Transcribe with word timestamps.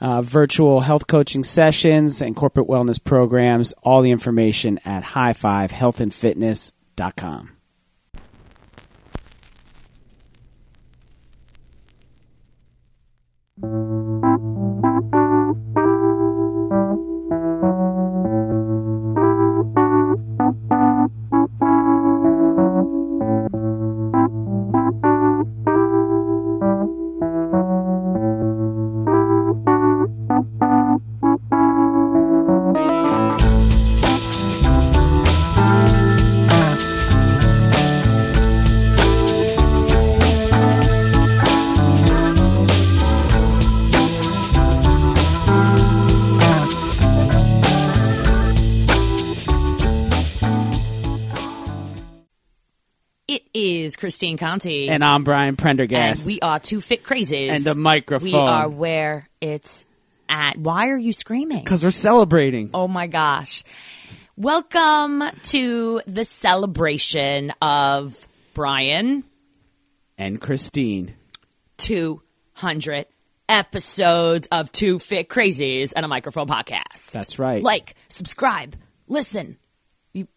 uh, 0.00 0.22
virtual 0.22 0.80
health 0.80 1.06
coaching 1.06 1.44
sessions 1.44 2.20
and 2.20 2.36
corporate 2.36 2.68
wellness 2.68 3.02
programs. 3.02 3.72
All 3.82 4.02
the 4.02 4.10
information 4.10 4.78
at 4.84 5.02
highfivehealthandfitness.com. 5.04 7.50
It 13.60 14.17
Christine 54.28 54.36
Conti. 54.36 54.88
And 54.90 55.02
I'm 55.02 55.24
Brian 55.24 55.56
Prendergast. 55.56 56.26
And 56.26 56.34
we 56.34 56.40
are 56.40 56.58
two 56.58 56.82
fit 56.82 57.02
crazies. 57.02 57.48
And 57.48 57.64
the 57.64 57.74
microphone. 57.74 58.30
We 58.30 58.34
are 58.34 58.68
where 58.68 59.26
it's 59.40 59.86
at. 60.28 60.58
Why 60.58 60.88
are 60.88 60.98
you 60.98 61.14
screaming? 61.14 61.64
Because 61.64 61.82
we're 61.82 61.90
celebrating. 61.90 62.70
Oh 62.74 62.88
my 62.88 63.06
gosh. 63.06 63.64
Welcome 64.36 65.22
to 65.44 66.02
the 66.06 66.24
celebration 66.24 67.52
of 67.62 68.28
Brian 68.52 69.24
And 70.18 70.38
Christine. 70.40 71.14
200 71.78 73.06
episodes 73.48 74.46
of 74.52 74.70
Two 74.70 74.98
Fit 74.98 75.30
Crazies 75.30 75.94
and 75.96 76.04
a 76.04 76.08
Microphone 76.08 76.48
podcast. 76.48 77.12
That's 77.12 77.38
right. 77.38 77.62
Like, 77.62 77.94
subscribe, 78.08 78.76
listen. 79.06 79.56
You 80.12 80.28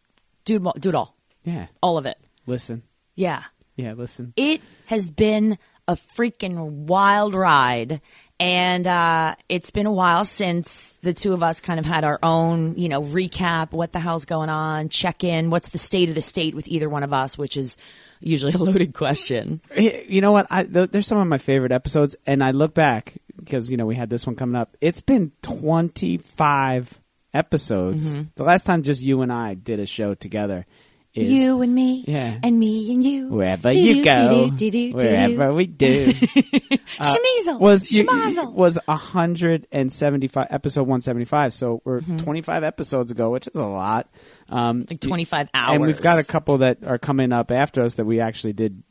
do, 0.45 0.71
do 0.79 0.89
it 0.89 0.95
all. 0.95 1.17
Yeah. 1.43 1.67
All 1.83 1.97
of 1.97 2.05
it. 2.05 2.17
Listen. 2.45 2.83
Yeah. 3.15 3.43
Yeah, 3.75 3.93
listen. 3.93 4.33
It 4.35 4.61
has 4.85 5.09
been 5.09 5.57
a 5.87 5.95
freaking 5.95 6.85
wild 6.87 7.33
ride. 7.33 8.01
And 8.39 8.87
uh, 8.87 9.35
it's 9.49 9.69
been 9.69 9.85
a 9.85 9.91
while 9.91 10.25
since 10.25 10.93
the 11.03 11.13
two 11.13 11.33
of 11.33 11.43
us 11.43 11.61
kind 11.61 11.79
of 11.79 11.85
had 11.85 12.03
our 12.03 12.17
own, 12.23 12.75
you 12.75 12.89
know, 12.89 13.03
recap. 13.03 13.71
What 13.71 13.91
the 13.91 13.99
hell's 13.99 14.25
going 14.25 14.49
on? 14.49 14.89
Check 14.89 15.23
in. 15.23 15.51
What's 15.51 15.69
the 15.69 15.77
state 15.77 16.09
of 16.09 16.15
the 16.15 16.21
state 16.21 16.55
with 16.55 16.67
either 16.67 16.89
one 16.89 17.03
of 17.03 17.13
us? 17.13 17.37
Which 17.37 17.55
is 17.55 17.77
usually 18.19 18.53
a 18.53 18.57
loaded 18.59 18.95
question. 18.95 19.61
You 19.77 20.21
know 20.21 20.31
what? 20.31 20.47
I, 20.49 20.63
th- 20.63 20.89
there's 20.89 21.05
some 21.05 21.19
of 21.19 21.27
my 21.27 21.37
favorite 21.37 21.71
episodes, 21.71 22.15
and 22.25 22.43
I 22.43 22.49
look 22.49 22.73
back 22.73 23.13
because 23.37 23.69
you 23.69 23.77
know 23.77 23.85
we 23.85 23.95
had 23.95 24.09
this 24.09 24.25
one 24.25 24.35
coming 24.35 24.55
up. 24.55 24.75
It's 24.81 25.01
been 25.01 25.33
25 25.43 26.99
episodes. 27.35 28.15
The 28.35 28.43
last 28.43 28.63
time 28.63 28.81
just 28.81 29.03
you 29.03 29.21
and 29.21 29.31
I 29.31 29.53
did 29.53 29.79
a 29.79 29.85
show 29.85 30.15
together 30.15 30.65
is 31.13 31.29
you 31.29 31.61
and 31.61 31.75
me, 31.75 32.05
Yeah. 32.07 32.37
and 32.41 32.57
me 32.57 32.93
and 32.93 33.03
you. 33.03 33.27
wherever 33.29 33.71
Do-do, 33.73 33.81
you 33.97 34.03
go, 34.03 34.49
do-do, 34.49 34.71
do-do, 34.71 34.97
wherever 34.97 35.53
we 35.53 35.67
do. 35.67 36.13
Shemazel, 36.13 37.59
was 37.59 37.91
you- 37.91 38.05
shemazel. 38.05 38.53
was 38.53 38.77
175 38.85 40.47
episode 40.49 40.81
175. 40.81 41.53
So 41.53 41.81
we're 41.83 42.01
25 42.01 42.63
episodes 42.63 43.11
ago, 43.11 43.29
which 43.29 43.47
is 43.47 43.55
a 43.55 43.65
lot. 43.65 44.09
Um, 44.49 44.85
like 44.89 44.99
25 45.01 45.49
hours. 45.53 45.75
and 45.75 45.81
we've 45.85 46.01
got 46.01 46.19
a 46.19 46.23
couple 46.23 46.59
that 46.59 46.83
are 46.85 46.97
coming 46.97 47.33
up 47.33 47.51
after 47.51 47.83
us 47.83 47.95
that 47.95 48.05
we 48.05 48.19
actually 48.19 48.53
did 48.53 48.83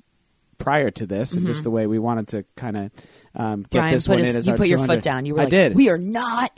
prior 0.59 0.91
to 0.91 1.07
this, 1.07 1.33
and 1.33 1.47
just 1.47 1.63
the 1.65 1.71
way 1.71 1.87
we 1.87 1.99
wanted 1.99 2.29
to 2.29 2.45
kind 2.55 2.77
of 2.77 2.91
um, 3.35 3.61
get 3.63 3.69
Mm-hmm. 3.71 3.79
Brian 3.79 3.93
this 3.95 4.09
one 4.09 4.19
in 4.21 4.37
as 4.37 4.47
you 4.47 4.53
our 4.53 4.57
put 4.59 4.69
your 4.69 4.79
foot 4.79 5.01
down. 5.03 5.25
You 5.25 5.35
were 5.35 5.41
I 5.41 5.45
like, 5.45 5.51
did. 5.51 5.75
"We 5.75 5.89
are 5.89 5.97
not, 5.97 6.51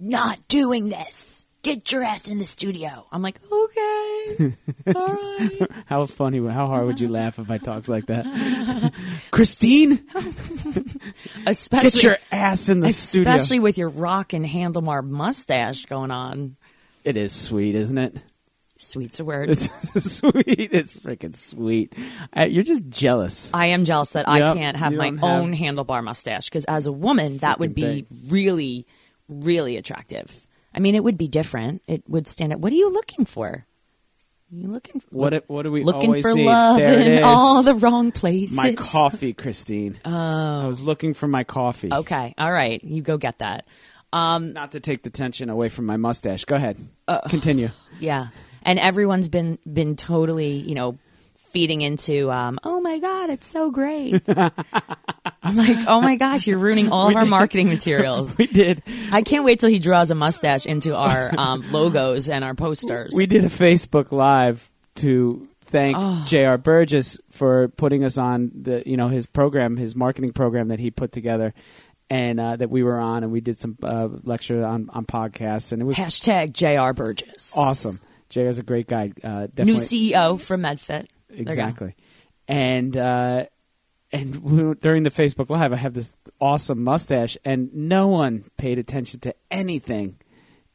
not 0.00 0.40
doing 0.48 0.88
this. 0.88 1.33
Get 1.64 1.90
your 1.90 2.04
ass 2.04 2.28
in 2.28 2.38
the 2.38 2.44
studio." 2.44 3.06
I'm 3.10 3.22
like, 3.22 3.40
"Okay, 3.50 4.54
all 4.94 5.06
right." 5.08 5.68
How 5.86 6.06
funny? 6.06 6.38
How 6.46 6.66
hard 6.68 6.86
would 6.86 7.00
you 7.00 7.08
laugh 7.08 7.38
if 7.40 7.50
I 7.50 7.58
talked 7.58 7.88
like 7.88 8.06
that, 8.06 8.92
Christine? 9.32 10.04
Especially, 11.46 11.90
Get 11.90 12.02
your 12.02 12.18
ass 12.32 12.68
in 12.68 12.80
the 12.80 12.88
especially 12.88 13.38
studio. 13.40 13.62
with 13.62 13.78
your 13.78 13.88
rock 13.88 14.32
and 14.32 14.44
handlebar 14.44 15.04
mustache 15.04 15.86
going 15.86 16.10
on. 16.10 16.56
It 17.04 17.16
is 17.16 17.32
sweet, 17.32 17.74
isn't 17.74 17.98
it? 17.98 18.16
Sweet's 18.78 19.20
a 19.20 19.24
word. 19.24 19.50
It's 19.50 19.68
sweet. 20.18 20.70
It's 20.72 20.92
freaking 20.94 21.34
sweet. 21.36 21.94
Uh, 22.36 22.42
you're 22.44 22.64
just 22.64 22.88
jealous. 22.88 23.50
I 23.54 23.66
am 23.66 23.84
jealous 23.84 24.10
that 24.10 24.28
I 24.28 24.40
can't 24.54 24.76
have 24.76 24.94
my 24.94 25.06
have- 25.06 25.22
own 25.22 25.54
handlebar 25.54 26.02
mustache 26.02 26.48
because 26.48 26.64
as 26.64 26.86
a 26.86 26.92
woman, 26.92 27.38
that 27.38 27.58
would 27.60 27.74
be 27.74 27.82
Freaking 27.82 28.06
really, 28.32 28.86
really 29.28 29.76
attractive. 29.76 30.43
I 30.74 30.80
mean, 30.80 30.94
it 30.94 31.04
would 31.04 31.16
be 31.18 31.28
different. 31.28 31.82
It 31.86 32.02
would 32.08 32.26
stand 32.26 32.52
out. 32.52 32.60
What 32.60 32.72
are 32.72 32.76
you 32.76 32.92
looking 32.92 33.24
for? 33.24 33.64
you 34.50 34.68
looking 34.68 35.00
for 35.00 35.08
What? 35.10 35.34
it- 35.34 35.44
What 35.48 35.62
do 35.62 35.72
we 35.72 35.82
looking 35.82 36.22
for 36.22 36.32
need? 36.32 36.46
love 36.46 36.76
There 36.78 37.16
in 37.18 37.24
all 37.24 37.62
the 37.64 37.74
wrong 37.74 38.12
places? 38.12 38.56
My 38.56 38.72
coffee, 38.74 39.32
Christine. 39.32 39.98
Oh. 40.04 40.60
I 40.62 40.66
was 40.68 40.80
looking 40.80 41.12
for 41.12 41.26
my 41.26 41.42
coffee. 41.42 41.92
Okay, 41.92 42.34
all 42.38 42.52
right, 42.52 42.82
you 42.84 43.02
go 43.02 43.16
get 43.16 43.38
that. 43.40 43.64
Um, 44.12 44.52
Not 44.52 44.72
to 44.72 44.80
take 44.80 45.02
the 45.02 45.10
tension 45.10 45.50
away 45.50 45.68
from 45.70 45.86
my 45.86 45.96
mustache. 45.96 46.44
Go 46.44 46.54
ahead. 46.54 46.76
Continue. 47.28 47.70
Yeah, 48.00 48.28
and 48.62 48.78
everyone's 48.78 49.28
been 49.28 49.58
been 49.72 49.96
totally, 49.96 50.56
you 50.58 50.74
know, 50.76 50.98
feeding 51.54 51.80
into. 51.82 52.30
Um, 52.30 52.58
oh 52.64 52.80
my 52.82 52.98
god, 52.98 53.30
it's 53.30 53.46
so 53.46 53.70
great. 53.70 54.20
I'm 55.42 55.56
like, 55.56 55.78
oh 55.86 56.00
my 56.02 56.16
gosh, 56.16 56.46
you're 56.46 56.58
ruining 56.58 56.90
all 56.90 57.08
of 57.08 57.16
our 57.16 57.24
marketing 57.24 57.68
materials. 57.76 58.36
We 58.36 58.46
did. 58.48 58.82
I 59.12 59.22
can't 59.22 59.44
wait 59.44 59.60
till 59.60 59.70
he 59.70 59.78
draws 59.78 60.10
a 60.10 60.14
mustache 60.14 60.66
into 60.66 60.96
our 60.96 61.30
um, 61.38 61.62
logos 61.70 62.28
and 62.28 62.44
our 62.44 62.54
posters. 62.54 63.14
We 63.16 63.26
did 63.26 63.44
a 63.44 63.48
Facebook 63.48 64.10
Live 64.12 64.68
to 64.96 65.48
thank 65.66 65.96
Oh. 65.98 66.24
J.R. 66.26 66.58
Burgess 66.58 67.18
for 67.30 67.68
putting 67.68 68.04
us 68.04 68.18
on 68.18 68.50
the, 68.54 68.82
you 68.84 68.96
know, 68.96 69.08
his 69.08 69.26
program, 69.26 69.76
his 69.76 69.94
marketing 69.94 70.32
program 70.32 70.68
that 70.68 70.80
he 70.80 70.90
put 70.90 71.12
together, 71.12 71.54
and 72.10 72.38
uh, 72.40 72.56
that 72.56 72.68
we 72.70 72.82
were 72.82 72.98
on, 72.98 73.22
and 73.22 73.32
we 73.32 73.40
did 73.40 73.58
some 73.58 73.78
uh, 73.82 74.08
lecture 74.24 74.64
on 74.64 74.90
on 74.92 75.06
podcasts, 75.06 75.72
and 75.72 75.80
it 75.80 75.84
was 75.84 75.96
Hashtag 75.96 76.52
J.R. 76.52 76.92
Burgess. 76.92 77.52
awesome. 77.56 77.98
J.R. 78.30 78.48
is 78.48 78.58
a 78.58 78.62
great 78.62 78.86
guy. 78.88 79.12
Uh, 79.22 79.46
definitely. 79.46 79.72
New 79.74 79.78
CEO 79.78 80.40
for 80.40 80.56
MedFit. 80.58 81.06
There 81.36 81.40
you 81.40 81.44
go. 81.46 81.50
Exactly. 81.52 81.94
And 82.48 82.96
uh, 82.96 83.46
and 84.12 84.80
during 84.80 85.02
the 85.02 85.10
Facebook 85.10 85.50
Live, 85.50 85.72
I 85.72 85.76
have 85.76 85.94
this 85.94 86.14
awesome 86.40 86.82
mustache, 86.84 87.36
and 87.44 87.72
no 87.74 88.08
one 88.08 88.44
paid 88.56 88.78
attention 88.78 89.20
to 89.20 89.34
anything 89.50 90.16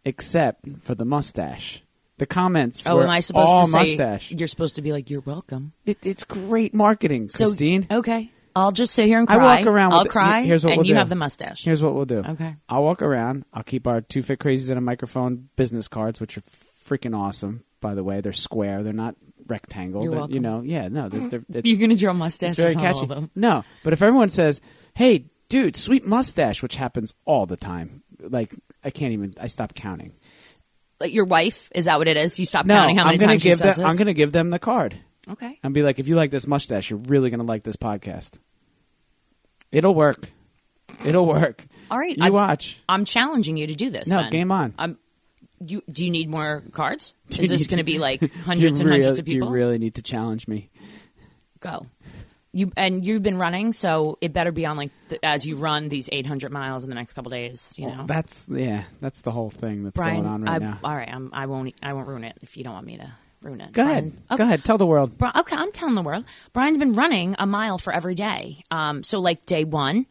except 0.05 0.65
for 0.81 0.95
the 0.95 1.05
mustache. 1.05 1.83
The 2.17 2.25
comments 2.25 2.85
Oh, 2.87 2.95
were 2.97 3.03
am 3.03 3.09
I 3.09 3.21
supposed 3.21 3.49
all 3.49 3.65
to 3.65 3.71
say 3.71 3.79
mustache. 3.79 4.31
you're 4.31 4.47
supposed 4.47 4.75
to 4.75 4.81
be 4.81 4.91
like 4.91 5.09
you're 5.09 5.21
welcome? 5.21 5.71
It, 5.85 5.99
it's 6.03 6.23
great 6.25 6.73
marketing, 6.73 7.29
So 7.29 7.45
Christine. 7.45 7.87
okay, 7.89 8.29
I'll 8.55 8.73
just 8.73 8.93
sit 8.93 9.05
here 9.07 9.19
and 9.19 9.29
I 9.29 9.35
cry. 9.35 9.57
walk 9.59 9.67
around. 9.67 9.93
I'll 9.93 10.03
the- 10.03 10.09
cry. 10.09 10.41
Here's 10.41 10.65
what 10.65 10.71
and 10.73 10.77
we'll 10.79 10.87
you 10.87 10.95
do. 10.95 10.97
have 10.99 11.07
the 11.09 11.15
mustache. 11.15 11.63
Here's 11.63 11.81
what 11.81 11.93
we'll 11.95 12.05
do. 12.05 12.19
Okay. 12.27 12.55
I'll 12.67 12.83
walk 12.83 13.01
around. 13.01 13.45
I'll 13.53 13.63
keep 13.63 13.87
our 13.87 14.01
two 14.01 14.21
fit 14.21 14.39
crazies 14.39 14.69
and 14.69 14.77
a 14.77 14.81
microphone 14.81 15.47
business 15.55 15.87
cards, 15.87 16.19
which 16.19 16.37
are 16.37 16.43
freaking 16.85 17.15
awesome. 17.17 17.63
by 17.79 17.95
the 17.95 18.03
way. 18.03 18.19
They're 18.19 18.33
square. 18.33 18.83
They're 18.83 18.91
not 18.91 19.15
rectangle. 19.49 20.03
You're 20.03 20.13
welcome. 20.13 20.33
You 20.33 20.39
know, 20.39 20.61
yeah, 20.61 20.87
no, 20.87 21.09
they're, 21.09 21.41
they're, 21.49 21.61
You're 21.63 21.79
gonna 21.79 21.95
draw 21.95 22.11
it's 22.11 22.19
mustaches 22.19 22.55
very 22.57 22.75
on 22.75 22.81
catchy. 22.81 22.97
all 22.97 23.03
of 23.03 23.09
them. 23.09 23.31
No, 23.35 23.63
but 23.83 23.93
if 23.93 24.01
everyone 24.01 24.29
says, 24.29 24.61
"Hey, 24.95 25.25
dude, 25.49 25.75
sweet 25.75 26.05
mustache," 26.05 26.61
which 26.63 26.75
happens 26.75 27.13
all 27.25 27.45
the 27.45 27.57
time, 27.57 28.03
like 28.19 28.53
I 28.83 28.89
can't 28.89 29.13
even. 29.13 29.35
I 29.39 29.47
stop 29.47 29.73
counting. 29.73 30.13
Like 30.99 31.13
your 31.13 31.25
wife, 31.25 31.69
is 31.73 31.85
that 31.85 31.97
what 31.97 32.07
it 32.09 32.17
is? 32.17 32.37
You 32.39 32.45
stop 32.45 32.65
No, 32.65 32.75
counting 32.75 32.97
how 32.97 33.05
many 33.05 33.15
I'm 33.15 33.19
gonna 33.19 33.31
times 33.33 33.41
she 33.43 33.49
give 33.49 33.59
says 33.59 33.75
them. 33.77 33.83
this? 33.85 33.91
I'm 33.91 33.97
gonna 33.97 34.13
give 34.13 34.31
them 34.33 34.49
the 34.49 34.59
card 34.59 34.97
Okay. 35.29 35.57
and 35.63 35.73
be 35.73 35.81
like, 35.81 35.99
"If 35.99 36.07
you 36.09 36.15
like 36.15 36.29
this 36.31 36.45
mustache, 36.47 36.89
you're 36.89 36.99
really 36.99 37.29
gonna 37.29 37.43
like 37.43 37.63
this 37.63 37.77
podcast. 37.77 38.37
It'll 39.71 39.93
work. 39.95 40.29
It'll 41.05 41.25
work. 41.25 41.63
All 41.91 41.97
right. 41.97 42.17
You 42.17 42.25
I- 42.25 42.29
watch. 42.31 42.81
I'm 42.89 43.05
challenging 43.05 43.55
you 43.57 43.67
to 43.67 43.75
do 43.75 43.89
this. 43.91 44.07
No, 44.07 44.17
then. 44.23 44.31
game 44.31 44.51
on. 44.51 44.73
Um, 44.77 44.97
you 45.65 45.83
do 45.89 46.03
you 46.05 46.11
need 46.11 46.29
more 46.29 46.63
cards? 46.71 47.13
Do 47.29 47.41
Is 47.43 47.49
this 47.49 47.67
going 47.67 47.77
to 47.79 47.83
be 47.83 47.99
like 47.99 48.21
hundreds 48.43 48.79
and 48.79 48.89
really- 48.89 49.01
hundreds 49.03 49.19
of 49.19 49.25
Do 49.25 49.35
you 49.35 49.49
really 49.49 49.77
need 49.77 49.95
to 49.95 50.01
challenge 50.01 50.47
me? 50.47 50.69
Go. 51.59 51.85
You 52.51 52.71
and 52.75 53.05
you've 53.05 53.21
been 53.21 53.37
running, 53.37 53.73
so 53.73 54.17
it 54.21 54.33
better 54.33 54.51
be 54.51 54.65
on 54.65 54.75
like 54.75 54.89
the, 55.09 55.23
as 55.23 55.45
you 55.45 55.55
run 55.55 55.87
these 55.87 56.09
800 56.11 56.51
miles 56.51 56.83
in 56.83 56.89
the 56.89 56.95
next 56.95 57.13
couple 57.13 57.29
days. 57.29 57.75
You 57.77 57.87
know, 57.87 57.97
Well, 57.97 58.05
that's 58.07 58.47
yeah. 58.49 58.85
That's 59.01 59.21
the 59.21 59.29
whole 59.31 59.51
thing 59.51 59.83
that's 59.83 59.95
Brian. 59.95 60.23
going 60.23 60.25
on 60.27 60.41
right 60.43 60.55
I, 60.55 60.57
now. 60.57 60.79
All 60.83 60.95
right, 60.95 61.07
I'm, 61.07 61.29
I 61.31 61.45
won't. 61.45 61.75
I 61.83 61.93
won't 61.93 62.07
ruin 62.07 62.23
it 62.23 62.37
if 62.41 62.57
you 62.57 62.63
don't 62.63 62.73
want 62.73 62.87
me 62.87 62.97
to 62.97 63.11
ruin 63.43 63.61
it. 63.61 63.71
Go 63.71 63.83
Brian, 63.83 63.97
ahead. 63.97 64.13
okay. 64.31 64.37
Go 64.37 64.43
ahead. 64.45 64.63
Tell 64.63 64.79
the 64.79 64.87
world. 64.87 65.11
Okay, 65.21 65.55
I'm 65.55 65.71
telling 65.71 65.93
the 65.93 66.01
world. 66.01 66.25
Brian's 66.51 66.79
been 66.79 66.93
running 66.93 67.35
a 67.37 67.45
mile 67.45 67.77
for 67.77 67.93
every 67.93 68.15
day. 68.15 68.63
Um, 68.71 69.03
so 69.03 69.19
like 69.19 69.45
day 69.45 69.63
one, 69.63 70.07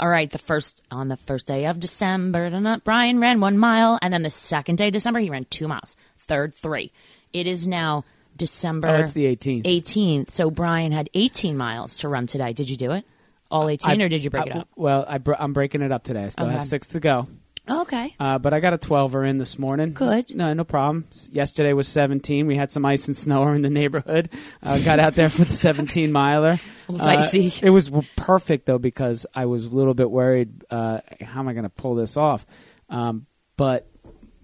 all 0.00 0.08
right, 0.08 0.30
the 0.30 0.38
first 0.38 0.82
on 0.90 1.08
the 1.08 1.16
first 1.16 1.46
day 1.46 1.66
of 1.66 1.78
December, 1.80 2.80
Brian 2.84 3.20
ran 3.20 3.40
one 3.40 3.58
mile, 3.58 3.98
and 4.02 4.12
then 4.12 4.22
the 4.22 4.30
second 4.30 4.76
day 4.78 4.88
of 4.88 4.92
December 4.92 5.20
he 5.20 5.30
ran 5.30 5.46
two 5.50 5.68
miles. 5.68 5.96
Third 6.18 6.54
three. 6.54 6.92
It 7.32 7.46
is 7.46 7.66
now 7.68 8.04
December. 8.36 8.88
Oh, 8.88 8.94
it's 9.00 9.12
the 9.12 9.26
18th. 9.26 9.64
18th. 9.64 10.30
So 10.30 10.50
Brian 10.50 10.92
had 10.92 11.10
18 11.14 11.56
miles 11.56 11.96
to 11.98 12.08
run 12.08 12.26
today. 12.26 12.52
Did 12.52 12.68
you 12.68 12.76
do 12.76 12.92
it? 12.92 13.04
All 13.50 13.68
18, 13.68 14.00
I- 14.00 14.04
or 14.04 14.08
did 14.08 14.24
you 14.24 14.30
break 14.30 14.46
I- 14.46 14.50
it 14.50 14.56
up? 14.56 14.68
Well, 14.74 15.04
I 15.06 15.18
br- 15.18 15.34
I'm 15.38 15.52
breaking 15.52 15.82
it 15.82 15.92
up 15.92 16.02
today. 16.02 16.24
I 16.24 16.28
still 16.28 16.46
Okay. 16.46 16.54
have 16.54 16.64
six 16.64 16.88
to 16.88 17.00
go. 17.00 17.28
Okay. 17.68 18.14
Uh, 18.20 18.38
but 18.38 18.52
I 18.52 18.60
got 18.60 18.74
a 18.74 18.78
12er 18.78 19.28
in 19.28 19.38
this 19.38 19.58
morning. 19.58 19.92
Good. 19.94 20.34
No, 20.36 20.52
no 20.52 20.64
problem. 20.64 21.06
S- 21.10 21.30
Yesterday 21.32 21.72
was 21.72 21.88
17. 21.88 22.46
We 22.46 22.56
had 22.56 22.70
some 22.70 22.84
ice 22.84 23.06
and 23.06 23.16
snow 23.16 23.48
in 23.54 23.62
the 23.62 23.70
neighborhood. 23.70 24.28
Uh, 24.62 24.78
got 24.80 25.00
out 25.00 25.14
there 25.14 25.30
for 25.30 25.44
the 25.44 25.52
17 25.52 26.12
miler. 26.12 26.60
Little 26.88 27.06
dicey. 27.06 27.52
it 27.62 27.70
was 27.70 27.86
w- 27.86 28.06
perfect 28.16 28.66
though 28.66 28.78
because 28.78 29.24
I 29.34 29.46
was 29.46 29.64
a 29.64 29.70
little 29.70 29.94
bit 29.94 30.10
worried. 30.10 30.64
Uh, 30.70 31.00
how 31.22 31.40
am 31.40 31.48
I 31.48 31.52
going 31.54 31.62
to 31.64 31.70
pull 31.70 31.94
this 31.94 32.16
off? 32.18 32.44
Um, 32.90 33.26
but 33.56 33.88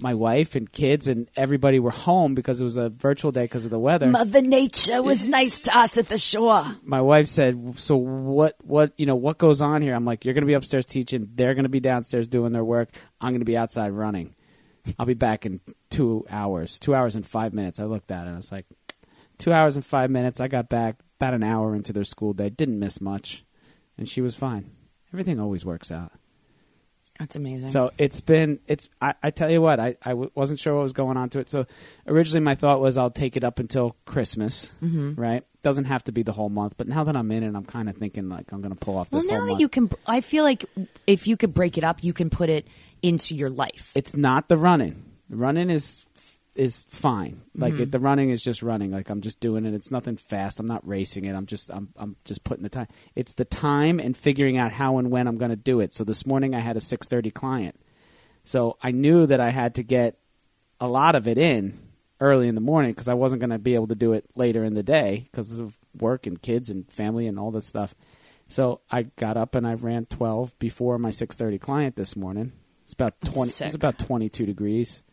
my 0.01 0.15
wife 0.15 0.57
and 0.57 0.71
kids 0.71 1.09
and 1.09 1.29
everybody 1.37 1.79
were 1.79 1.91
home 1.91 2.35
because 2.35 2.61
it 2.61 2.65
was 2.65 2.77
a 2.77 2.89
virtual 2.89 3.31
day 3.31 3.43
because 3.43 3.65
of 3.65 3.71
the 3.71 3.79
weather. 3.79 4.07
Mother 4.07 4.43
Nature 4.43 5.03
was 5.03 5.25
nice 5.27 5.61
to 5.61 5.77
us 5.77 5.97
at 5.99 6.09
the 6.09 6.19
shore. 6.19 6.65
my 6.83 7.01
wife 7.01 7.27
said, 7.27 7.79
"So 7.79 7.97
what? 7.97 8.57
What 8.63 8.93
you 8.97 9.07
know? 9.07 9.17
What 9.17 9.39
goes 9.39 9.61
on 9.61 9.83
here?" 9.83 9.95
I'm 9.95 10.05
like, 10.05 10.25
"You're 10.25 10.35
going 10.35 10.43
to 10.43 10.47
be 10.47 10.55
upstairs 10.55 10.87
teaching. 10.87 11.29
They're 11.35 11.55
going 11.55 11.65
to 11.65 11.69
be 11.69 11.81
downstairs 11.81 12.29
doing 12.29 12.53
their 12.53 12.65
work. 12.65 12.91
I'm 13.21 13.31
going 13.31 13.41
to 13.41 13.45
be 13.45 13.57
outside 13.57 13.91
running. 13.91 14.35
I'll 14.99 15.07
be 15.07 15.15
back 15.15 15.45
in 15.47 15.61
two 15.91 16.25
hours. 16.31 16.79
Two 16.81 16.95
hours 16.95 17.17
and 17.17 17.27
five 17.27 17.53
minutes." 17.53 17.79
I 17.79 17.85
looked 17.85 18.11
at 18.11 18.25
it. 18.25 18.27
and 18.27 18.35
I 18.35 18.37
was 18.37 18.53
like, 18.53 18.67
two 19.39 19.53
hours 19.53 19.77
and 19.77 19.85
five 19.85 20.11
minutes. 20.11 20.41
I 20.41 20.49
got 20.49 20.69
back 20.69 20.97
about 21.19 21.35
an 21.35 21.43
hour 21.43 21.75
into 21.75 21.93
their 21.93 22.05
school 22.05 22.33
day. 22.33 22.49
Didn't 22.51 22.79
miss 22.79 23.01
much, 23.01 23.45
and 23.99 24.09
she 24.09 24.21
was 24.21 24.37
fine. 24.37 24.71
Everything 25.13 25.41
always 25.41 25.65
works 25.65 25.91
out. 25.91 26.13
That's 27.21 27.37
amazing. 27.37 27.69
So 27.69 27.91
it's 27.99 28.21
been 28.21 28.59
it's. 28.67 28.89
I, 29.01 29.15
I 29.23 29.31
tell 29.31 29.49
you 29.51 29.61
what, 29.63 29.79
I 29.79 29.95
I 30.03 30.11
w- 30.11 30.31
wasn't 30.35 30.59
sure 30.59 30.75
what 30.75 30.83
was 30.83 30.93
going 30.95 31.17
on 31.17 31.29
to 31.31 31.39
it. 31.39 31.49
So 31.51 31.67
originally 32.07 32.41
my 32.43 32.55
thought 32.57 32.81
was 32.81 32.97
I'll 32.97 33.11
take 33.11 33.37
it 33.37 33.45
up 33.45 33.59
until 33.61 33.95
Christmas, 34.07 34.73
Mm-hmm. 34.83 35.21
right? 35.21 35.45
Doesn't 35.63 35.85
have 35.85 36.03
to 36.05 36.13
be 36.13 36.23
the 36.23 36.33
whole 36.33 36.49
month, 36.49 36.75
but 36.79 36.89
now 36.89 37.05
that 37.05 37.15
I'm 37.17 37.31
in 37.31 37.43
it, 37.43 37.55
I'm 37.55 37.67
kind 37.67 37.91
of 37.91 37.97
thinking 37.99 38.31
like 38.31 38.51
I'm 38.53 38.63
going 38.63 38.73
to 38.75 38.81
pull 38.81 38.97
off 38.97 39.13
well, 39.13 39.21
this 39.21 39.29
now 39.31 39.37
whole 39.37 39.45
that 39.45 39.51
month. 39.53 39.61
you 39.61 39.69
can, 39.69 39.91
I 40.07 40.23
feel 40.23 40.43
like 40.43 40.65
if 41.07 41.27
you 41.27 41.37
could 41.37 41.53
break 41.53 41.77
it 41.77 41.85
up, 41.85 42.03
you 42.03 42.15
can 42.15 42.31
put 42.31 42.49
it 42.49 42.67
into 43.03 43.37
your 43.37 43.51
life. 43.51 43.93
it's 43.95 44.17
not 44.17 44.49
the 44.49 44.57
running. 44.57 45.05
The 45.29 45.37
running 45.37 45.69
is 45.69 46.01
is 46.57 46.85
fine. 46.89 47.43
Like 47.57 47.75
Mm-hmm. 47.75 47.83
it, 47.85 47.93
the 47.93 47.99
running 48.01 48.31
is 48.31 48.43
just 48.43 48.63
running. 48.63 48.91
Like 48.91 49.09
I'm 49.09 49.21
just 49.21 49.41
doing 49.41 49.65
it. 49.67 49.75
It's 49.75 49.91
nothing 49.91 50.17
fast. 50.17 50.59
I'm 50.61 50.67
not 50.67 50.87
racing 50.87 51.25
it. 51.25 51.35
I'm 51.35 51.47
just 51.47 51.71
I'm 51.71 51.89
I'm 51.97 52.17
just 52.25 52.43
putting 52.45 52.63
the 52.65 52.69
time. 52.69 52.89
It's 53.15 53.35
the 53.35 53.45
time 53.45 54.01
and 54.01 54.17
figuring 54.17 54.59
out 54.59 54.73
how 54.73 54.99
and 54.99 55.11
when 55.11 55.27
I'm 55.29 55.39
going 55.39 55.51
to 55.51 55.57
do 55.57 55.81
it. 55.81 55.95
So 55.95 56.05
this 56.05 56.27
morning 56.27 56.55
I 56.55 56.61
had 56.61 56.77
a 56.77 56.81
6:30 56.81 57.33
client. 57.33 57.81
So 58.45 58.77
I 58.83 58.91
knew 58.91 59.27
that 59.27 59.41
I 59.41 59.51
had 59.51 59.75
to 59.77 59.83
get 59.83 60.19
a 60.81 60.89
lot 60.89 61.15
of 61.15 61.29
it 61.29 61.39
in 61.39 61.79
early 62.21 62.49
in 62.49 62.55
the 62.55 62.61
morning 62.61 62.91
because 62.93 63.09
I 63.09 63.15
wasn't 63.15 63.41
going 63.41 63.51
to 63.51 63.59
be 63.59 63.75
able 63.75 63.87
to 63.89 63.95
do 63.95 64.13
it 64.13 64.25
later 64.35 64.65
in 64.65 64.75
the 64.75 64.83
day 64.83 65.25
because 65.31 65.59
of 65.59 65.77
work 65.99 66.27
and 66.27 66.41
kids 66.41 66.69
and 66.71 66.91
family 66.91 67.27
and 67.27 67.39
all 67.39 67.51
this 67.51 67.67
stuff. 67.67 67.95
So 68.49 68.81
I 68.91 69.03
got 69.05 69.37
up 69.37 69.55
and 69.55 69.67
I 69.67 69.75
ran 69.75 70.07
12 70.07 70.59
before 70.59 70.99
my 70.99 71.11
6:30 71.11 71.61
client 71.61 71.97
this 71.97 72.17
morning. 72.17 72.53
It's 72.85 72.95
about 72.95 73.21
20 73.21 73.51
sick. 73.51 73.67
it's 73.67 73.77
about 73.77 73.99
22 73.99 74.47
degrees. 74.47 75.05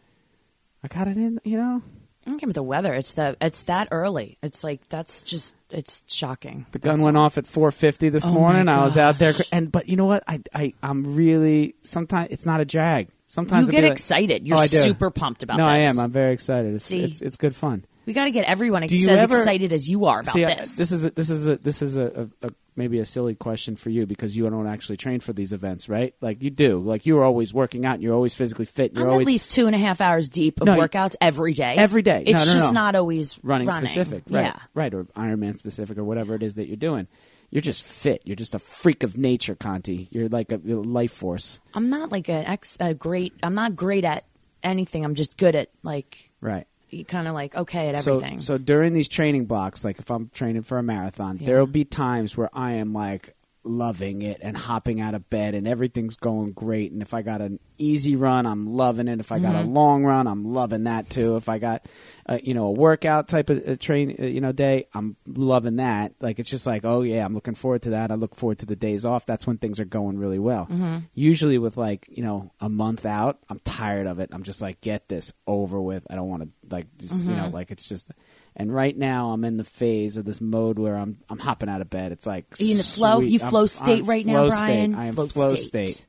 I 0.84 0.88
got 0.88 1.08
it 1.08 1.18
in, 1.18 1.40
you 1.44 1.58
know. 1.58 1.82
I 2.26 2.30
don't 2.30 2.40
care 2.40 2.48
about 2.48 2.56
the 2.56 2.64
weather. 2.64 2.94
It's 2.94 3.14
the 3.14 3.38
it's 3.40 3.64
that 3.64 3.88
early. 3.92 4.38
It's 4.44 4.62
like 4.64 4.82
that's 4.90 5.24
just 5.24 5.56
it's 5.72 6.04
shocking. 6.08 6.66
The 6.74 6.80
gun 6.80 7.02
went 7.02 7.16
off 7.16 7.38
at 7.38 7.46
4:50 7.46 8.12
this 8.12 8.26
Oh, 8.26 8.32
morning. 8.34 8.68
I 8.68 8.84
was 8.84 8.98
out 8.98 9.18
there 9.18 9.34
and 9.54 9.72
but 9.72 9.88
you 9.88 9.96
know 9.96 10.06
what? 10.08 10.24
I 10.28 10.42
I 10.54 10.74
I'm 10.84 11.16
really 11.16 11.76
sometimes 11.84 12.28
it's 12.32 12.46
not 12.46 12.60
a 12.60 12.66
drag. 12.66 13.08
Sometimes 13.28 13.68
You 13.68 13.72
get 13.72 13.84
like- 13.84 13.94
excited. 13.94 14.46
You're 14.46 14.58
Oh, 14.58 14.62
super 14.66 15.10
pumped 15.10 15.44
about 15.44 15.56
this. 15.56 15.60
no, 15.66 15.74
this. 15.74 15.84
I 15.84 15.88
am. 15.88 16.00
I'm 16.00 16.12
very 16.12 16.34
excited. 16.34 16.74
It's, 16.76 16.84
See? 16.84 17.02
it's 17.02 17.22
it's 17.22 17.38
good 17.38 17.56
fun. 17.56 17.86
we 18.06 18.12
got 18.12 18.26
to 18.26 18.32
get 18.32 18.44
everyone 18.46 18.84
you 18.90 19.10
as 19.10 19.20
ever- 19.20 19.38
excited 19.40 19.72
as 19.72 19.90
you 19.90 20.06
are 20.06 20.20
about 20.20 20.34
See, 20.34 20.44
I- 20.44 20.54
this. 20.56 20.76
this 20.76 20.92
is 20.92 21.06
a, 21.06 21.12
this 21.12 21.30
is 21.30 21.48
a 21.48 21.56
this 21.58 21.82
is 21.82 21.96
a, 21.96 22.30
a, 22.42 22.48
a 22.48 22.52
maybe 22.78 23.00
a 23.00 23.06
silly 23.06 23.36
question 23.36 23.76
for 23.76 23.90
you 23.90 24.06
because 24.06 24.38
you 24.38 24.50
don't 24.50 24.68
actually 24.68 24.98
train 24.98 25.20
for 25.20 25.34
these 25.34 25.52
events, 25.52 25.90
right? 25.90 26.14
Like 26.22 26.42
you 26.42 26.50
do. 26.50 26.80
Like 26.80 27.06
you 27.06 27.18
are 27.20 27.24
always 27.24 27.54
working 27.54 27.86
out. 27.86 27.96
and 27.96 28.04
You're 28.04 28.14
always 28.14 28.36
physically 28.36 28.66
fit. 28.66 28.92
and 28.92 29.00
You're 29.00 29.08
I'm 29.08 29.14
always 29.14 29.28
at 29.28 29.32
least 29.32 29.52
two 29.52 29.66
and 29.68 29.76
a 29.76 29.80
half 29.80 30.00
hours 30.00 30.30
deep 30.30 30.62
of 30.62 30.68
No, 30.68 30.76
you- 30.76 30.88
every 31.20 31.54
day. 31.54 31.76
Every 31.76 32.02
day. 32.02 32.24
It's 32.26 32.46
no, 32.48 32.54
just 32.54 32.66
no. 32.68 32.72
not 32.72 32.96
always 32.96 33.40
running, 33.44 33.70
specific, 33.72 34.24
right? 34.30 34.46
Yeah. 34.46 34.58
Right, 34.74 34.94
or 34.94 35.06
Ironman 35.16 35.58
specific, 35.58 35.98
or 35.98 36.04
whatever 36.04 36.36
it 36.36 36.44
is 36.44 36.56
that 36.56 36.68
you're 36.68 36.78
doing. 36.78 37.08
You're 37.50 37.62
just 37.62 37.84
fit. 37.84 38.22
You're 38.26 38.36
just 38.36 38.56
a 38.56 38.60
freak 38.60 39.04
of 39.04 39.18
nature, 39.18 39.56
Conti. 39.56 40.08
You're 40.12 40.28
like 40.30 40.52
a, 40.52 40.60
you're 40.64 40.80
a 40.80 40.82
life 40.82 41.14
force, 41.14 41.60
I'm 41.74 41.90
not 41.90 42.12
like 42.12 42.28
an 42.30 42.46
ex, 42.46 42.78
a 42.80 42.94
great. 42.94 43.34
I'm 43.42 43.56
not 43.56 43.76
great 43.76 44.04
at 44.04 44.26
anything. 44.64 45.06
I'm 45.06 45.16
just 45.16 45.38
good 45.38 45.56
at 45.56 45.70
like 45.82 46.32
right? 46.42 46.68
You 46.90 47.04
kind 47.06 47.28
of 47.28 47.34
like 47.34 47.56
okay 47.56 47.90
at 47.90 48.04
So, 48.04 48.16
everything. 48.16 48.40
so 48.40 48.58
during 48.58 48.94
these 48.94 49.08
training 49.08 49.46
blocks, 49.46 49.84
like 49.84 50.00
if 50.00 50.10
I'm 50.10 50.30
training 50.30 50.64
for 50.64 50.78
a 50.78 50.84
marathon, 50.84 51.38
Yeah. 51.40 51.46
there 51.48 51.60
will 51.60 51.68
be 51.68 51.86
times 51.86 52.36
where 52.38 52.50
I 52.54 52.74
am 52.74 52.94
like 52.94 53.34
loving 53.70 54.22
it 54.22 54.40
and 54.42 54.56
hopping 54.58 55.00
out 55.02 55.14
of 55.16 55.30
bed 55.30 55.56
and 55.56 55.68
everything's 55.68 56.16
going 56.16 56.52
great. 56.54 56.92
And 56.92 57.02
if 57.02 57.14
I 57.14 57.22
got 57.22 57.42
an 57.42 57.60
easy 57.78 58.16
run, 58.16 58.46
I'm 58.46 58.66
loving 58.66 59.08
it. 59.08 59.20
If 59.20 59.32
I 59.32 59.40
got 59.40 59.56
Mm-hmm. 59.56 59.68
a 59.70 59.72
long 59.72 60.04
run, 60.04 60.28
I'm 60.28 60.54
loving 60.54 60.86
that 60.86 61.10
too. 61.10 61.36
If 61.36 61.48
I 61.50 61.58
got, 61.60 61.86
uh, 62.28 62.40
you 62.42 62.54
know, 62.54 62.66
a 62.68 62.72
workout 62.72 63.28
type 63.28 63.50
of 63.50 63.68
uh, 63.68 63.76
train, 63.76 64.16
uh, 64.20 64.26
you 64.26 64.42
know, 64.42 64.52
day, 64.52 64.88
I'm 64.94 65.16
loving 65.28 65.76
that. 65.78 66.14
Like 66.20 66.40
it's 66.40 66.50
just 66.50 66.66
like, 66.66 66.86
oh 66.86 67.02
yeah, 67.02 67.24
I'm 67.26 67.34
looking 67.34 67.56
forward 67.56 67.84
to 67.84 67.90
that. 67.92 68.12
I 68.12 68.16
look 68.16 68.36
forward 68.36 68.60
to 68.60 68.66
the 68.66 68.76
days 68.76 69.06
off. 69.06 69.26
That's 69.26 69.46
when 69.46 69.58
things 69.58 69.80
are 69.80 69.86
going 69.86 70.18
really 70.18 70.40
well. 70.40 70.66
Mm-hmm. 70.66 70.98
Usually 71.14 71.58
with 71.58 71.78
like, 71.78 72.06
you 72.10 72.24
know, 72.24 72.52
a 72.60 72.70
month 72.70 73.06
out, 73.06 73.40
I'm 73.50 73.60
tired 73.60 74.08
of 74.08 74.20
it. 74.20 74.30
I'm 74.32 74.44
just 74.44 74.62
like, 74.62 74.82
get 74.82 75.08
this 75.08 75.34
over 75.46 75.80
with. 75.80 76.06
I 76.10 76.16
don't 76.16 76.30
want 76.30 76.44
to 76.44 76.50
like, 76.76 76.88
just, 76.98 77.24
you 77.24 77.32
Mm-hmm. 77.32 77.38
know, 77.38 77.48
like 77.50 77.72
it's 77.72 77.88
just. 77.88 78.12
And 78.60 78.74
right 78.74 78.98
now, 78.98 79.30
I'm 79.34 79.44
in 79.46 79.58
the 79.58 79.64
phase 79.64 80.18
of 80.18 80.26
this 80.26 80.42
mode 80.42 80.80
where 80.80 80.96
I'm 80.98 81.20
I'm 81.30 81.38
hopping 81.38 81.70
out 81.70 81.80
of 81.82 81.90
bed. 81.92 82.12
It's 82.12 82.26
like 82.26 82.46
Are 82.60 82.64
you 82.64 82.72
in 82.72 82.78
the 82.78 82.84
flow? 82.84 83.20
sweet. 83.20 83.32
You 83.32 83.40
I'm- 83.42 83.50
flow 83.52 83.62
I'm 83.62 83.68
state 83.68 84.06
right 84.06 84.26
now, 84.26 84.34
flow 84.34 84.50
Brian? 84.50 84.92
State. 84.94 85.00
I 85.00 85.06
am 85.06 85.14
Flow 85.14 85.28
flow, 85.28 85.50
state. 85.50 85.90
state. 85.90 86.06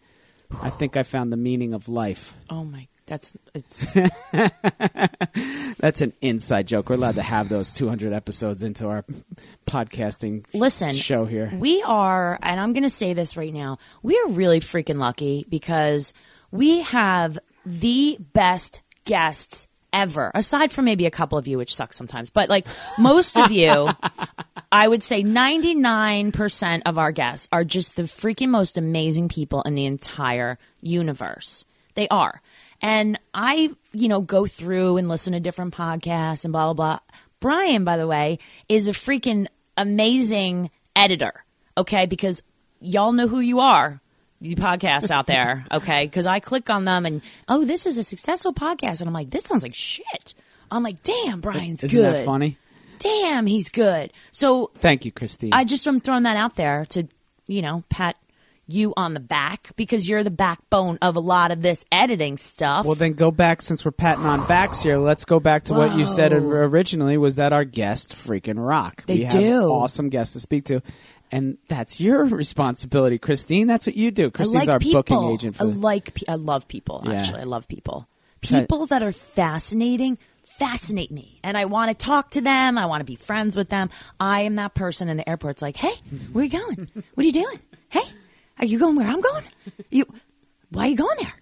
I 0.62 0.70
think 0.70 0.96
I 0.96 1.02
found 1.02 1.30
the 1.30 1.36
meaning 1.36 1.74
of 1.74 1.90
life. 1.90 2.32
oh 2.48 2.64
my, 2.64 2.88
that's 3.06 3.36
it's. 3.54 3.94
That's 5.80 6.00
an 6.00 6.12
inside 6.20 6.66
joke. 6.66 6.88
We're 6.88 6.96
allowed 6.96 7.14
to 7.16 7.22
have 7.22 7.48
those 7.48 7.72
200 7.72 8.12
episodes 8.12 8.62
into 8.64 8.88
our 8.88 9.04
podcasting 9.66 10.44
Listen, 10.52 10.90
show 10.92 11.24
here. 11.24 11.52
We 11.54 11.82
are, 11.82 12.36
and 12.42 12.58
I'm 12.58 12.72
going 12.72 12.82
to 12.82 12.90
say 12.90 13.12
this 13.12 13.36
right 13.36 13.52
now, 13.52 13.78
we 14.02 14.18
are 14.18 14.28
really 14.30 14.58
freaking 14.60 14.98
lucky 14.98 15.46
because 15.48 16.12
we 16.50 16.80
have 16.80 17.38
the 17.64 18.18
best 18.32 18.80
guests 19.04 19.68
ever, 19.98 20.30
aside 20.32 20.70
from 20.70 20.84
maybe 20.84 21.06
a 21.06 21.10
couple 21.10 21.38
of 21.38 21.48
you, 21.48 21.58
which 21.58 21.74
sucks 21.74 21.96
sometimes. 21.96 22.30
But 22.30 22.48
like 22.48 22.66
most 22.98 23.36
of 23.36 23.50
you, 23.50 23.88
I 24.70 24.86
would 24.86 25.02
say 25.02 25.24
99% 25.24 26.82
of 26.86 26.98
our 26.98 27.10
guests 27.10 27.48
are 27.50 27.64
just 27.64 27.96
the 27.96 28.04
freaking 28.04 28.50
most 28.50 28.78
amazing 28.78 29.28
people 29.28 29.62
in 29.62 29.74
the 29.74 29.86
entire 29.86 30.58
universe. 30.80 31.64
They 31.94 32.06
are. 32.08 32.40
And 32.80 33.18
I, 33.34 33.70
you 33.92 34.06
know, 34.06 34.20
go 34.20 34.46
through 34.46 34.98
and 34.98 35.08
listen 35.08 35.32
to 35.32 35.40
different 35.40 35.74
podcasts 35.74 36.44
and 36.44 36.52
blah, 36.52 36.72
blah, 36.72 36.74
blah. 36.74 36.98
Brian, 37.40 37.82
by 37.82 37.96
the 37.96 38.06
way, 38.06 38.38
is 38.68 38.86
a 38.86 38.92
freaking 38.92 39.48
amazing 39.76 40.70
editor. 40.94 41.44
Okay. 41.76 42.06
Because 42.06 42.40
y'all 42.80 43.12
know 43.12 43.26
who 43.26 43.40
you 43.40 43.58
are. 43.58 44.00
You 44.40 44.56
podcasts 44.56 45.10
out 45.10 45.26
there. 45.26 45.66
Okay. 45.70 46.04
Because 46.04 46.26
I 46.26 46.40
click 46.40 46.70
on 46.70 46.84
them 46.84 47.06
and, 47.06 47.22
oh, 47.48 47.64
this 47.64 47.86
is 47.86 47.98
a 47.98 48.04
successful 48.04 48.52
podcast. 48.54 49.00
And 49.00 49.08
I'm 49.08 49.14
like, 49.14 49.30
this 49.30 49.44
sounds 49.44 49.62
like 49.62 49.74
shit. 49.74 50.34
I'm 50.70 50.82
like, 50.82 51.02
damn, 51.02 51.40
Brian's 51.40 51.82
Isn't 51.82 51.98
good. 51.98 52.14
that 52.14 52.24
funny? 52.24 52.58
Damn, 52.98 53.46
he's 53.46 53.68
good. 53.70 54.12
So 54.32 54.70
Thank 54.76 55.04
you, 55.04 55.12
Christine. 55.12 55.52
I 55.52 55.64
just 55.64 55.86
am 55.86 56.00
throwing 56.00 56.24
that 56.24 56.36
out 56.36 56.56
there 56.56 56.84
to, 56.90 57.08
you 57.46 57.62
know, 57.62 57.84
pat 57.88 58.16
you 58.70 58.92
on 58.98 59.14
the 59.14 59.20
back 59.20 59.70
because 59.76 60.06
you're 60.06 60.22
the 60.22 60.30
backbone 60.30 60.98
of 61.00 61.16
a 61.16 61.20
lot 61.20 61.50
of 61.50 61.62
this 61.62 61.86
editing 61.90 62.36
stuff. 62.36 62.84
well, 62.84 62.94
then 62.94 63.14
go 63.14 63.30
back 63.30 63.62
since 63.62 63.82
we're 63.82 63.90
patting 63.90 64.26
on 64.26 64.46
backs 64.46 64.82
here. 64.82 64.98
Let's 64.98 65.24
go 65.24 65.40
back 65.40 65.64
to 65.64 65.74
what 65.74 65.96
you 65.96 66.04
said 66.04 66.32
originally. 66.34 67.16
Was 67.16 67.36
that 67.36 67.54
our 67.54 67.64
guest 67.64 68.14
freaking 68.14 68.56
rock? 68.58 69.06
They 69.06 69.14
we 69.14 69.22
have 69.22 69.32
do. 69.32 69.62
awesome 69.70 70.10
guests 70.10 70.34
to 70.34 70.40
speak 70.40 70.66
to, 70.66 70.82
and 71.30 71.58
that's 71.68 72.00
your 72.00 72.24
responsibility, 72.26 73.18
Christine. 73.18 73.66
That's 73.66 73.86
what 73.86 73.96
you 73.96 74.10
do. 74.10 74.30
Christine's 74.30 74.66
like 74.66 74.74
our 74.74 74.78
people. 74.78 75.02
booking 75.02 75.24
agent. 75.32 75.56
For 75.56 75.64
I 75.64 75.66
like. 75.66 76.14
pe- 76.14 76.26
I 76.28 76.34
love 76.36 76.68
people. 76.68 77.02
Yeah. 77.04 77.12
Actually, 77.14 77.40
I 77.40 77.44
love 77.44 77.68
people. 77.68 78.08
People 78.40 78.86
that 78.86 79.02
are 79.02 79.12
fascinating 79.12 80.18
fascinate 80.44 81.10
me, 81.10 81.40
and 81.42 81.56
I 81.56 81.66
want 81.66 81.96
to 81.96 82.04
talk 82.06 82.30
to 82.32 82.40
them. 82.40 82.78
I 82.78 82.86
want 82.86 83.00
to 83.00 83.04
be 83.04 83.16
friends 83.16 83.56
with 83.56 83.68
them. 83.68 83.90
I 84.18 84.40
am 84.40 84.56
that 84.56 84.74
person 84.74 85.08
in 85.08 85.16
the 85.16 85.28
airport. 85.28 85.52
It's 85.52 85.62
like, 85.62 85.76
hey, 85.76 85.92
where 86.32 86.44
you 86.44 86.50
going? 86.50 86.88
What 87.14 87.24
are 87.24 87.26
you 87.26 87.32
doing? 87.32 87.58
Hey, 87.88 88.02
are 88.58 88.64
you 88.64 88.78
going 88.78 88.96
where 88.96 89.06
I'm 89.06 89.20
going? 89.20 89.44
You, 89.90 90.06
why 90.70 90.86
are 90.86 90.88
you 90.88 90.96
going 90.96 91.16
there? 91.20 91.34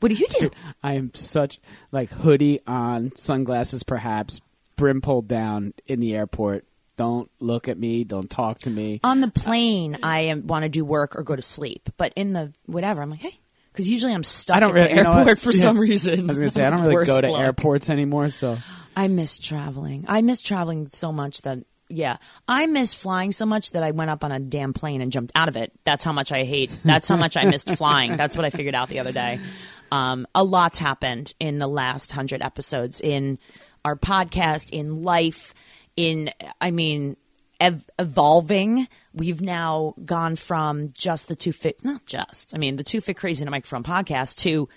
What 0.00 0.08
do 0.10 0.14
you 0.16 0.26
do? 0.40 0.50
I 0.82 0.94
am 0.94 1.12
such 1.14 1.60
like 1.92 2.10
hoodie 2.10 2.60
on, 2.66 3.14
sunglasses 3.16 3.84
perhaps, 3.84 4.40
brim 4.76 5.00
pulled 5.00 5.28
down 5.28 5.74
in 5.86 6.00
the 6.00 6.14
airport. 6.14 6.64
Don't 7.02 7.28
look 7.40 7.66
at 7.68 7.76
me. 7.76 8.04
Don't 8.04 8.30
talk 8.30 8.60
to 8.60 8.70
me. 8.70 9.00
On 9.02 9.20
the 9.20 9.26
plane, 9.28 9.98
I 10.04 10.20
am, 10.26 10.46
want 10.46 10.62
to 10.62 10.68
do 10.68 10.84
work 10.84 11.16
or 11.16 11.24
go 11.24 11.34
to 11.34 11.42
sleep, 11.42 11.88
but 11.96 12.12
in 12.14 12.32
the 12.32 12.52
whatever, 12.66 13.02
I'm 13.02 13.10
like, 13.10 13.18
hey, 13.20 13.40
because 13.72 13.88
usually 13.88 14.14
I'm 14.14 14.22
stuck 14.22 14.56
I 14.56 14.60
don't 14.60 14.70
at 14.70 14.74
really 14.74 14.88
the 14.90 14.96
you 14.98 15.02
know 15.02 15.10
airport 15.18 15.38
for 15.40 15.50
Yeah. 15.52 15.60
some 15.62 15.78
reason. 15.78 16.20
I 16.20 16.22
was 16.28 16.38
gonna 16.38 16.50
say 16.50 16.64
I 16.64 16.70
don't 16.70 16.82
really 16.86 17.04
go 17.06 17.20
to 17.20 17.30
luck. 17.32 17.40
airports 17.40 17.90
anymore. 17.90 18.28
So 18.28 18.56
I 18.96 19.08
miss 19.08 19.38
traveling. 19.38 20.04
I 20.06 20.22
miss 20.22 20.40
traveling 20.42 20.90
so 20.90 21.10
much 21.10 21.42
that 21.42 21.58
yeah, 21.88 22.18
I 22.46 22.66
miss 22.66 22.94
flying 22.94 23.32
so 23.32 23.46
much 23.46 23.72
that 23.72 23.82
I 23.82 23.90
went 23.90 24.10
up 24.10 24.22
on 24.22 24.30
a 24.30 24.38
damn 24.38 24.72
plane 24.72 25.00
and 25.02 25.10
jumped 25.10 25.32
out 25.34 25.48
of 25.48 25.56
it. 25.56 25.72
That's 25.84 26.04
how 26.04 26.12
much 26.12 26.30
I 26.30 26.44
hate. 26.44 26.70
That's 26.84 27.08
how 27.08 27.16
much 27.16 27.36
I 27.36 27.44
missed 27.46 27.68
flying. 27.76 28.16
That's 28.16 28.36
what 28.36 28.46
I 28.46 28.50
figured 28.50 28.74
out 28.76 28.88
the 28.90 29.00
other 29.00 29.12
day. 29.12 29.40
Um, 29.90 30.26
a 30.36 30.44
lot's 30.44 30.78
happened 30.78 31.34
in 31.40 31.58
the 31.58 31.66
last 31.66 32.12
hundred 32.12 32.40
episodes 32.42 33.00
in 33.00 33.38
our 33.84 33.96
podcast, 33.96 34.70
in 34.70 35.02
life, 35.02 35.52
in 35.96 36.30
I 36.60 36.70
mean, 36.70 37.16
ev- 37.60 37.84
evolving. 37.98 38.88
We've 39.14 39.40
now 39.40 39.94
gone 40.04 40.36
from 40.36 40.92
just 40.96 41.28
the 41.28 41.36
two 41.36 41.52
fit, 41.52 41.84
not 41.84 42.06
just. 42.06 42.54
I 42.54 42.58
mean, 42.58 42.76
the 42.76 42.84
two 42.84 43.00
fit 43.00 43.16
crazy 43.16 43.42
in 43.42 43.48
a 43.48 43.50
microphone 43.50 43.82
podcast 43.82 44.38
to 44.38 44.68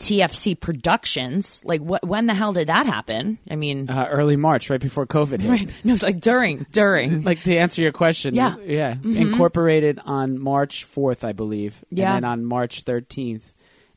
TFC 0.00 0.58
Productions. 0.58 1.62
Like, 1.64 1.80
what? 1.82 2.04
When 2.06 2.26
the 2.26 2.34
hell 2.34 2.52
did 2.54 2.68
that 2.68 2.86
happen? 2.86 3.38
I 3.50 3.56
mean, 3.56 3.90
uh, 3.90 4.06
early 4.10 4.36
March, 4.36 4.70
right 4.70 4.80
before 4.80 5.06
COVID 5.06 5.40
hit. 5.42 5.50
right? 5.50 5.74
No, 5.84 5.96
like 6.02 6.20
during, 6.20 6.66
during. 6.72 7.22
Like 7.30 7.42
to 7.44 7.56
answer 7.56 7.82
your 7.82 7.92
question, 7.92 8.34
Yeah. 8.34 8.52
Mm-hmm. 8.56 8.70
yeah, 8.70 8.94
incorporated 9.20 10.00
on 10.04 10.42
March 10.42 10.84
fourth, 10.84 11.22
I 11.22 11.32
believe. 11.32 11.84
Yeah. 11.90 12.14
and 12.16 12.24
then 12.24 12.30
on 12.30 12.44
March 12.46 12.80
thirteenth, 12.82 13.52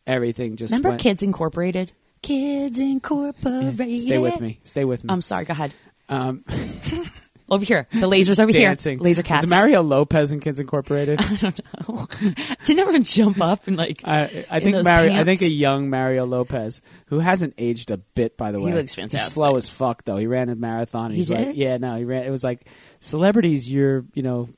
everything 0.06 0.58
just 0.58 0.72
Remember 0.72 0.90
went. 0.90 1.02
Kids 1.02 1.24
Incorporated? 1.24 1.94
Kids 2.22 2.80
Incorporated. 2.80 4.02
Stay 4.02 4.18
with 4.18 4.40
me. 4.42 4.60
Stay 4.64 4.86
with 4.86 5.04
me. 5.04 5.10
I'm 5.12 5.22
sorry. 5.22 5.46
Go 5.46 5.52
ahead. 5.52 5.74
Um, 6.14 6.44
Over 7.50 7.66
here. 7.66 7.88
The 7.92 8.08
lasers 8.10 8.40
over 8.42 8.52
dancing. 8.52 8.98
here. 8.98 9.04
Laser 9.04 9.22
cats. 9.22 9.44
It 9.44 9.50
Mario 9.50 9.84
Lopez 9.84 10.32
and 10.32 10.42
Kids 10.42 10.60
Incorporated? 10.60 11.20
I 11.22 11.26
Didn't 12.64 12.80
everyone 12.80 13.04
jump 13.04 13.42
up 13.42 13.68
and 13.68 13.76
like? 13.76 14.02
I, 14.06 14.46
I 14.50 14.60
think 14.60 14.84
Mario. 14.84 15.14
I 15.14 15.24
think 15.24 15.42
a 15.42 15.48
young 15.50 15.90
Mario 15.90 16.26
Lopez 16.26 16.82
who 17.08 17.20
hasn't 17.20 17.54
aged 17.58 17.92
a 17.92 17.98
bit. 17.98 18.38
By 18.38 18.52
the 18.52 18.60
way, 18.60 18.72
He 18.72 18.78
looks 18.78 18.96
He's 18.96 19.04
fantastic. 19.04 19.34
slow 19.34 19.56
as 19.58 19.70
fuck 19.70 20.04
though. 20.04 20.18
He 20.18 20.26
ran 20.26 20.50
a 20.50 20.56
marathon. 20.56 21.06
And 21.08 21.14
He 21.14 21.18
he's 21.20 21.30
like, 21.32 21.50
yeah, 21.56 21.78
no, 21.78 21.96
he 21.98 22.06
ran. 22.06 22.24
It 22.24 22.32
was 22.32 22.44
like 22.46 22.66
celebrities. 23.02 23.70
You're, 23.72 24.06
you 24.14 24.24
know, 24.24 24.50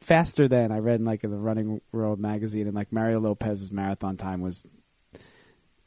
faster 0.00 0.48
than 0.48 0.70
I 0.72 0.80
read 0.80 0.98
in 1.00 1.06
like 1.06 1.24
in 1.24 1.30
the 1.30 1.38
Running 1.38 1.80
World 1.92 2.18
magazine, 2.18 2.66
and 2.66 2.74
like 2.74 2.92
Mario 2.92 3.20
Lopez's 3.20 3.70
marathon 3.72 4.16
time 4.16 4.40
was. 4.42 4.66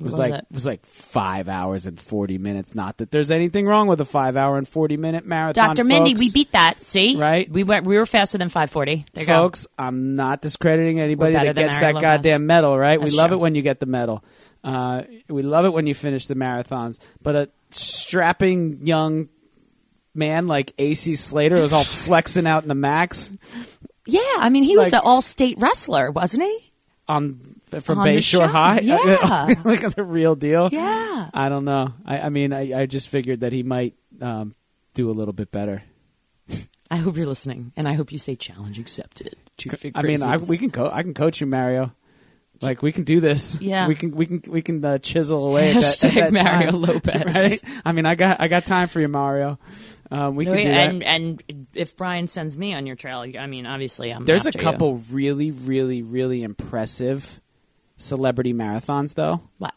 Was, 0.01 0.13
was 0.13 0.29
like 0.29 0.34
it? 0.39 0.46
was 0.51 0.65
like 0.65 0.86
five 0.86 1.48
hours 1.48 1.86
and 1.86 2.00
forty 2.00 2.38
minutes. 2.38 2.75
Not 2.75 2.98
that 2.98 3.12
there's 3.12 3.31
anything 3.31 3.65
wrong 3.65 3.88
with 3.88 4.01
a 4.01 4.05
five 4.05 4.38
hour 4.38 4.58
and 4.58 4.67
forty 4.67 4.98
minute 4.98 5.25
marathon. 5.25 5.75
Dr. 5.75 5.84
Mindy, 5.84 6.12
folks. 6.12 6.20
we 6.20 6.31
beat 6.31 6.51
that. 6.53 6.84
See? 6.84 7.15
Right? 7.15 7.50
We 7.50 7.63
went. 7.63 7.86
We 7.86 7.98
were 7.98 8.05
faster 8.05 8.38
than 8.38 8.50
540. 8.50 9.05
There 9.13 9.24
you 9.24 9.27
go. 9.27 9.36
folks, 9.36 9.67
I'm 9.77 10.15
not 10.15 10.41
discrediting 10.41 11.00
anybody 11.00 11.34
that 11.34 11.55
gets 11.55 11.79
that 11.79 12.00
goddamn 12.00 12.46
medal, 12.46 12.77
right? 12.77 13.00
That's 13.00 13.12
we 13.12 13.17
love 13.17 13.29
true. 13.29 13.38
it 13.38 13.41
when 13.41 13.55
you 13.55 13.62
get 13.62 13.79
the 13.79 13.86
medal. 13.86 14.24
Uh, 14.63 15.03
we 15.27 15.41
love 15.41 15.65
it 15.65 15.74
when 15.74 15.88
you 15.88 15.96
finish 15.96 16.27
the 16.27 16.36
marathons. 16.36 17.00
But 17.22 17.36
a 17.36 17.50
strapping 17.72 18.86
young 18.86 19.29
man 20.13 20.48
like 20.48 20.74
AC 20.77 21.15
Slater 21.15 21.62
was 21.62 21.74
all 21.74 21.84
flexing 21.86 22.46
out 22.46 22.63
in 22.63 22.70
the 22.70 22.75
max 22.75 23.31
Yeah, 24.05 24.22
I 24.38 24.50
mean, 24.50 24.63
he 24.63 24.77
was 24.77 24.93
an 24.93 25.00
all-state 25.03 25.58
wrestler, 25.58 26.12
wasn't 26.12 26.43
he? 26.43 26.72
on 27.08 27.50
from 27.79 27.99
On 27.99 28.07
Bayshore. 28.07 28.47
High. 28.49 28.79
Yeah. 28.81 29.53
like 29.65 29.81
the 29.95 30.03
real 30.03 30.35
deal. 30.35 30.69
Yeah. 30.71 31.29
I 31.33 31.49
don't 31.49 31.65
know. 31.65 31.93
I, 32.05 32.19
I 32.19 32.29
mean, 32.29 32.51
I, 32.51 32.81
I 32.81 32.85
just 32.85 33.09
figured 33.09 33.41
that 33.41 33.53
he 33.53 33.63
might 33.63 33.95
um, 34.21 34.55
do 34.93 35.09
a 35.09 35.13
little 35.13 35.33
bit 35.33 35.51
better. 35.51 35.83
I 36.89 36.97
hope 36.97 37.15
you're 37.15 37.25
listening, 37.25 37.71
and 37.77 37.87
I 37.87 37.93
hope 37.93 38.11
you 38.11 38.17
say 38.17 38.35
challenge 38.35 38.77
accepted. 38.77 39.37
I 39.95 40.01
mean, 40.01 40.21
I, 40.21 40.37
we 40.37 40.57
can 40.57 40.71
co- 40.71 40.89
I 40.91 41.03
can 41.03 41.13
coach 41.13 41.39
you, 41.39 41.47
Mario. 41.47 41.93
Like 42.61 42.83
we 42.83 42.91
can 42.91 43.03
do 43.05 43.19
this. 43.19 43.59
Yeah. 43.59 43.87
we 43.87 43.95
can 43.95 44.11
we 44.11 44.25
can 44.25 44.43
we 44.47 44.61
can 44.61 44.83
uh, 44.83 44.97
chisel 44.99 45.47
away. 45.47 45.69
at 45.69 45.81
that, 45.81 46.05
at 46.05 46.13
that 46.13 46.31
Mario 46.31 46.71
time, 46.71 46.81
Lopez. 46.81 47.35
Right? 47.35 47.81
I 47.85 47.91
mean, 47.91 48.05
I 48.05 48.15
got 48.15 48.39
I 48.39 48.47
got 48.47 48.65
time 48.65 48.87
for 48.87 48.99
you, 48.99 49.07
Mario. 49.07 49.57
Um, 50.11 50.35
we 50.35 50.45
can 50.45 50.55
do 50.57 50.63
that. 50.65 50.89
and 50.89 51.03
and 51.03 51.67
if 51.73 51.95
Brian 51.95 52.27
sends 52.27 52.57
me 52.57 52.73
on 52.73 52.85
your 52.85 52.95
trail, 52.95 53.25
I 53.39 53.47
mean, 53.47 53.65
obviously, 53.65 54.11
I'm. 54.11 54.25
There's 54.25 54.45
a 54.45 54.49
after 54.49 54.59
you. 54.59 54.63
couple 54.63 54.97
really, 55.09 55.51
really, 55.51 56.01
really 56.03 56.43
impressive 56.43 57.40
celebrity 58.01 58.53
marathons, 58.53 59.13
though. 59.15 59.41
What? 59.58 59.74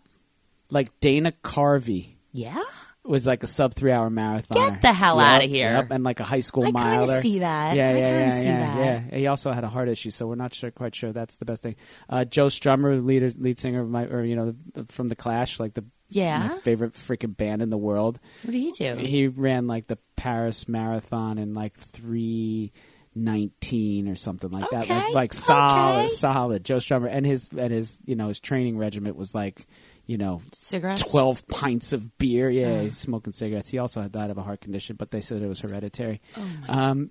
Like 0.71 0.99
Dana 1.01 1.33
Carvey 1.43 2.15
Yeah, 2.33 2.61
was 3.05 3.27
like 3.27 3.43
a 3.43 3.47
sub 3.47 3.75
three 3.75 3.93
hour 3.93 4.09
marathon. 4.11 4.71
Get 4.71 4.81
the 4.81 4.93
hell 4.93 5.21
outta 5.21 5.45
here. 5.45 5.87
and 5.91 6.03
like 6.03 6.21
a 6.21 6.25
high 6.25 6.41
school 6.41 6.65
I 6.65 6.73
kinda 6.73 7.21
see 7.21 7.41
that. 7.41 7.77
Yeah, 7.77 7.89
I 7.91 7.93
yeah, 7.93 8.05
kinda 8.05 8.21
yeah, 8.21 8.41
see 8.41 8.47
yeah, 8.49 8.59
that. 8.75 8.79
yeah. 9.13 9.19
He 9.19 9.27
also 9.27 9.53
had 9.53 9.63
a 9.63 9.69
heart 9.69 9.89
issue, 9.89 10.11
so 10.11 10.27
we're 10.27 10.35
not 10.37 10.55
sure, 10.55 10.71
quite 10.71 10.95
sure 10.95 11.13
that's 11.13 11.37
the 11.37 11.45
best 11.45 11.63
thing. 11.63 11.77
Uh, 12.09 12.25
Joe 12.25 12.47
Strummer, 12.47 13.05
leader, 13.05 13.31
lead 13.39 13.59
singer 13.59 13.83
of 13.83 13.91
my, 13.91 14.07
or 14.07 14.25
you 14.25 14.37
know, 14.37 14.55
from 14.89 15.09
the 15.09 15.17
Clash, 15.17 15.61
like 15.61 15.75
the 15.75 15.85
Yeah? 16.09 16.39
my 16.49 16.57
favorite 16.61 16.95
freaking 16.95 17.37
band 17.37 17.61
in 17.63 17.69
the 17.71 17.79
world. 17.79 18.19
What 18.43 18.53
did 18.53 18.59
he 18.61 18.73
do? 18.73 18.97
He 18.97 19.29
ran 19.29 19.67
like 19.67 19.87
the 19.87 19.99
Paris 20.17 20.67
Marathon 20.67 21.37
in 21.39 21.53
like 21.53 21.77
three 21.77 22.73
nineteen 23.15 24.09
or 24.09 24.15
something 24.15 24.51
like 24.51 24.71
that. 24.71 24.89
Like, 24.89 25.15
like 25.15 25.33
solid, 25.33 25.99
okay. 26.05 26.09
solid. 26.09 26.65
Joe 26.65 26.77
Strummer 26.77 27.09
and 27.11 27.25
his 27.25 27.49
and 27.57 27.73
his 27.73 28.01
you 28.05 28.17
know 28.17 28.29
his 28.29 28.41
training 28.41 28.79
regiment 28.79 29.17
was 29.17 29.35
like 29.35 29.67
you 30.07 30.19
know 30.19 30.41
Cigarettes. 30.53 31.03
twelve 31.03 31.47
pints 31.49 31.93
of 31.93 32.19
beer. 32.19 32.51
Yeah, 32.51 32.83
he's 32.83 32.97
smoking 32.97 33.33
cigarettes. 33.33 33.69
He 33.69 33.79
also 33.79 34.03
had 34.03 34.13
died 34.13 34.31
of 34.31 34.39
a 34.39 34.43
heart 34.43 34.61
condition, 34.61 34.97
but 34.97 35.11
they 35.11 35.21
said 35.21 35.43
it 35.43 35.49
was 35.49 35.61
hereditary. 35.61 36.21
um, 36.69 37.11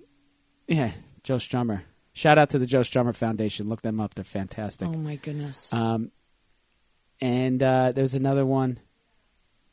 yeah, 0.66 0.92
Joe 1.22 1.36
Strummer. 1.36 1.82
Shout 2.12 2.38
out 2.38 2.50
to 2.50 2.58
the 2.58 2.66
Joe 2.66 2.80
Strummer 2.80 3.14
Foundation. 3.14 3.68
Look 3.68 3.82
them 3.82 4.00
up; 4.00 4.14
they're 4.14 4.24
fantastic. 4.24 4.88
Oh 4.88 4.92
my 4.92 5.16
goodness. 5.16 5.72
Um, 5.72 6.10
and 7.20 7.62
uh, 7.62 7.92
there's 7.92 8.14
another 8.14 8.46
one. 8.46 8.78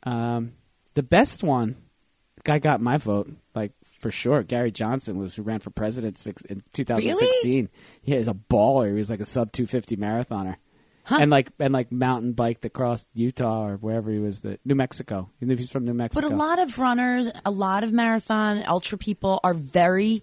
Um, 0.04 0.52
the 0.94 1.02
best 1.02 1.42
one, 1.42 1.76
guy 2.44 2.58
got 2.58 2.80
my 2.80 2.96
vote, 2.96 3.30
for 4.02 4.10
sure. 4.10 4.42
Gary 4.42 4.72
Johnson 4.72 5.16
was 5.16 5.36
who 5.36 5.42
ran 5.42 5.60
for 5.60 5.70
president 5.70 6.18
six, 6.18 6.42
in 6.42 6.62
2016. 6.72 7.50
Really? 7.50 7.68
Yeah, 8.02 8.18
he's 8.18 8.28
a 8.28 8.34
baller. 8.34 8.88
He 8.88 8.94
was 8.94 9.08
like 9.08 9.20
a 9.20 9.24
sub 9.24 9.52
250 9.52 9.96
marathoner, 9.96 10.56
and 11.08 11.30
like 11.30 11.50
and 11.58 11.72
like 11.72 11.90
mountain 11.90 12.32
biked 12.32 12.64
across 12.64 13.08
Utah 13.14 13.68
or 13.68 13.76
wherever 13.76 14.10
he 14.10 14.18
was. 14.18 14.40
The 14.40 14.58
New 14.64 14.74
Mexico. 14.74 15.30
Even 15.40 15.52
if 15.52 15.58
He's 15.58 15.70
from 15.70 15.84
New 15.84 15.94
Mexico. 15.94 16.28
But 16.28 16.34
a 16.34 16.36
lot 16.36 16.58
of 16.58 16.78
runners, 16.78 17.30
a 17.46 17.50
lot 17.50 17.84
of 17.84 17.92
marathon 17.92 18.64
ultra 18.66 18.98
people 18.98 19.40
are 19.44 19.54
very 19.54 20.22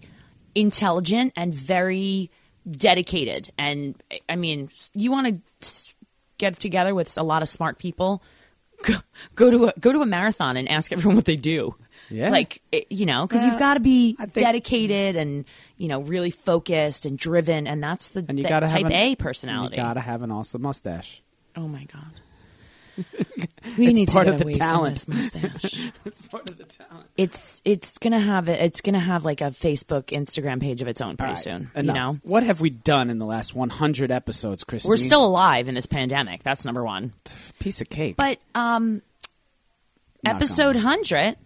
intelligent 0.54 1.32
and 1.34 1.52
very 1.52 2.30
dedicated. 2.70 3.50
And 3.58 4.00
I 4.28 4.36
mean, 4.36 4.68
you 4.92 5.10
want 5.10 5.42
to 5.60 5.94
get 6.38 6.58
together 6.58 6.94
with 6.94 7.16
a 7.16 7.22
lot 7.22 7.42
of 7.42 7.48
smart 7.48 7.78
people. 7.78 8.22
Go, 8.82 8.94
go 9.34 9.50
to 9.50 9.66
a 9.66 9.72
go 9.78 9.92
to 9.92 10.00
a 10.00 10.06
marathon 10.06 10.56
and 10.56 10.66
ask 10.66 10.90
everyone 10.90 11.16
what 11.16 11.26
they 11.26 11.36
do. 11.36 11.74
Yeah. 12.10 12.24
It's 12.24 12.32
like 12.32 12.60
it- 12.72 12.86
you 12.90 13.06
know, 13.06 13.26
because 13.26 13.44
Yeah, 13.44 13.50
you've 13.52 13.60
got 13.60 13.74
to 13.74 13.80
be 13.80 14.14
think- 14.14 14.34
dedicated 14.34 15.16
and 15.16 15.44
you 15.76 15.88
know 15.88 16.00
really 16.02 16.30
focused 16.30 17.06
and 17.06 17.18
driven, 17.18 17.66
and 17.66 17.82
that's 17.82 18.08
the, 18.08 18.24
and 18.28 18.38
you 18.38 18.42
the 18.44 18.48
gotta 18.50 18.66
type 18.66 18.82
have 18.82 18.90
an, 18.90 18.92
A 18.92 19.14
personality. 19.16 19.76
You 19.76 19.82
gotta 19.82 20.00
have 20.00 20.22
an 20.22 20.30
awesome 20.30 20.62
mustache. 20.62 21.22
Oh 21.56 21.68
my 21.68 21.84
god. 21.84 22.12
We 23.78 23.88
It's 23.88 23.98
need 23.98 24.08
part 24.08 24.26
to 24.26 24.32
of 24.32 24.38
get 24.38 24.38
the 24.38 24.44
away 24.44 24.52
from 24.54 24.58
talent. 24.58 24.94
this 25.06 25.08
mustache. 25.08 25.92
It's 26.04 26.20
part 26.22 26.50
of 26.50 26.58
the 26.58 26.64
talent. 26.64 27.06
it's 27.16 27.62
it's 27.64 27.98
gonna 27.98 28.18
have 28.20 28.48
it. 28.48 28.60
It's 28.60 28.80
gonna 28.80 28.98
have 28.98 29.24
like 29.24 29.40
a 29.40 29.44
Facebook, 29.52 30.06
Instagram 30.06 30.60
page 30.60 30.82
of 30.82 30.88
its 30.88 31.00
own 31.00 31.16
pretty 31.16 31.36
soon. 31.36 31.70
You 31.76 31.82
know, 31.84 32.18
what 32.22 32.42
have 32.42 32.60
we 32.60 32.70
done 32.70 33.08
in 33.10 33.18
the 33.18 33.26
last 33.26 33.54
100 33.54 34.10
episodes, 34.10 34.64
Christine? 34.64 34.90
we're 34.90 34.96
still 34.96 35.24
alive 35.24 35.68
in 35.68 35.74
this 35.74 35.86
pandemic. 35.86 36.42
That's 36.42 36.64
number 36.64 36.82
one. 36.84 37.12
piece 37.58 37.80
of 37.80 37.88
cake. 37.88 38.16
But 38.16 38.38
um, 38.54 39.02
Knock 40.24 40.34
episode 40.36 40.74
wood. 40.76 40.84
100 40.84 41.36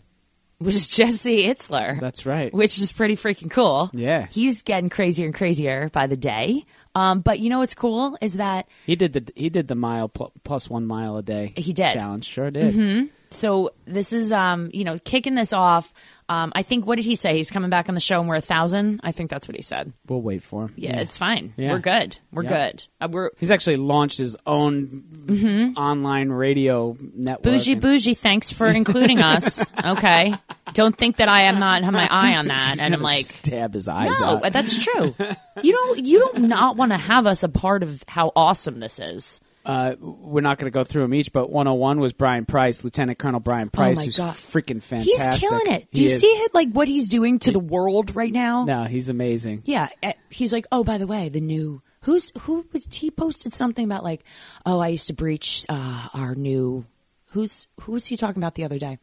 was 0.60 0.88
Jesse 0.88 1.46
Itzler. 1.46 1.98
That's 2.00 2.26
right. 2.26 2.52
Which 2.52 2.78
is 2.78 2.92
pretty 2.92 3.16
freaking 3.16 3.50
cool. 3.50 3.90
Yeah. 3.92 4.26
He's 4.30 4.62
getting 4.62 4.90
crazier 4.90 5.26
and 5.26 5.34
crazier 5.34 5.90
by 5.92 6.06
the 6.06 6.16
day. 6.16 6.64
Um, 6.94 7.20
but 7.20 7.40
you 7.40 7.50
know 7.50 7.58
what's 7.58 7.74
cool 7.74 8.16
is 8.20 8.34
that 8.34 8.68
He 8.86 8.94
did 8.94 9.12
the 9.14 9.32
he 9.34 9.50
did 9.50 9.66
the 9.66 9.74
mile 9.74 10.08
pl- 10.08 10.32
plus 10.44 10.70
one 10.70 10.86
mile 10.86 11.16
a 11.16 11.22
day. 11.22 11.52
He 11.56 11.72
did. 11.72 11.92
challenge. 11.92 12.24
Sure 12.24 12.50
did. 12.52 12.72
Mm-hmm. 12.72 13.06
so 13.30 13.72
this 13.84 14.12
is 14.12 14.30
um, 14.30 14.70
you 14.72 14.84
know, 14.84 14.98
kicking 15.00 15.34
this 15.34 15.52
off. 15.52 15.92
Um, 16.28 16.52
I 16.54 16.62
think 16.62 16.86
what 16.86 16.96
did 16.96 17.04
he 17.04 17.16
say? 17.16 17.36
He's 17.36 17.50
coming 17.50 17.68
back 17.70 17.88
on 17.90 17.94
the 17.94 18.00
show 18.00 18.18
and 18.18 18.28
we're 18.28 18.36
a 18.36 18.40
thousand. 18.40 19.00
I 19.04 19.12
think 19.12 19.28
that's 19.30 19.46
what 19.46 19.56
he 19.56 19.62
said. 19.62 19.92
We'll 20.08 20.22
wait 20.22 20.42
for 20.42 20.62
him. 20.64 20.72
Yeah, 20.76 20.98
it's 20.98 21.18
fine. 21.18 21.52
Yeah. 21.56 21.72
We're 21.72 21.80
good. 21.80 22.16
We're 22.32 22.44
Yeah. 22.44 22.70
good. 22.70 22.84
Uh, 23.00 23.08
we're 23.10 23.30
He's 23.38 23.50
actually 23.50 23.76
launched 23.76 24.16
his 24.18 24.36
own 24.46 25.74
online 25.76 26.30
radio 26.30 26.96
network. 27.14 27.42
Mm-hmm. 27.44 27.50
bougie 27.56 27.72
and- 27.72 27.80
bougie. 27.82 28.14
Thanks 28.14 28.52
for 28.52 28.66
including 28.68 29.20
us. 29.20 29.72
Okay, 29.84 30.34
don't 30.72 30.96
think 30.96 31.16
that 31.16 31.28
I 31.28 31.42
am 31.42 31.60
not 31.60 31.84
have 31.84 31.92
my 31.92 32.08
eye 32.10 32.36
on 32.36 32.46
that. 32.48 32.78
And 32.80 32.94
I'm 32.94 33.02
like, 33.02 33.24
stab 33.26 33.74
his 33.74 33.86
eyes 33.86 34.18
no, 34.20 34.36
out. 34.42 34.52
that's 34.52 34.82
true. 34.82 35.14
You 35.62 35.72
don't 35.72 36.04
you 36.04 36.18
don't 36.18 36.48
not 36.48 36.76
want 36.76 36.90
to 36.92 36.98
have 36.98 37.26
us 37.28 37.42
a 37.44 37.48
part 37.48 37.82
of 37.84 38.02
how 38.08 38.32
awesome 38.34 38.80
this 38.80 38.98
is. 38.98 39.40
Uh, 39.64 39.94
we're 39.98 40.42
not 40.42 40.58
going 40.58 40.70
to 40.70 40.74
go 40.74 40.84
through 40.84 41.02
them 41.02 41.14
each, 41.14 41.32
but 41.32 41.48
101 41.50 41.98
was 41.98 42.12
Brian 42.12 42.44
Price, 42.44 42.84
Lieutenant 42.84 43.18
Colonel 43.18 43.40
Brian 43.40 43.70
Price, 43.70 43.96
Oh 43.96 44.00
my 44.00 44.04
who's 44.04 44.16
God. 44.16 44.34
freaking 44.34 44.82
fantastic. 44.82 45.32
He's 45.32 45.40
killing 45.40 45.66
it. 45.72 45.88
Do 45.92 46.00
He 46.02 46.08
you 46.08 46.12
is. 46.14 46.20
see 46.20 46.26
it? 46.26 46.54
Like 46.54 46.68
what 46.72 46.86
he's 46.86 47.08
doing 47.08 47.38
to 47.40 47.52
the 47.52 47.58
world 47.60 48.14
right 48.14 48.32
now? 48.32 48.64
No, 48.64 48.84
he's 48.84 49.08
amazing. 49.08 49.62
Yeah, 49.64 49.88
eh, 50.02 50.12
he's 50.30 50.52
like, 50.52 50.66
oh, 50.70 50.84
by 50.84 50.98
the 50.98 51.06
way, 51.06 51.28
the 51.30 51.40
new 51.40 51.80
who's 52.02 52.30
who 52.40 52.66
was 52.72 52.86
he 52.90 53.10
posted 53.10 53.54
something 53.54 53.84
about 53.86 54.04
like, 54.04 54.22
oh, 54.66 54.80
I 54.80 54.88
used 54.88 55.06
to 55.06 55.14
breach 55.14 55.64
uh, 55.70 56.08
our 56.12 56.34
new 56.34 56.84
who's 57.30 57.66
who 57.80 57.92
was 57.92 58.06
he 58.06 58.16
talking 58.18 58.42
about 58.42 58.54
the 58.56 58.64
other 58.64 58.78
day? 58.78 58.98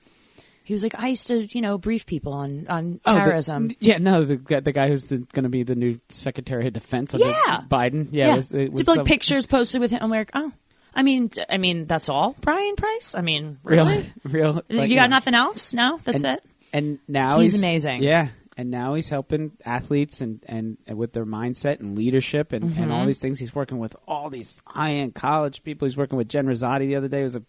He 0.64 0.74
was 0.74 0.84
like, 0.84 0.98
I 0.98 1.08
used 1.10 1.28
to, 1.28 1.42
you 1.44 1.62
know, 1.62 1.78
brief 1.78 2.06
people 2.06 2.34
on 2.34 2.68
on 2.70 3.00
Oh, 3.06 3.14
the- 3.14 3.20
terrorism. 3.20 3.72
yeah, 3.80 3.98
no, 3.98 4.24
the 4.24 4.38
guy, 4.38 4.60
the 4.60 4.72
guy 4.72 4.88
who's 4.88 5.10
going 5.10 5.44
to 5.44 5.50
be 5.50 5.64
the 5.64 5.76
new 5.76 6.00
Secretary 6.10 6.68
of 6.68 6.74
Defense 6.74 7.14
under 7.14 7.26
Yeah. 7.28 7.62
Biden. 7.68 8.10
Yeah, 8.12 8.28
yeah, 8.28 8.34
it 8.34 8.38
was, 8.38 8.52
it 8.54 8.72
was 8.72 8.88
like 8.88 8.96
some- 8.98 9.06
pictures 9.06 9.48
posted 9.48 9.82
with 9.82 9.92
him. 9.92 10.00
I'm 10.04 10.10
like, 10.10 10.30
oh, 10.34 10.52
I 10.94 11.04
mean, 11.04 11.32
I 11.50 11.58
mean, 11.58 11.86
that's 11.88 12.10
all, 12.10 12.36
Brian 12.42 12.76
Price. 12.76 13.16
I 13.16 13.22
mean, 13.22 13.58
real, 13.64 13.86
really? 13.86 14.14
real. 14.24 14.54
like, 14.70 14.90
you 14.90 14.96
got 14.96 15.04
yeah. 15.04 15.08
nothing 15.08 15.34
else? 15.34 15.74
No, 15.74 16.00
that's 16.04 16.24
and, 16.24 16.38
it. 16.38 16.44
And 16.74 17.00
now 17.08 17.40
He's 17.40 17.54
he's, 17.54 17.62
amazing. 17.62 18.04
Yeah, 18.04 18.28
and 18.58 18.70
now 18.70 18.94
he's 18.94 19.10
helping 19.10 19.52
athletes 19.66 20.22
and, 20.22 20.44
and, 20.48 20.78
and 20.86 20.98
with 20.98 21.12
their 21.14 21.26
mindset 21.26 21.80
and 21.80 21.98
leadership 21.98 22.54
and, 22.54 22.64
and 22.66 22.76
Mm-hmm. 22.76 22.92
all 22.92 23.06
these 23.06 23.20
things. 23.20 23.40
He's 23.40 23.56
working 23.56 23.80
with 23.80 23.96
all 24.08 24.30
these 24.30 24.62
high 24.66 24.96
end 24.96 25.16
college 25.16 25.64
people. 25.64 25.88
He's 25.88 25.98
working 25.98 26.18
with 26.18 26.30
Jen 26.30 26.46
Rizzotti 26.46 26.88
the 26.88 26.96
other 26.98 27.08
day. 27.08 27.18
Who 27.20 27.24
was 27.24 27.36
a 27.38 27.44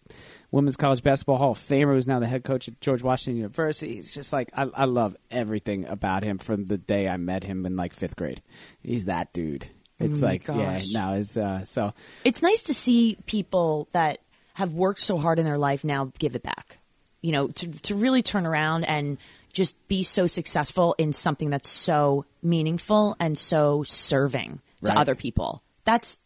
women's 0.53 0.77
college 0.77 1.03
basketball 1.03 1.37
Hall 1.37 1.51
of 1.51 1.57
Famer. 1.59 1.93
Who's 1.93 2.07
now 2.07 2.19
the 2.19 2.27
head 2.27 2.43
coach 2.45 2.67
at 2.69 2.79
George 2.79 3.01
Washington 3.03 3.37
University. 3.37 3.95
He's 3.95 4.13
just 4.13 4.31
like 4.31 4.49
I, 4.55 4.69
I 4.73 4.85
love 4.85 5.17
everything 5.31 5.85
about 5.87 6.23
him 6.23 6.37
from 6.37 6.65
the 6.65 6.77
day 6.77 7.09
I 7.09 7.17
met 7.17 7.43
him 7.43 7.65
in 7.65 7.75
like 7.75 7.93
fifth 7.93 8.15
grade. 8.15 8.41
He's 8.81 9.05
that 9.05 9.33
dude. 9.33 9.65
It's 9.99 10.23
Oh 10.23 10.27
like 10.27 10.45
gosh. 10.45 10.85
yeah, 10.87 11.01
no, 11.01 11.13
it's 11.15 11.35
uh, 11.35 11.63
so 11.65 11.93
it's 12.23 12.41
nice 12.41 12.61
to 12.63 12.73
see 12.73 13.17
people 13.25 13.87
that 13.91 14.19
have 14.53 14.73
worked 14.73 14.99
so 15.01 15.17
hard 15.17 15.39
in 15.39 15.45
their 15.45 15.57
life 15.57 15.83
now 15.83 16.11
give 16.19 16.35
it 16.35 16.43
back. 16.43 16.77
You 17.21 17.31
know, 17.31 17.47
to 17.47 17.67
to 17.67 17.95
really 17.95 18.21
turn 18.21 18.45
around 18.45 18.83
and 18.85 19.17
just 19.53 19.75
be 19.87 20.03
so 20.03 20.27
successful 20.27 20.95
in 20.97 21.13
something 21.13 21.49
that's 21.49 21.69
so 21.69 22.25
meaningful 22.41 23.15
and 23.19 23.37
so 23.37 23.83
serving 23.83 24.59
to 24.83 24.89
Right. 24.91 24.97
other 24.97 25.15
people. 25.15 25.63
That's 25.85 26.19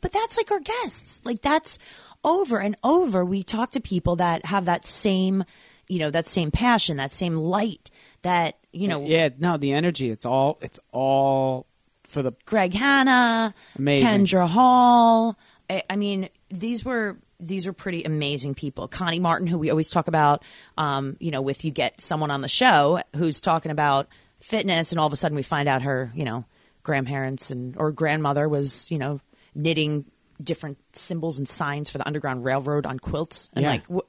but 0.00 0.12
that's 0.12 0.36
like 0.36 0.50
our 0.50 0.60
guests. 0.60 1.20
Like 1.24 1.42
that's 1.42 1.78
over 2.26 2.58
and 2.58 2.76
over 2.84 3.24
we 3.24 3.42
talk 3.42 3.70
to 3.70 3.80
people 3.80 4.16
that 4.16 4.44
have 4.44 4.66
that 4.66 4.84
same, 4.84 5.44
you 5.88 6.00
know, 6.00 6.10
that 6.10 6.28
same 6.28 6.50
passion, 6.50 6.98
that 6.98 7.12
same 7.12 7.36
light 7.36 7.90
that, 8.22 8.58
you 8.72 8.88
know, 8.88 9.06
yeah, 9.06 9.30
no, 9.38 9.56
the 9.56 9.72
energy. 9.72 10.10
It's 10.10 10.26
all 10.26 10.58
it's 10.60 10.80
all 10.92 11.66
for 12.08 12.22
the 12.22 12.32
Greg 12.44 12.74
Hanna, 12.74 13.54
Amazing. 13.78 14.26
Kindra 14.26 14.48
Hall. 14.48 15.38
I, 15.70 15.84
I 15.88 15.96
mean, 15.96 16.28
these 16.50 16.84
were 16.84 17.16
these 17.38 17.66
were 17.66 17.72
pretty 17.72 18.04
amazing 18.04 18.54
people. 18.54 18.88
Connie 18.88 19.18
Martin, 19.18 19.46
who 19.46 19.58
we 19.58 19.70
always 19.70 19.90
talk 19.90 20.08
about, 20.08 20.42
um, 20.76 21.16
you 21.20 21.30
know, 21.30 21.42
with 21.42 21.64
you 21.64 21.70
get 21.70 22.00
someone 22.00 22.30
on 22.30 22.40
the 22.40 22.48
show 22.48 23.00
who's 23.14 23.40
talking 23.40 23.70
about 23.70 24.08
fitness, 24.40 24.92
and 24.92 25.00
all 25.00 25.06
of 25.06 25.12
a 25.12 25.16
sudden 25.16 25.36
we 25.36 25.42
find 25.42 25.68
out 25.68 25.82
her, 25.82 26.10
you 26.14 26.24
know, 26.24 26.44
grandparents 26.82 27.50
and 27.50 27.76
or 27.76 27.92
grandmother 27.92 28.48
was, 28.48 28.90
you 28.90 28.98
know, 28.98 29.20
knitting 29.54 30.04
different 30.42 30.78
symbols 30.92 31.38
and 31.38 31.48
signs 31.48 31.90
for 31.90 31.98
the 31.98 32.06
Underground 32.06 32.44
Railroad 32.44 32.86
on 32.86 32.98
quilts, 32.98 33.50
and 33.54 33.62
Yeah. 33.64 33.70
like 33.70 33.82
w- 33.84 34.02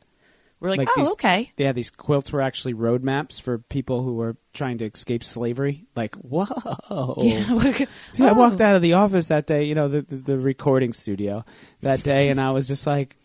we're 0.60 0.70
like, 0.72 0.88
oh, 0.90 0.94
these, 1.02 1.12
okay. 1.12 1.52
Yeah, 1.56 1.72
these 1.72 1.92
quilts 1.92 2.32
were 2.32 2.42
actually 2.42 2.74
road 2.74 3.04
maps 3.04 3.38
for 3.38 3.60
people 3.60 4.02
who 4.02 4.16
were 4.16 4.38
trying 4.54 4.80
to 4.80 4.86
escape 4.86 5.24
slavery. 5.24 5.86
Like, 5.96 6.16
whoa. 6.16 7.14
yeah. 7.22 7.86
Dude, 8.14 8.28
I 8.28 8.32
walked 8.32 8.60
out 8.60 8.76
of 8.76 8.82
the 8.82 8.94
office 8.94 9.28
that 9.28 9.46
day, 9.46 9.66
you 9.66 9.76
know, 9.76 9.88
the, 9.88 10.02
the, 10.02 10.16
the 10.16 10.38
recording 10.40 10.94
studio 10.94 11.46
that 11.82 12.02
day, 12.02 12.30
and 12.30 12.42
I 12.42 12.50
was 12.54 12.68
just 12.68 12.88
like, 12.88 13.18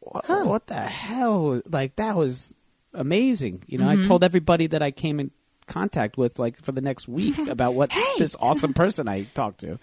what, 0.00 0.28
what 0.46 0.66
the 0.66 0.74
hell? 0.74 1.62
Like, 1.66 1.96
that 1.96 2.16
was 2.16 2.54
amazing. 2.92 3.62
You 3.66 3.78
know, 3.78 3.86
Mm-hmm. 3.86 4.02
I 4.02 4.06
told 4.06 4.22
everybody 4.22 4.66
that 4.66 4.82
I 4.82 4.90
came 4.90 5.20
in 5.20 5.30
contact 5.66 6.18
with, 6.18 6.38
like, 6.38 6.60
for 6.62 6.72
the 6.72 6.82
next 6.82 7.08
week 7.08 7.38
about 7.48 7.72
what 7.74 7.90
this 8.18 8.36
awesome 8.38 8.74
person 8.74 9.08
I 9.08 9.22
talked 9.22 9.60
to. 9.60 9.78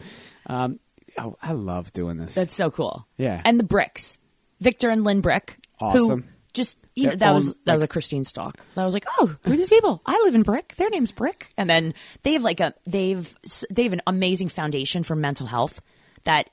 Um, 0.45 0.79
I, 1.17 1.31
I 1.41 1.51
love 1.53 1.93
doing 1.93 2.17
this. 2.17 2.35
That's 2.35 2.53
so 2.55 2.71
cool. 2.71 3.07
Yeah. 3.17 3.41
And 3.43 3.59
the 3.59 3.63
bricks. 3.63 4.17
Victor 4.59 4.89
and 4.89 5.03
Lynne 5.03 5.21
Brick. 5.21 5.57
Who 5.79 5.85
Awesome. 5.85 6.29
just 6.53 6.77
you 6.95 7.07
know, 7.07 7.15
that 7.15 7.33
was 7.33 7.49
own, 7.49 7.55
that 7.65 7.73
was 7.73 7.83
a 7.83 7.87
Christine 7.87 8.25
Stalk. 8.25 8.59
That 8.75 8.85
was 8.85 8.93
like, 8.93 9.05
oh, 9.19 9.35
who 9.43 9.53
are 9.53 9.55
these 9.55 9.69
people? 9.69 10.01
I 10.05 10.21
live 10.25 10.35
in 10.35 10.43
Brick. 10.43 10.75
Their 10.75 10.89
name's 10.89 11.11
Brick. 11.11 11.51
And 11.57 11.69
then 11.69 11.93
they 12.23 12.33
have 12.33 12.43
like 12.43 12.59
a 12.59 12.73
they've 12.85 13.35
they 13.69 13.83
have 13.83 13.93
an 13.93 14.01
amazing 14.05 14.49
foundation 14.49 15.03
for 15.03 15.15
mental 15.15 15.47
health 15.47 15.81
that 16.25 16.49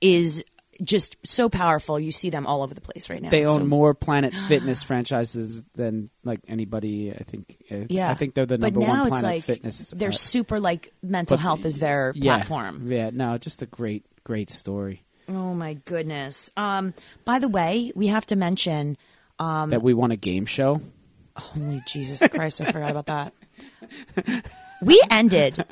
is 0.00 0.44
just 0.82 1.16
so 1.24 1.48
powerful. 1.48 1.98
You 1.98 2.12
see 2.12 2.30
them 2.30 2.46
all 2.46 2.62
over 2.62 2.74
the 2.74 2.80
place 2.80 3.10
right 3.10 3.20
now. 3.20 3.30
they 3.30 3.44
own 3.44 3.60
So- 3.60 3.64
more 3.66 3.94
Planet 3.94 4.34
Fitness 4.48 4.82
franchises 4.82 5.62
than 5.74 6.10
like 6.24 6.40
anybody. 6.48 7.12
I 7.12 7.22
think. 7.22 7.56
Yeah, 7.88 8.10
I 8.10 8.14
think 8.14 8.34
they're 8.34 8.46
the 8.46 8.58
but 8.58 8.72
number 8.72 8.86
now 8.86 8.98
one 9.04 9.12
it's 9.12 9.20
Planet 9.20 9.24
like 9.24 9.44
Fitness. 9.44 9.90
They're 9.96 10.08
uh, 10.08 10.12
super 10.12 10.60
like 10.60 10.92
mental 11.02 11.36
but- 11.36 11.42
health 11.42 11.64
is 11.64 11.78
their 11.78 12.12
yeah, 12.14 12.36
platform. 12.36 12.90
Yeah, 12.90 13.10
no, 13.12 13.38
just 13.38 13.62
a 13.62 13.66
great, 13.66 14.04
great 14.24 14.50
story 14.50 15.04
Oh 15.28 15.54
my 15.54 15.74
goodness. 15.74 16.50
Um, 16.56 16.92
by 17.24 17.38
the 17.38 17.48
way, 17.48 17.92
we 17.94 18.08
have 18.08 18.26
to 18.26 18.36
mention. 18.36 18.96
Um, 19.38 19.70
that 19.70 19.80
we 19.82 19.94
won 19.94 20.10
a 20.10 20.16
game 20.16 20.44
show. 20.44 20.80
Holy 21.36 21.80
Jesus 21.86 22.20
Christ, 22.28 22.60
I 22.60 22.72
forgot 22.72 22.90
about 22.90 23.06
that. 23.06 24.44
We 24.82 25.02
ended 25.10 25.62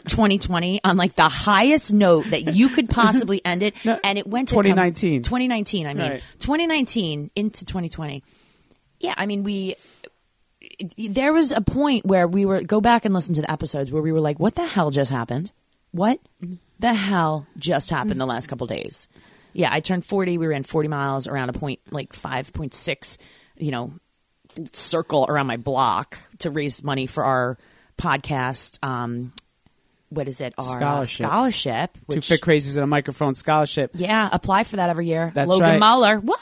2020 0.00 0.80
on 0.84 0.96
like 0.96 1.14
the 1.14 1.28
highest 1.28 1.92
note 1.92 2.26
that 2.30 2.54
you 2.54 2.68
could 2.68 2.88
possibly 2.90 3.40
end 3.44 3.62
it, 3.62 3.74
and 4.04 4.18
it 4.18 4.26
went 4.26 4.48
to 4.50 4.54
come- 4.54 4.62
2019. 4.64 5.22
2019, 5.22 5.86
I 5.86 5.94
mean, 5.94 6.10
Right. 6.12 6.22
2019 6.38 7.30
into 7.36 7.64
2020. 7.64 8.22
Yeah, 9.00 9.14
I 9.16 9.26
mean, 9.26 9.42
we. 9.42 9.76
There 10.98 11.32
was 11.32 11.52
a 11.52 11.60
point 11.60 12.04
where 12.06 12.26
we 12.26 12.44
were 12.44 12.60
go 12.62 12.80
back 12.80 13.04
and 13.04 13.14
listen 13.14 13.34
to 13.34 13.40
the 13.42 13.50
episodes 13.50 13.92
where 13.92 14.02
we 14.02 14.12
were 14.12 14.20
like, 14.20 14.38
"What 14.40 14.54
the 14.56 14.66
hell 14.66 14.90
just 14.90 15.10
happened? 15.10 15.50
What 15.92 16.18
the 16.80 16.92
hell 16.92 17.46
just 17.58 17.88
happened 17.90 18.20
the 18.20 18.26
last 18.26 18.48
couple 18.48 18.66
days?" 18.66 19.06
Yeah, 19.52 19.68
I 19.72 19.80
turned 19.80 20.04
40. 20.04 20.38
We 20.38 20.46
ran 20.48 20.64
40 20.64 20.88
miles 20.88 21.26
around 21.28 21.48
a 21.50 21.52
point 21.54 21.80
like 21.90 22.12
5.6, 22.12 23.16
you 23.56 23.70
know, 23.70 23.92
circle 24.72 25.24
around 25.28 25.46
my 25.46 25.56
block 25.56 26.18
to 26.40 26.50
raise 26.50 26.82
money 26.82 27.06
for 27.06 27.24
our 27.24 27.56
podcast. 27.96 28.78
Um, 28.86 29.32
what 30.08 30.28
is 30.28 30.40
it? 30.40 30.54
Our 30.58 30.64
uh, 30.64 30.68
Scholarship. 30.68 31.26
scholarship. 31.26 31.98
Two 32.10 32.20
fit 32.20 32.40
crazies 32.40 32.74
and 32.76 32.84
a 32.84 32.86
microphone 32.86 33.34
scholarship. 33.34 33.90
yeah, 33.94 34.28
apply 34.32 34.64
for 34.64 34.76
that 34.76 34.90
every 34.90 35.06
year. 35.06 35.32
That's 35.34 35.48
Logan 35.48 35.68
right. 35.68 35.78
Muller. 35.80 36.18
What? 36.18 36.38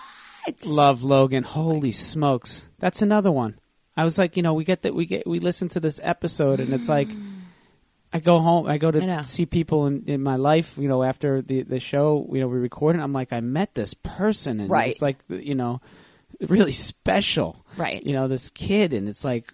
Love 0.67 1.03
Logan. 1.03 1.43
Holy 1.43 1.93
smokes, 1.93 2.69
that's 2.79 3.01
another 3.03 3.33
one. 3.33 3.59
I 3.97 4.05
was 4.05 4.19
like, 4.19 4.37
you 4.37 4.43
know, 4.43 4.55
we 4.55 4.65
get 4.65 4.83
that 4.83 4.95
we 4.95 5.07
get 5.07 5.27
we 5.27 5.39
listen 5.39 5.69
to 5.71 5.81
this 5.81 6.01
episode, 6.03 6.61
and 6.61 6.73
it's 6.75 6.89
like. 6.89 7.09
I 8.13 8.21
go 8.21 8.39
home. 8.39 8.69
I 8.69 8.79
go 8.79 8.91
I 8.91 8.93
to 8.93 9.25
see 9.25 9.45
people 9.45 9.87
in, 9.89 10.05
in 10.07 10.23
my 10.23 10.37
life. 10.37 10.79
You 10.79 10.87
know, 10.87 11.03
after 11.03 11.43
the 11.43 11.63
the 11.63 11.81
show, 11.81 12.25
you 12.33 12.39
know, 12.39 12.47
we 12.47 12.59
record, 12.59 12.95
and 12.95 13.03
I'm 13.03 13.13
like, 13.13 13.33
I 13.33 13.41
met 13.41 13.75
this 13.75 13.93
person, 13.93 14.61
and 14.61 14.71
Right. 14.71 14.91
it's 14.91 15.03
like, 15.03 15.17
you 15.29 15.57
know, 15.57 15.81
really 16.41 16.71
special, 16.71 17.65
Right. 17.77 18.01
You 18.07 18.13
know, 18.13 18.29
this 18.29 18.51
kid, 18.51 18.93
and 18.95 19.09
it's 19.09 19.25
like, 19.25 19.53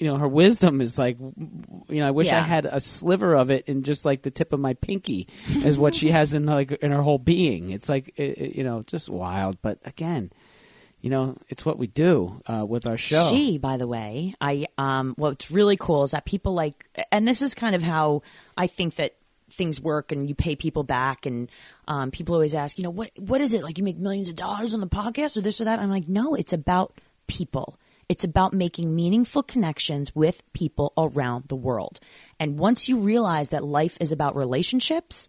you 0.00 0.06
know, 0.06 0.16
her 0.16 0.26
wisdom 0.26 0.80
is 0.80 0.98
like, 0.98 1.18
you 1.20 2.00
know, 2.00 2.08
I 2.08 2.10
wish 2.10 2.26
I 2.38 2.40
had 2.40 2.64
a 2.64 2.80
sliver 2.80 3.34
of 3.36 3.50
it 3.50 3.66
in 3.68 3.82
just 3.84 4.04
like 4.04 4.22
the 4.22 4.30
tip 4.30 4.52
of 4.52 4.58
my 4.58 4.74
pinky, 4.74 5.28
is 5.48 5.78
what 5.78 5.94
she 5.94 6.10
has 6.10 6.34
in 6.34 6.46
like 6.46 6.72
in 6.72 6.90
her 6.90 7.02
whole 7.02 7.18
being. 7.18 7.70
It's 7.70 7.88
like, 7.88 8.12
it, 8.16 8.38
it- 8.38 8.56
you 8.56 8.64
know, 8.64 8.82
just 8.82 9.08
wild. 9.08 9.58
But 9.62 9.78
again, 9.84 10.32
you 11.02 11.10
know, 11.10 11.36
it's 11.48 11.64
what 11.64 11.78
we 11.78 11.86
do 11.86 12.40
uh, 12.46 12.64
with 12.66 12.88
our 12.88 12.96
show. 12.96 13.28
She, 13.30 13.58
by 13.58 13.76
the 13.76 13.86
way, 13.86 14.34
I 14.40 14.66
um, 14.78 15.14
what's 15.16 15.50
really 15.50 15.76
cool 15.76 16.04
is 16.04 16.10
that 16.10 16.24
people 16.24 16.54
like, 16.54 16.84
and 17.12 17.28
this 17.28 17.40
is 17.42 17.54
kind 17.54 17.74
of 17.76 17.82
how 17.82 18.22
I 18.56 18.66
think 18.66 18.96
that 18.96 19.16
things 19.50 19.80
work, 19.80 20.12
and 20.12 20.28
you 20.28 20.34
pay 20.34 20.56
people 20.56 20.82
back, 20.82 21.26
and 21.26 21.48
um, 21.88 22.10
people 22.10 22.34
always 22.34 22.54
ask, 22.54 22.78
you 22.78 22.84
know, 22.84 22.90
what 22.90 23.10
what 23.18 23.40
is 23.40 23.52
it 23.54 23.62
like? 23.62 23.76
You 23.78 23.84
make 23.84 23.98
millions 23.98 24.28
of 24.30 24.36
dollars 24.36 24.72
on 24.74 24.80
the 24.80 24.86
podcast, 24.88 25.36
or 25.36 25.40
this 25.42 25.60
or 25.60 25.64
that? 25.64 25.78
I'm 25.78 25.90
like, 25.90 26.08
no, 26.08 26.34
it's 26.34 26.52
about 26.52 26.92
people. 27.26 27.78
It's 28.10 28.24
about 28.24 28.52
making 28.52 28.96
meaningful 28.96 29.44
connections 29.44 30.16
with 30.16 30.42
people 30.52 30.92
around 30.98 31.44
the 31.46 31.54
world. 31.54 32.00
And 32.40 32.58
once 32.58 32.88
you 32.88 32.98
realize 32.98 33.50
that 33.50 33.62
life 33.62 33.96
is 34.00 34.10
about 34.10 34.34
relationships 34.34 35.28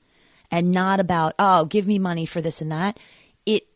and 0.50 0.72
not 0.72 1.00
about, 1.00 1.36
oh, 1.38 1.66
give 1.66 1.86
me 1.86 2.00
money 2.00 2.26
for 2.26 2.42
this 2.42 2.60
and 2.60 2.72
that, 2.72 2.98
it 3.46 3.68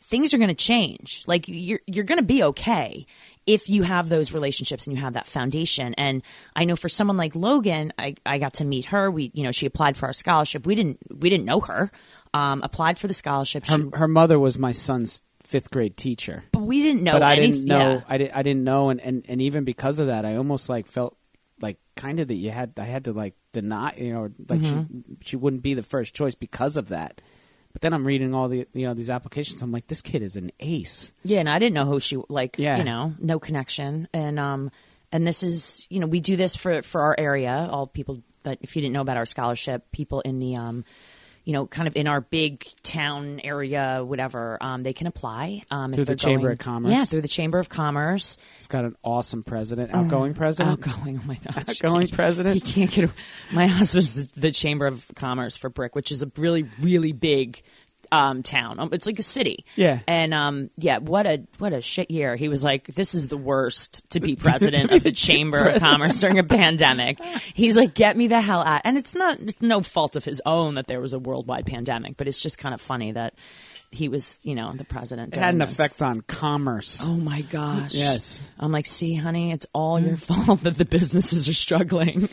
things 0.00 0.32
are 0.32 0.38
going 0.38 0.48
to 0.48 0.54
change. 0.54 1.22
Like 1.26 1.48
you're 1.48 1.80
you're 1.86 2.04
going 2.04 2.18
to 2.18 2.24
be 2.24 2.42
okay 2.44 3.04
if 3.46 3.68
you 3.68 3.82
have 3.82 4.08
those 4.08 4.32
relationships 4.32 4.86
and 4.86 4.96
you 4.96 5.02
have 5.02 5.12
that 5.12 5.26
foundation. 5.26 5.92
And 5.98 6.22
I 6.56 6.64
know 6.64 6.76
for 6.76 6.88
someone 6.88 7.18
like 7.18 7.36
Logan, 7.36 7.92
I, 7.98 8.14
I 8.24 8.38
got 8.38 8.54
to 8.54 8.64
meet 8.64 8.86
her. 8.86 9.10
We 9.10 9.30
you 9.34 9.42
know 9.42 9.52
she 9.52 9.66
applied 9.66 9.98
for 9.98 10.06
our 10.06 10.14
scholarship. 10.14 10.64
We 10.66 10.74
didn't 10.74 10.98
we 11.14 11.28
didn't 11.28 11.44
know 11.44 11.60
her. 11.60 11.92
Um, 12.32 12.62
applied 12.62 12.96
for 12.96 13.06
the 13.06 13.12
scholarship. 13.12 13.66
She- 13.66 13.72
Her, 13.72 13.98
her 13.98 14.08
mother 14.08 14.38
was 14.38 14.56
my 14.58 14.72
son's 14.72 15.20
fifth 15.50 15.70
grade 15.70 15.96
teacher. 15.96 16.44
but 16.52 16.62
we 16.62 16.82
didn't 16.82 17.02
know. 17.02 17.12
but 17.12 17.22
I 17.22 17.36
didn't 17.36 17.64
know. 17.64 17.78
yeah. 17.94 18.00
I 18.08 18.18
didn't. 18.18 18.34
I 18.36 18.42
didn't 18.42 18.64
know, 18.64 18.88
and, 18.90 19.00
and 19.00 19.24
and 19.28 19.40
even 19.42 19.64
because 19.64 19.98
of 19.98 20.06
that, 20.06 20.24
I 20.24 20.36
almost 20.36 20.68
like 20.68 20.86
felt 20.86 21.16
like 21.60 21.76
kind 21.96 22.20
of 22.20 22.28
that 22.28 22.34
you 22.36 22.50
had. 22.50 22.72
I 22.78 22.84
had 22.84 23.04
to 23.04 23.12
like 23.12 23.34
deny, 23.52 23.94
you 23.96 24.12
know, 24.12 24.30
like 24.48 24.60
Mm-hmm. 24.60 25.00
she 25.22 25.30
she 25.30 25.36
wouldn't 25.36 25.62
be 25.62 25.74
the 25.74 25.82
first 25.82 26.14
choice 26.14 26.34
because 26.34 26.76
of 26.76 26.88
that. 26.88 27.20
But 27.72 27.82
then 27.82 27.92
I'm 27.92 28.04
reading 28.06 28.34
all 28.34 28.48
the 28.48 28.66
you 28.72 28.86
know 28.86 28.94
these 28.94 29.10
applications. 29.10 29.62
I'm 29.62 29.70
like, 29.72 29.86
this 29.86 30.02
kid 30.02 30.22
is 30.22 30.36
an 30.36 30.50
ace. 30.60 31.12
Yeah, 31.22 31.40
and 31.40 31.48
I 31.48 31.58
didn't 31.58 31.74
know 31.74 31.84
who 31.84 32.00
she 32.00 32.16
like. 32.28 32.58
Yeah. 32.58 32.78
You 32.78 32.84
know, 32.84 33.14
no 33.20 33.38
connection, 33.38 34.08
and 34.12 34.38
um, 34.40 34.70
and 35.12 35.26
this 35.26 35.42
is 35.42 35.86
you 35.90 36.00
know 36.00 36.06
we 36.06 36.20
do 36.20 36.36
this 36.36 36.56
for 36.56 36.82
for 36.82 37.02
our 37.02 37.14
area. 37.18 37.68
All 37.70 37.86
people 37.86 38.22
that 38.42 38.58
if 38.62 38.74
you 38.74 38.82
didn't 38.82 38.94
know 38.94 39.02
about 39.02 39.18
our 39.18 39.26
scholarship, 39.26 39.92
people 39.92 40.20
in 40.22 40.38
the 40.40 40.56
um, 40.56 40.84
you 41.44 41.52
know, 41.54 41.66
kind 41.66 41.88
of 41.88 41.96
in 41.96 42.06
our 42.06 42.20
big 42.20 42.64
town 42.82 43.40
area, 43.42 44.02
whatever, 44.04 44.58
um, 44.60 44.82
they 44.82 44.92
can 44.92 45.06
apply 45.06 45.62
um, 45.70 45.92
Through 45.92 46.04
the 46.04 46.16
Chamber 46.16 46.42
going- 46.42 46.52
of 46.52 46.58
Commerce? 46.58 46.92
Yeah, 46.92 47.04
through 47.06 47.22
the 47.22 47.28
Chamber 47.28 47.58
of 47.58 47.68
Commerce. 47.68 48.36
He's 48.58 48.66
got 48.66 48.84
an 48.84 48.94
awesome 49.02 49.42
president, 49.42 49.94
outgoing 49.94 50.34
president, 50.34 50.86
Outgoing, 50.86 51.18
oh 51.22 51.26
my 51.26 51.36
gosh, 51.36 51.56
outgoing 51.68 52.06
He 52.08 52.12
president. 52.14 52.64
can't 52.64 52.90
get. 52.90 53.10
My 53.50 53.66
husband's 53.68 54.26
the 54.28 54.50
Chamber 54.50 54.86
of 54.86 55.10
Commerce 55.16 55.56
for 55.56 55.70
Brick, 55.70 55.94
which 55.94 56.12
is 56.12 56.22
a 56.22 56.30
really, 56.36 56.68
really 56.80 57.12
big 57.12 57.62
um, 58.12 58.42
town. 58.42 58.78
Um, 58.78 58.90
It's 58.92 59.06
like 59.06 59.18
a 59.18 59.22
city. 59.22 59.64
Yeah. 59.76 60.00
And 60.06 60.34
um, 60.34 60.70
yeah, 60.76 60.98
what 60.98 61.26
a 61.26 61.44
what 61.58 61.72
a 61.72 61.80
shit 61.82 62.10
year. 62.10 62.36
He 62.36 62.48
was 62.48 62.64
like, 62.64 62.86
"This 62.94 63.14
is 63.14 63.28
the 63.28 63.36
worst 63.36 64.10
to 64.10 64.20
be 64.20 64.36
president 64.48 64.90
of 64.90 65.02
the 65.02 65.12
Chamber 65.12 65.58
of 65.68 65.80
Commerce 65.80 66.20
during 66.20 66.38
a 66.38 66.44
pandemic." 66.44 67.20
He's 67.54 67.76
like, 67.76 67.94
"Get 67.94 68.16
me 68.16 68.26
the 68.26 68.40
hell 68.40 68.62
out!" 68.62 68.82
And 68.84 68.96
it's 68.96 69.14
not 69.14 69.38
it's 69.40 69.62
no 69.62 69.80
fault 69.82 70.16
of 70.16 70.24
his 70.24 70.42
own 70.46 70.74
that 70.74 70.86
there 70.86 71.00
was 71.00 71.12
a 71.12 71.18
worldwide 71.18 71.66
pandemic, 71.66 72.16
but 72.16 72.28
it's 72.28 72.42
just 72.42 72.58
kind 72.58 72.74
of 72.74 72.80
funny 72.80 73.12
that 73.12 73.34
he 73.92 74.08
was, 74.08 74.38
you 74.44 74.54
know, 74.54 74.72
the 74.72 74.84
president. 74.84 75.36
It 75.36 75.40
had 75.40 75.54
an 75.54 75.58
this. 75.58 75.72
effect 75.72 76.00
on 76.00 76.20
commerce. 76.20 77.02
Oh 77.04 77.16
my 77.16 77.40
gosh. 77.42 77.94
Yes. 77.94 78.40
I'm 78.58 78.70
like, 78.70 78.86
see, 78.86 79.14
honey, 79.14 79.50
it's 79.50 79.66
all 79.72 79.98
your 79.98 80.16
fault 80.16 80.60
that 80.62 80.76
the 80.76 80.84
businesses 80.84 81.48
are 81.48 81.54
struggling. 81.54 82.28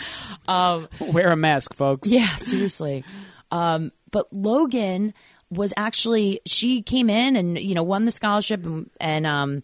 um, 0.48 0.88
Wear 1.00 1.30
a 1.30 1.36
mask, 1.36 1.74
folks. 1.74 2.08
yeah, 2.08 2.34
seriously. 2.36 3.04
Um, 3.52 3.92
but 4.10 4.32
Logan 4.32 5.14
was 5.50 5.72
actually, 5.76 6.40
she 6.46 6.82
came 6.82 7.10
in 7.10 7.36
and, 7.36 7.58
you 7.58 7.74
know, 7.74 7.82
won 7.82 8.06
the 8.06 8.10
scholarship 8.10 8.64
and, 8.64 8.90
and 8.98 9.26
um, 9.26 9.62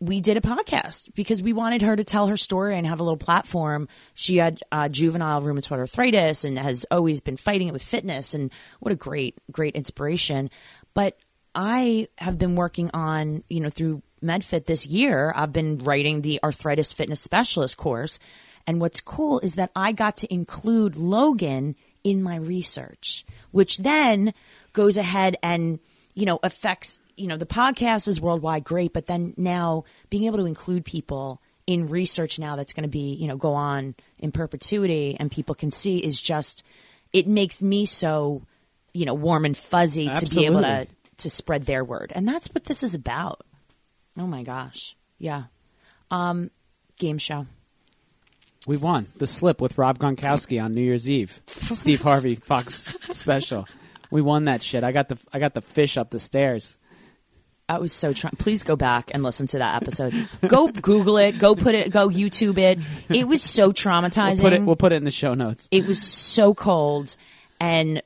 we 0.00 0.20
did 0.20 0.36
a 0.36 0.40
podcast 0.40 1.14
because 1.14 1.42
we 1.42 1.52
wanted 1.52 1.82
her 1.82 1.94
to 1.94 2.04
tell 2.04 2.28
her 2.28 2.36
story 2.36 2.76
and 2.76 2.86
have 2.86 3.00
a 3.00 3.02
little 3.02 3.16
platform. 3.16 3.88
She 4.14 4.36
had 4.36 4.60
uh, 4.72 4.88
juvenile 4.88 5.42
rheumatoid 5.42 5.78
arthritis 5.78 6.44
and 6.44 6.58
has 6.58 6.86
always 6.90 7.20
been 7.20 7.36
fighting 7.36 7.68
it 7.68 7.72
with 7.72 7.82
fitness. 7.82 8.34
And 8.34 8.52
what 8.80 8.92
a 8.92 8.96
great, 8.96 9.36
great 9.50 9.74
inspiration. 9.74 10.50
But 10.94 11.18
I 11.54 12.08
have 12.18 12.38
been 12.38 12.54
working 12.54 12.90
on, 12.94 13.42
you 13.48 13.60
know, 13.60 13.70
through 13.70 14.02
MedFit 14.22 14.66
this 14.66 14.86
year, 14.86 15.32
I've 15.36 15.52
been 15.52 15.78
writing 15.78 16.22
the 16.22 16.40
arthritis 16.42 16.92
fitness 16.92 17.20
specialist 17.20 17.76
course. 17.76 18.18
And 18.66 18.80
what's 18.80 19.00
cool 19.00 19.40
is 19.40 19.54
that 19.54 19.70
I 19.76 19.92
got 19.92 20.16
to 20.18 20.32
include 20.32 20.96
Logan 20.96 21.76
in 22.06 22.22
my 22.22 22.36
research, 22.36 23.26
which 23.50 23.78
then 23.78 24.32
goes 24.72 24.96
ahead 24.96 25.36
and, 25.42 25.80
you 26.14 26.24
know, 26.24 26.38
affects, 26.44 27.00
you 27.16 27.26
know, 27.26 27.36
the 27.36 27.44
podcast 27.44 28.06
is 28.06 28.20
worldwide 28.20 28.62
great, 28.62 28.92
but 28.92 29.06
then 29.06 29.34
now 29.36 29.82
being 30.08 30.22
able 30.22 30.38
to 30.38 30.46
include 30.46 30.84
people 30.84 31.42
in 31.66 31.88
research 31.88 32.38
now 32.38 32.54
that's 32.54 32.72
going 32.72 32.84
to 32.84 32.88
be, 32.88 33.14
you 33.14 33.26
know, 33.26 33.36
go 33.36 33.54
on 33.54 33.96
in 34.20 34.30
perpetuity 34.30 35.16
and 35.18 35.32
people 35.32 35.56
can 35.56 35.72
see 35.72 35.98
is 35.98 36.22
just, 36.22 36.62
it 37.12 37.26
makes 37.26 37.60
me 37.60 37.84
so, 37.86 38.40
you 38.94 39.04
know, 39.04 39.14
warm 39.14 39.44
and 39.44 39.56
fuzzy 39.56 40.08
to 40.08 40.26
be 40.32 40.46
able 40.46 40.62
to, 40.62 40.86
to 41.16 41.28
spread 41.28 41.66
their 41.66 41.82
word. 41.82 42.12
And 42.14 42.28
that's 42.28 42.46
what 42.54 42.66
this 42.66 42.84
is 42.84 42.94
about. 42.94 43.44
Oh 44.16 44.28
my 44.28 44.44
gosh. 44.44 44.94
Yeah. 45.18 45.44
Um, 46.12 46.52
game 46.98 47.18
show. 47.18 47.48
We 48.66 48.76
won 48.76 49.06
the 49.16 49.26
slip 49.26 49.60
with 49.60 49.78
Rob 49.78 49.98
Gronkowski 49.98 50.62
on 50.62 50.74
New 50.74 50.82
Year's 50.82 51.08
Eve. 51.08 51.40
Steve 51.46 52.02
Harvey 52.02 52.34
Fox 52.34 52.74
special. 53.16 53.66
We 54.10 54.22
won 54.22 54.44
that 54.44 54.62
shit. 54.62 54.82
I 54.84 54.92
got 54.92 55.08
the 55.08 55.18
I 55.32 55.38
got 55.38 55.54
the 55.54 55.60
fish 55.60 55.96
up 55.96 56.10
the 56.10 56.18
stairs. 56.20 56.76
I 57.68 57.78
was 57.78 57.92
so 57.92 58.12
trying. 58.12 58.34
Please 58.38 58.62
go 58.62 58.76
back 58.76 59.10
and 59.12 59.22
listen 59.24 59.48
to 59.48 59.58
that 59.58 59.80
episode. 59.82 60.28
Go 60.46 60.68
Google 60.68 61.16
it. 61.18 61.38
Go 61.38 61.54
put 61.56 61.74
it. 61.74 61.90
Go 61.90 62.08
YouTube 62.08 62.58
it. 62.58 62.78
It 63.08 63.26
was 63.26 63.42
so 63.42 63.66
We'll 63.66 63.72
traumatizing. 63.72 64.40
put 64.40 64.52
it. 64.52 64.62
We'll 64.62 64.76
put 64.76 64.92
it 64.92 64.96
in 64.96 65.04
the 65.04 65.10
show 65.10 65.34
notes. 65.34 65.68
it 65.72 65.84
was 65.86 66.00
so 66.00 66.54
cold, 66.54 67.16
and 67.60 68.02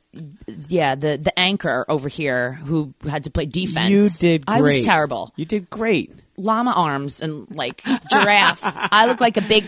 yeah, 0.68 0.94
the 0.94 1.18
the 1.18 1.38
anchor 1.38 1.85
over 1.88 2.09
here 2.09 2.55
who 2.55 2.94
had 3.09 3.25
to 3.25 3.31
play 3.31 3.44
defense. 3.46 3.90
You 3.90 4.09
did 4.09 4.46
great. 4.46 4.57
I 4.59 4.61
was 4.62 4.85
terrible. 4.85 5.33
You 5.37 5.44
did 5.44 5.68
great. 5.68 6.12
Llama 6.38 6.73
arms 6.75 7.20
and 7.20 7.46
like 7.55 7.83
giraffe. 8.11 8.61
I 8.64 9.05
look 9.05 9.20
like 9.20 9.37
a 9.37 9.42
big, 9.42 9.64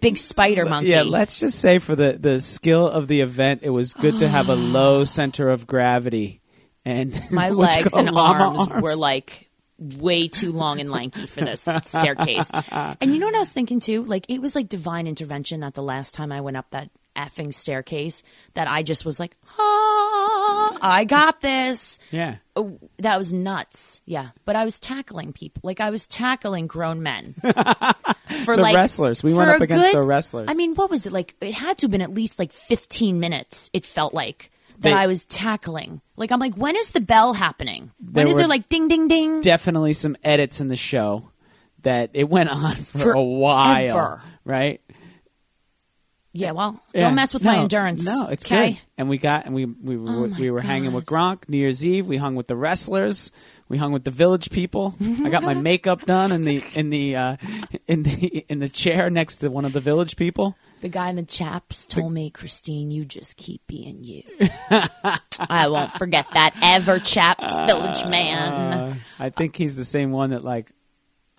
big 0.00 0.18
spider 0.18 0.64
monkey. 0.64 0.90
Yeah, 0.90 1.02
let's 1.02 1.38
just 1.38 1.58
say 1.58 1.78
for 1.78 1.96
the 1.96 2.16
the 2.18 2.40
skill 2.40 2.88
of 2.88 3.08
the 3.08 3.20
event, 3.20 3.60
it 3.62 3.70
was 3.70 3.94
good 3.94 4.18
to 4.20 4.28
have 4.28 4.48
a 4.48 4.54
low 4.78 5.04
center 5.04 5.48
of 5.48 5.66
gravity. 5.66 6.40
And 6.84 7.20
My 7.30 7.50
legs 7.50 7.94
and 7.94 8.10
llama 8.10 8.56
arms, 8.58 8.82
were 8.82 8.96
like 8.96 9.48
way 9.78 10.28
too 10.28 10.52
long 10.52 10.80
and 10.80 10.90
lanky 10.90 11.26
for 11.26 11.40
this 11.40 11.62
staircase. 11.82 12.50
And 12.72 13.12
you 13.12 13.18
know 13.18 13.26
what 13.26 13.34
I 13.34 13.40
was 13.40 13.50
thinking 13.50 13.80
too? 13.80 14.04
Like 14.04 14.26
it 14.28 14.40
was 14.40 14.54
like 14.54 14.68
divine 14.68 15.06
intervention 15.06 15.60
that 15.60 15.74
the 15.74 15.82
last 15.82 16.14
time 16.14 16.32
I 16.32 16.40
went 16.40 16.56
up 16.56 16.70
that 16.70 16.90
effing 17.16 17.52
staircase 17.54 18.22
that 18.54 18.68
I 18.68 18.82
just 18.82 19.04
was 19.04 19.20
like, 19.20 19.36
ah, 19.58 20.78
I 20.80 21.04
got 21.04 21.40
this. 21.40 21.98
yeah. 22.10 22.36
Oh, 22.56 22.78
that 22.98 23.18
was 23.18 23.32
nuts. 23.32 24.02
Yeah. 24.04 24.28
But 24.44 24.56
I 24.56 24.64
was 24.64 24.78
tackling 24.80 25.32
people. 25.32 25.60
Like 25.64 25.80
I 25.80 25.90
was 25.90 26.06
tackling 26.06 26.66
grown 26.66 27.02
men. 27.02 27.34
For 28.44 28.56
The 28.56 28.62
like 28.62 28.74
wrestlers. 28.74 29.22
We 29.22 29.34
went 29.34 29.50
up 29.50 29.60
against 29.60 29.92
good- 29.92 30.02
the 30.02 30.06
wrestlers. 30.06 30.48
I 30.50 30.54
mean, 30.54 30.74
what 30.74 30.90
was 30.90 31.06
it 31.06 31.12
like? 31.12 31.34
It 31.40 31.54
had 31.54 31.78
to 31.78 31.84
have 31.84 31.90
been 31.90 32.02
at 32.02 32.12
least 32.14 32.38
like 32.38 32.52
15 32.52 33.20
minutes. 33.20 33.70
It 33.72 33.84
felt 33.86 34.14
like 34.14 34.50
that 34.78 34.82
They- 34.90 34.92
I 34.92 35.06
was 35.06 35.24
tackling. 35.26 36.00
Like 36.16 36.30
I'm 36.32 36.40
like, 36.40 36.54
when 36.56 36.76
is 36.76 36.90
the 36.90 37.00
bell 37.00 37.32
happening? 37.34 37.90
When 38.00 38.12
There 38.12 38.26
is 38.28 38.36
there 38.36 38.48
like 38.48 38.68
ding 38.68 38.88
ding 38.88 39.08
ding? 39.08 39.40
Definitely 39.40 39.92
some 39.94 40.16
edits 40.24 40.60
in 40.60 40.68
the 40.68 40.76
show 40.76 41.28
that 41.82 42.10
it 42.14 42.28
went 42.28 42.48
on 42.50 42.74
for 42.76 43.12
a 43.12 43.22
while, 43.22 43.88
Forever. 43.92 44.22
right? 44.44 44.80
Yeah. 46.32 46.52
Well, 46.52 46.80
don't 46.94 47.14
mess 47.14 47.34
with 47.34 47.44
my 47.44 47.58
endurance. 47.58 48.06
No, 48.06 48.28
it's 48.28 48.46
okay? 48.46 48.72
good. 48.72 48.80
And 48.98 49.08
we 49.08 49.18
got 49.18 49.46
and 49.46 49.54
we 49.54 49.64
we 49.66 49.96
were, 49.96 50.10
Oh 50.10 50.34
we 50.38 50.50
were 50.50 50.60
hanging 50.60 50.92
with 50.92 51.04
Gronk 51.06 51.48
New 51.48 51.58
Year's 51.58 51.84
Eve. 51.84 52.06
We 52.06 52.16
hung 52.16 52.34
with 52.34 52.46
the 52.46 52.56
wrestlers. 52.56 53.32
We 53.68 53.78
hung 53.78 53.92
with 53.92 54.04
the 54.04 54.10
village 54.10 54.50
people. 54.50 54.94
I 55.00 55.30
got 55.30 55.42
my 55.42 55.54
makeup 55.70 56.04
done 56.04 56.32
in 56.32 56.44
the 56.44 56.62
in 56.74 56.90
the 56.90 57.16
uh, 57.16 57.36
in 57.86 58.02
the 58.02 58.44
in 58.48 58.58
the 58.58 58.68
chair 58.68 59.10
next 59.10 59.38
to 59.38 59.50
one 59.50 59.64
of 59.64 59.72
the 59.72 59.80
village 59.80 60.16
people. 60.16 60.56
The 60.82 60.88
guy 60.88 61.10
in 61.10 61.16
the 61.16 61.22
chaps 61.22 61.86
told 61.86 62.12
me, 62.12 62.30
Christine, 62.30 62.90
you 62.90 63.04
just 63.04 63.36
keep 63.36 63.64
being 63.68 64.02
you. 64.02 64.24
I 65.38 65.68
won't 65.68 65.92
forget 65.92 66.26
that 66.34 66.54
ever, 66.60 66.98
chap, 66.98 67.38
village 67.68 68.04
man. 68.06 68.52
Uh, 68.52 68.94
I 69.16 69.30
think 69.30 69.54
he's 69.54 69.76
the 69.76 69.84
same 69.84 70.10
one 70.10 70.30
that 70.30 70.42
like 70.42 70.72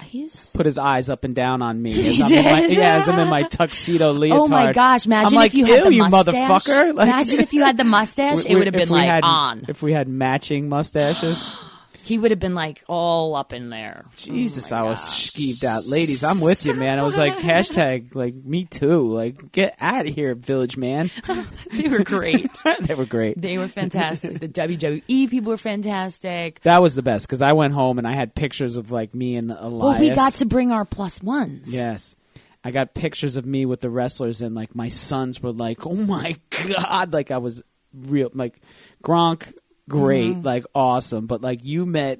He's 0.01 0.49
put 0.49 0.65
his 0.65 0.77
eyes 0.77 1.09
up 1.09 1.23
and 1.23 1.33
down 1.35 1.61
on 1.61 1.81
me. 1.81 1.93
He 1.93 2.09
as 2.09 2.31
I'm 2.31 2.37
in 2.37 2.45
my, 2.45 2.61
did? 2.61 2.71
yeah, 2.77 2.95
as 3.01 3.07
I'm 3.09 3.19
in 3.19 3.29
my 3.29 3.43
tuxedo 3.43 4.11
leotard. 4.11 4.39
Oh 4.45 4.47
my 4.47 4.73
gosh! 4.73 5.05
Imagine 5.05 5.27
I'm 5.29 5.35
like, 5.35 5.51
if 5.51 5.55
you 5.57 5.65
had 5.65 5.85
the 5.85 5.93
you 5.93 6.03
mustache. 6.09 6.33
motherfucker! 6.33 6.93
Like- 6.95 7.07
Imagine 7.07 7.39
if 7.39 7.53
you 7.53 7.63
had 7.63 7.77
the 7.77 7.83
mustache. 7.83 8.43
We- 8.45 8.51
it 8.51 8.55
would 8.55 8.67
have 8.67 8.73
been 8.75 8.89
like 8.89 9.07
had- 9.07 9.23
on. 9.23 9.65
If 9.69 9.81
we 9.81 9.93
had 9.93 10.07
matching 10.07 10.67
mustaches. 10.69 11.49
He 12.03 12.17
would 12.17 12.31
have 12.31 12.39
been 12.39 12.53
like 12.53 12.83
all 12.87 13.33
up 13.33 13.53
in 13.53 13.69
there. 13.69 14.03
Jesus, 14.17 14.73
Oh 14.73 14.77
I 14.77 14.81
was 14.83 14.99
skeeved 14.99 15.63
out. 15.63 15.85
Ladies, 15.85 16.23
I'm 16.23 16.41
with 16.41 16.65
you, 16.65 16.73
man. 16.73 16.99
I 16.99 17.03
was 17.03 17.17
like, 17.17 17.37
hashtag, 17.37 18.13
like, 18.13 18.35
me 18.35 18.65
too. 18.65 19.09
Like, 19.09 19.53
get 19.53 19.77
out 19.79 20.05
of 20.05 20.13
here, 20.13 20.35
village 20.35 20.75
man. 20.77 21.09
They 21.71 21.87
were 21.87 22.03
great. 22.03 22.51
they 22.81 22.93
were 22.93 23.05
great. 23.05 23.41
they 23.41 23.57
were 23.57 23.67
fantastic. 23.67 24.39
The 24.39 24.47
WWE 24.47 25.29
people 25.29 25.51
were 25.51 25.57
fantastic. 25.57 26.61
That 26.61 26.81
was 26.81 26.93
the 26.93 27.01
best 27.01 27.25
because 27.25 27.41
I 27.41 27.53
went 27.53 27.73
home 27.73 27.97
and 27.97 28.07
I 28.07 28.13
had 28.13 28.35
pictures 28.35 28.77
of 28.77 28.91
like 28.91 29.15
me 29.15 29.35
and 29.35 29.49
Elias. 29.49 29.99
Well, 29.99 29.99
we 29.99 30.09
got 30.11 30.33
to 30.33 30.45
bring 30.45 30.71
our 30.71 30.85
plus 30.85 31.21
ones. 31.23 31.73
Yes. 31.73 32.15
I 32.63 32.71
got 32.71 32.93
pictures 32.93 33.37
of 33.37 33.45
me 33.45 33.65
with 33.65 33.81
the 33.81 33.89
wrestlers 33.89 34.41
and 34.41 34.55
like 34.55 34.75
my 34.75 34.89
sons 34.89 35.41
were 35.41 35.51
like, 35.51 35.85
"Oh 35.85 35.95
my 35.95 36.35
god!" 36.49 37.11
Like 37.11 37.31
I 37.31 37.37
was 37.39 37.61
real 37.93 38.29
like 38.33 38.61
Gronk, 39.03 39.53
great, 40.01 40.33
Mm-hmm. 40.35 40.45
like 40.45 40.65
awesome, 40.75 41.27
but 41.27 41.41
like 41.41 41.63
you 41.63 41.85
met 41.85 42.19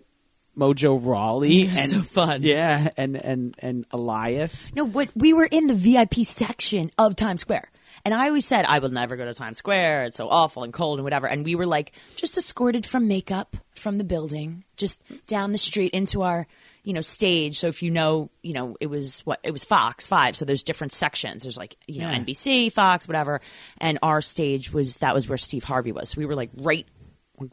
Mojo 0.57 0.99
Rawley 1.03 1.67
and 1.67 1.89
so 1.89 2.01
fun. 2.01 2.43
Yeah, 2.43 2.89
and 2.97 3.15
and 3.15 3.55
and 3.59 3.85
Elias. 3.91 4.73
No, 4.75 4.85
but 4.87 5.09
we 5.15 5.33
were 5.33 5.47
in 5.49 5.67
the 5.67 5.73
VIP 5.73 6.15
section 6.25 6.91
of 6.97 7.15
Times 7.15 7.41
Square. 7.41 7.69
And 8.05 8.13
I 8.13 8.27
always 8.27 8.45
said, 8.45 8.65
I 8.65 8.79
will 8.79 8.89
never 8.89 9.15
go 9.15 9.23
to 9.23 9.33
Times 9.33 9.59
Square. 9.59 10.05
It's 10.05 10.17
so 10.17 10.27
awful 10.27 10.63
and 10.63 10.73
cold 10.73 10.99
and 10.99 11.03
whatever. 11.05 11.25
And 11.27 11.45
we 11.45 11.55
were 11.55 11.65
like 11.65 11.93
just 12.17 12.37
escorted 12.37 12.85
from 12.85 13.07
makeup 13.07 13.55
from 13.75 13.97
the 13.97 14.03
building, 14.03 14.65
just 14.77 15.01
down 15.27 15.53
the 15.53 15.57
street 15.57 15.93
into 15.93 16.23
our, 16.23 16.45
you 16.83 16.91
know, 16.91 16.99
stage. 17.01 17.57
So 17.59 17.67
if 17.67 17.81
you 17.81 17.91
know, 17.91 18.29
you 18.41 18.53
know, 18.53 18.75
it 18.81 18.87
was 18.87 19.21
what, 19.21 19.39
it 19.43 19.51
was 19.51 19.63
Fox 19.63 20.05
5. 20.07 20.35
So 20.35 20.43
there's 20.43 20.63
different 20.63 20.91
sections. 20.91 21.43
There's 21.43 21.55
like, 21.57 21.77
you 21.87 22.01
know, 22.01 22.09
Yeah. 22.09 22.19
NBC, 22.19 22.73
Fox, 22.73 23.07
whatever. 23.07 23.39
And 23.77 23.99
our 24.01 24.21
stage 24.21 24.73
was, 24.73 24.97
that 24.97 25.13
was 25.13 25.29
where 25.29 25.37
Steve 25.37 25.63
Harvey 25.63 25.93
was. 25.93 26.09
So 26.09 26.19
we 26.19 26.25
were 26.25 26.35
like 26.35 26.49
right 26.57 26.85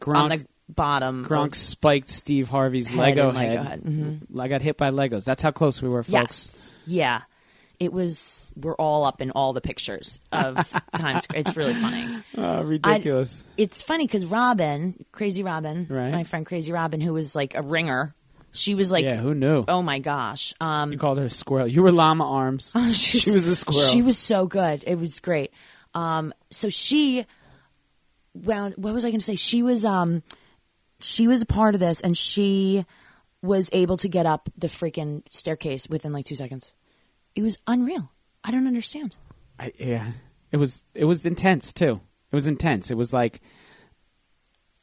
on 0.07 0.29
the 0.29 0.45
bottom. 0.69 1.25
Gronk 1.25 1.55
spiked 1.55 2.09
Steve 2.09 2.49
Harvey's 2.49 2.89
Head 2.89 2.97
Lego 2.99 3.29
and 3.29 3.37
Lego 3.37 3.57
head. 3.63 3.67
head. 3.67 3.83
Mm-hmm. 3.83 4.39
I 4.39 4.47
got 4.47 4.61
hit 4.61 4.77
by 4.77 4.89
Legos. 4.91 5.25
That's 5.25 5.41
how 5.41 5.51
close 5.51 5.81
we 5.81 5.89
were, 5.89 6.03
folks. 6.03 6.11
Yes. 6.11 6.73
Yeah. 6.85 7.21
It 7.79 7.91
was, 7.91 8.53
we're 8.55 8.75
all 8.75 9.05
up 9.05 9.21
in 9.21 9.31
all 9.31 9.53
the 9.53 9.61
pictures 9.61 10.21
of 10.31 10.55
Times 10.95 11.23
Square. 11.23 11.39
It's 11.39 11.57
really 11.57 11.73
funny. 11.73 12.21
Oh, 12.37 12.61
ridiculous. 12.63 13.43
It's 13.57 13.81
funny 13.81 14.05
because 14.05 14.25
Robin, 14.27 15.03
Crazy 15.11 15.41
Robin, 15.41 15.87
Right. 15.89 16.11
my 16.11 16.23
friend 16.23 16.45
Crazy 16.45 16.71
Robin, 16.71 17.01
who 17.01 17.11
was 17.13 17.33
like 17.35 17.55
a 17.55 17.63
ringer, 17.63 18.13
she 18.51 18.75
was 18.75 18.91
like, 18.91 19.03
yeah, 19.05 19.15
who 19.15 19.33
knew? 19.33 19.65
oh 19.67 19.81
my 19.81 19.97
gosh. 19.97 20.53
Um, 20.61 20.91
You 20.91 20.99
called 20.99 21.17
her 21.17 21.25
a 21.25 21.29
squirrel. 21.31 21.67
You 21.67 21.81
were 21.81 21.91
llama 21.91 22.29
arms. 22.29 22.71
she's- 22.75 23.23
she 23.23 23.31
was 23.31 23.47
a 23.47 23.55
squirrel. 23.55 23.81
She 23.81 24.01
was 24.03 24.17
so 24.19 24.45
good. 24.45 24.83
It 24.85 24.99
was 24.99 25.19
great. 25.19 25.51
Um, 25.95 26.33
so 26.51 26.69
she 26.69 27.25
wound. 28.33 28.75
What 28.77 28.93
was 28.93 29.05
I 29.05 29.09
going 29.09 29.19
to 29.19 29.25
say? 29.25 29.35
She 29.35 29.63
was. 29.63 29.85
Um, 29.85 30.23
she 30.99 31.27
was 31.27 31.41
a 31.41 31.47
part 31.47 31.73
of 31.73 31.79
this, 31.79 32.01
and 32.01 32.15
she 32.15 32.85
was 33.41 33.69
able 33.73 33.97
to 33.97 34.07
get 34.07 34.25
up 34.25 34.49
the 34.57 34.67
freaking 34.67 35.23
staircase 35.29 35.89
within 35.89 36.13
like 36.13 36.25
two 36.25 36.35
seconds. 36.35 36.73
It 37.35 37.41
was 37.41 37.57
unreal. 37.65 38.11
I 38.43 38.51
don't 38.51 38.67
understand. 38.67 39.15
I, 39.59 39.71
yeah, 39.79 40.11
it 40.51 40.57
was 40.57 40.83
it 40.93 41.05
was 41.05 41.25
intense 41.25 41.73
too. 41.73 42.01
It 42.31 42.35
was 42.35 42.47
intense. 42.47 42.91
It 42.91 42.97
was 42.97 43.13
like 43.13 43.41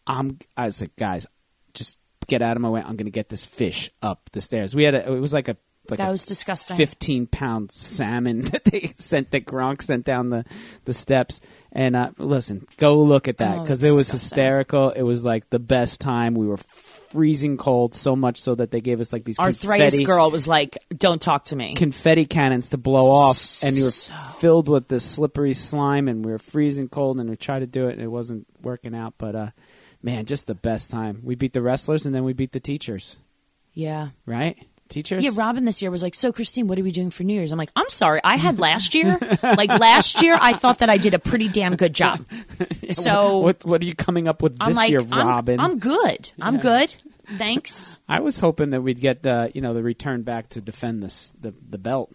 I'm. 0.06 0.38
I 0.56 0.66
was 0.66 0.80
like, 0.80 0.96
guys, 0.96 1.26
just 1.74 1.98
get 2.26 2.42
out 2.42 2.56
of 2.56 2.62
my 2.62 2.70
way. 2.70 2.80
I'm 2.80 2.96
going 2.96 3.06
to 3.06 3.10
get 3.10 3.28
this 3.28 3.44
fish 3.44 3.90
up 4.02 4.30
the 4.32 4.40
stairs. 4.40 4.74
We 4.74 4.84
had 4.84 4.94
a. 4.94 5.12
It 5.12 5.20
was 5.20 5.32
like 5.32 5.48
a 5.48 5.56
like 5.90 5.98
That 5.98 6.10
was 6.10 6.24
disgusting. 6.24 6.76
15 6.76 7.26
pound 7.26 7.72
salmon 7.72 8.40
that 8.52 8.64
they 8.64 8.92
sent 8.98 9.30
that 9.32 9.44
Gronk 9.46 9.82
sent 9.82 10.04
down 10.04 10.30
the 10.30 10.44
the 10.84 10.92
steps. 10.92 11.40
And 11.72 11.94
uh, 11.96 12.10
listen, 12.18 12.66
go 12.76 12.98
look 12.98 13.28
at 13.28 13.38
that 13.38 13.58
Oh, 13.58 13.62
because 13.62 13.82
it's 13.82 13.88
it 13.90 13.92
was 13.92 14.06
disgusting. 14.08 14.28
hysterical. 14.36 14.90
It 14.90 15.02
was 15.02 15.24
like 15.24 15.48
the 15.50 15.58
best 15.58 16.00
time. 16.00 16.34
We 16.34 16.46
were 16.46 16.56
freezing 17.10 17.56
cold 17.56 17.94
so 17.94 18.14
much 18.14 18.38
so 18.40 18.54
that 18.54 18.70
they 18.70 18.80
gave 18.80 19.00
us 19.00 19.12
like 19.14 19.24
these 19.24 19.38
Arthritis 19.38 19.92
confetti, 19.92 20.04
girl 20.04 20.30
was 20.30 20.46
like, 20.46 20.76
"Don't 20.96 21.20
talk 21.22 21.44
to 21.46 21.56
me." 21.56 21.74
confetti 21.74 22.26
cannons 22.26 22.68
to 22.70 22.76
blow 22.76 23.10
off, 23.10 23.62
and 23.62 23.76
you 23.76 23.84
were 23.84 23.90
filled 23.90 24.68
with 24.68 24.88
this 24.88 25.04
slippery 25.04 25.54
slime, 25.54 26.06
and 26.08 26.24
we 26.24 26.30
were 26.32 26.38
freezing 26.38 26.88
cold, 26.88 27.18
and 27.18 27.30
we 27.30 27.36
tried 27.36 27.60
to 27.60 27.66
do 27.66 27.88
it, 27.88 27.92
and 27.94 28.02
it 28.02 28.08
wasn't 28.08 28.46
working 28.62 28.94
out. 28.94 29.14
But 29.16 29.34
uh, 29.34 29.50
man, 30.02 30.26
just 30.26 30.46
the 30.46 30.54
best 30.54 30.90
time. 30.90 31.20
We 31.22 31.34
beat 31.34 31.54
the 31.54 31.62
wrestlers, 31.62 32.04
and 32.04 32.14
then 32.14 32.24
we 32.24 32.32
beat 32.34 32.52
the 32.52 32.60
teachers. 32.60 33.16
yeah. 33.72 34.08
Right? 34.26 34.58
Teachers. 34.88 35.22
Yeah, 35.22 35.30
Robin 35.34 35.64
this 35.64 35.82
year 35.82 35.90
was 35.90 36.02
like, 36.02 36.14
"So, 36.14 36.32
Christine, 36.32 36.66
what 36.66 36.78
are 36.78 36.82
we 36.82 36.92
doing 36.92 37.10
for 37.10 37.22
New 37.24 37.34
Year's?" 37.34 37.52
I'm 37.52 37.58
like, 37.58 37.70
"I'm 37.76 37.88
sorry, 37.90 38.20
I 38.24 38.36
had 38.36 38.58
last 38.58 38.94
year. 38.94 39.18
like 39.42 39.68
last 39.68 40.22
year, 40.22 40.38
I 40.40 40.54
thought 40.54 40.78
that 40.78 40.88
I 40.90 40.96
did 40.96 41.14
a 41.14 41.18
pretty 41.18 41.48
damn 41.48 41.76
good 41.76 41.94
job. 41.94 42.24
So 42.92 43.38
what 43.38 43.64
what 43.64 43.82
are 43.82 43.84
you 43.84 43.94
coming 43.94 44.28
up 44.28 44.42
with 44.42 44.56
I'm 44.60 44.70
this 44.70 44.76
like, 44.76 44.90
year, 44.90 45.00
I'm- 45.00 45.28
Robin? 45.28 45.60
I'm, 45.60 45.78
good. 45.78 46.30
I'm 46.40 46.58
good. 46.58 46.92
Thanks. 47.36 47.98
I 48.08 48.20
was 48.20 48.40
hoping 48.40 48.70
that 48.70 48.80
we'd 48.80 49.00
get 49.00 49.26
uh, 49.26 49.48
you 49.54 49.60
know 49.60 49.74
the 49.74 49.82
return 49.82 50.22
back 50.22 50.48
to 50.50 50.60
defend 50.62 51.02
this 51.02 51.34
the 51.40 51.52
the 51.68 51.76
belt, 51.78 52.10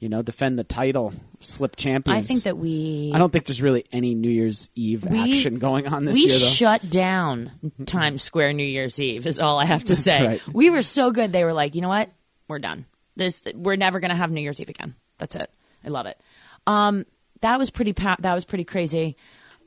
you 0.00 0.08
know, 0.08 0.22
defend 0.22 0.58
the 0.58 0.64
title, 0.64 1.12
slip 1.40 1.76
champions. 1.76 2.24
I 2.24 2.26
think 2.26 2.42
that 2.44 2.56
we 2.58 3.12
I 3.14 3.18
don't 3.18 3.32
think 3.32 3.44
there's 3.44 3.62
really 3.62 3.84
any 3.92 4.14
New 4.14 4.30
Year's 4.30 4.68
Eve 4.74 5.06
We- 5.06 5.34
action 5.36 5.58
going 5.58 5.86
on 5.86 6.04
this 6.06 6.14
we 6.14 6.22
year, 6.22 6.30
though. 6.30 6.36
shut 6.46 6.90
down 6.90 7.52
Times 7.86 8.22
Square 8.22 8.54
New 8.54 8.64
Year's 8.66 8.98
Eve. 9.00 9.26
Is 9.26 9.38
all 9.38 9.58
I 9.60 9.66
have 9.66 9.84
to 9.84 9.88
That's 9.94 10.00
say. 10.02 10.26
right. 10.26 10.42
We 10.52 10.70
were 10.70 10.82
so 10.82 11.10
good. 11.12 11.30
They 11.32 11.44
were 11.44 11.52
like, 11.52 11.74
you 11.74 11.82
know 11.82 11.88
what? 11.88 12.10
We're 12.48 12.58
done. 12.58 12.86
This 13.14 13.42
we're 13.54 13.76
never 13.76 14.00
going 14.00 14.10
to 14.10 14.16
have 14.16 14.30
New 14.30 14.40
Year's 14.40 14.60
Eve 14.60 14.70
again. 14.70 14.94
That's 15.18 15.36
it. 15.36 15.50
I 15.84 15.88
love 15.88 16.06
it. 16.06 16.18
Um, 16.66 17.04
that 17.42 17.58
was 17.58 17.70
pretty. 17.70 17.92
Pa- 17.92 18.16
that 18.20 18.34
was 18.34 18.44
pretty 18.44 18.64
crazy. 18.64 19.16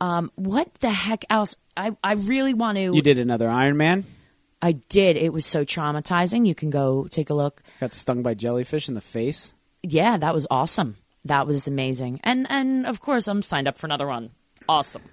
Um, 0.02 0.32
what 0.36 0.74
the 0.76 0.90
heck 0.90 1.24
else? 1.30 1.56
I 1.78 1.96
I 2.04 2.14
really 2.14 2.54
want 2.54 2.78
to. 2.78 2.94
you 2.96 3.02
did 3.02 3.20
another 3.20 3.50
Iron 3.50 3.78
Man. 3.78 4.06
I 4.62 4.72
did. 4.74 5.18
It 5.18 5.32
was 5.34 5.46
so 5.46 5.66
traumatizing. 5.66 6.48
You 6.48 6.56
can 6.56 6.70
go 6.70 7.08
take 7.10 7.30
a 7.30 7.34
look. 7.34 7.62
Got 7.80 7.94
stung 7.94 8.24
by 8.24 8.34
jellyfish 8.34 8.88
in 8.88 8.96
the 8.96 9.02
face. 9.02 9.54
Yeah, 9.84 10.18
that 10.18 10.34
was 10.34 10.48
awesome. 10.50 10.98
That 11.26 11.46
was 11.48 11.68
amazing. 11.68 12.20
And 12.24 12.48
and 12.50 12.86
of 12.86 13.00
course, 13.00 13.28
I'm 13.28 13.42
signed 13.42 13.68
up 13.68 13.78
for 13.78 13.88
another 13.88 14.08
one. 14.08 14.32
Awesome. 14.68 15.04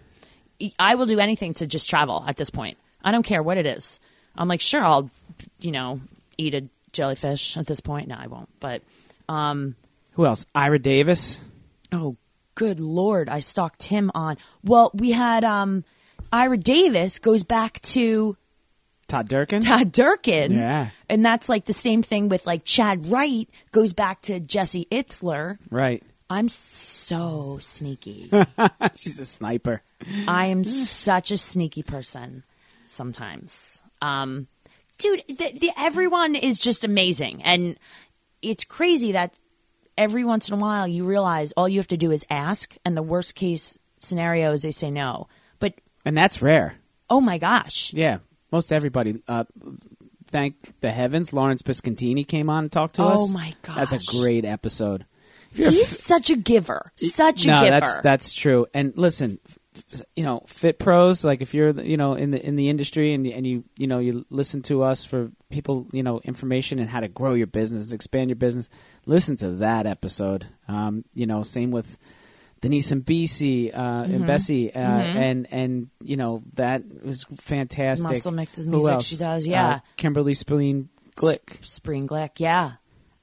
I 0.79 0.95
will 0.95 1.07
do 1.07 1.19
anything 1.19 1.55
to 1.55 1.67
just 1.67 1.89
travel 1.89 2.25
at 2.27 2.37
this 2.37 2.51
point. 2.51 2.79
I 3.03 3.13
don't 3.13 3.23
care 3.23 3.43
what 3.43 3.57
it 3.59 3.67
is. 3.67 3.99
I'm 4.37 4.47
like, 4.49 4.61
sure, 4.61 4.83
I'll, 4.83 5.11
you 5.61 5.73
know, 5.73 6.01
eat 6.37 6.55
a 6.55 6.69
jellyfish 6.93 7.57
at 7.57 7.67
this 7.67 7.81
point. 7.81 8.09
No, 8.09 8.17
I 8.17 8.27
won't. 8.27 8.49
But 8.61 8.83
Who 10.13 10.27
else? 10.27 10.45
Ira 10.55 10.79
Davis. 10.79 11.41
oh, 11.93 12.17
good 12.55 12.79
lord, 12.79 13.29
I 13.29 13.41
stalked 13.41 13.85
him 13.85 14.11
on. 14.15 14.37
Well, 14.63 14.91
we 14.95 15.13
had 15.13 15.45
um, 15.45 15.85
Ira 16.33 16.59
Davis 16.59 17.19
goes 17.19 17.43
back 17.43 17.81
to 17.83 18.37
Todd 19.11 19.29
Durkin. 19.29 19.61
Todd 19.61 19.93
Durkin. 19.93 20.53
Yeah. 20.53 20.91
And 21.09 21.25
that's 21.25 21.49
like 21.49 21.65
the 21.67 21.73
same 21.73 22.03
thing 22.03 22.29
with 22.29 22.47
like 22.47 22.65
Chad 22.65 23.07
Wright 23.09 23.49
goes 23.73 23.93
back 23.93 24.23
to 24.23 24.41
Jesse 24.41 24.87
Itzler. 24.91 25.59
Right. 25.71 26.03
I'm 26.31 26.49
so 26.49 27.59
sneaky. 27.61 28.31
She's 28.95 29.19
a 29.19 29.25
sniper. 29.25 29.83
I 30.29 30.47
am 30.47 30.63
such 30.65 31.33
a 31.33 31.37
sneaky 31.37 31.83
person 31.83 32.45
sometimes. 32.87 33.83
Um, 34.01 34.47
dude, 34.99 35.23
the, 35.29 35.35
the, 35.59 35.71
everyone 35.77 36.37
is 36.37 36.59
just 36.61 36.85
amazing. 36.85 37.43
And 37.43 37.77
it's 38.43 38.65
crazy 38.65 39.13
that 39.13 39.35
every 39.99 40.25
once 40.25 40.49
in 40.49 40.55
a 40.55 40.59
while 40.61 40.87
you 40.87 41.05
realize 41.05 41.53
all 41.53 41.69
you 41.69 41.79
have 41.81 41.89
to 41.89 41.97
do 41.97 42.13
is 42.13 42.25
ask. 42.31 42.77
And 42.85 42.97
the 42.97 43.03
worst 43.03 43.35
case 43.35 43.77
scenario 43.99 44.53
is 44.53 44.63
they 44.63 44.71
say 44.71 44.91
no. 44.91 45.27
But 45.59 45.75
And 46.05 46.17
that's 46.17 46.41
rare. 46.41 46.77
oh 47.11 47.21
my 47.21 47.39
gosh. 47.39 47.93
Yeah. 47.93 48.19
Most 48.51 48.73
everybody. 48.73 49.23
Uh, 49.29 49.45
thank 50.29 50.81
the 50.81 50.91
heavens. 50.91 51.33
Lawrence 51.33 51.63
Biscontini 51.63 52.27
came 52.27 52.51
on 52.51 52.65
and 52.65 52.73
talked 52.73 52.97
to 52.97 53.05
us. 53.05 53.21
Oh, 53.21 53.29
my 53.33 53.55
my 53.67 53.75
That's 53.75 53.93
a 53.93 54.19
great 54.19 54.45
episode. 54.45 55.07
A 55.59 55.71
He's 55.71 55.89
such 55.89 56.31
a 56.31 56.37
giver. 56.37 56.93
Such 56.97 57.45
a 57.45 57.49
no, 57.49 57.61
giver. 57.61 57.71
that's 57.71 57.97
that's 58.03 58.33
true. 58.33 58.67
And 58.73 58.97
listen, 58.97 59.41
f- 59.93 60.03
you 60.15 60.23
know, 60.23 60.43
fit 60.47 60.79
pros. 60.79 61.25
Like 61.25 61.41
if 61.43 61.55
you're 61.55 61.71
you 61.81 61.97
know 61.97 62.15
in 62.15 62.31
the 62.31 62.45
in 62.45 62.57
the 62.57 62.69
industry 62.69 63.15
and 63.15 63.27
and 63.27 63.47
you 63.47 63.65
you 63.77 63.87
know 63.89 63.99
you 63.99 64.25
listen 64.31 64.63
to 64.63 64.83
us 64.85 65.05
for 65.05 65.31
people 65.51 65.87
you 65.93 66.03
know 66.03 66.21
information 66.25 66.79
and 66.79 66.89
how 66.89 67.01
to 67.01 67.09
grow 67.09 67.35
your 67.35 67.49
business, 67.49 67.91
expand 67.93 68.31
your 68.31 68.37
business. 68.37 68.69
Listen 69.07 69.37
to 69.39 69.51
that 69.57 69.87
episode. 69.87 70.47
Um, 70.69 71.05
you 71.15 71.27
know, 71.27 71.43
same 71.43 71.71
with. 71.71 71.99
Denise 72.61 72.93
and 72.93 73.05
BC 73.05 73.73
uh, 73.75 73.79
Mm-hmm. 73.79 74.15
and 74.15 74.27
Bessie, 74.27 74.75
uh, 74.75 74.79
and 74.81 75.47
and 75.51 75.89
you 76.03 76.17
know 76.17 76.43
that 76.55 76.83
was 77.05 77.25
fantastic. 77.37 78.09
Muscle 78.09 78.33
mixes 78.33 78.67
music 78.67 79.01
she 79.03 79.17
does, 79.17 79.47
Uh, 79.47 79.51
yeah. 79.51 79.81
Kimberly 79.97 80.35
Spleen 80.35 80.89
Glick. 81.17 81.65
Spring 81.65 82.07
Glick. 82.07 82.33
Yeah. 82.39 82.73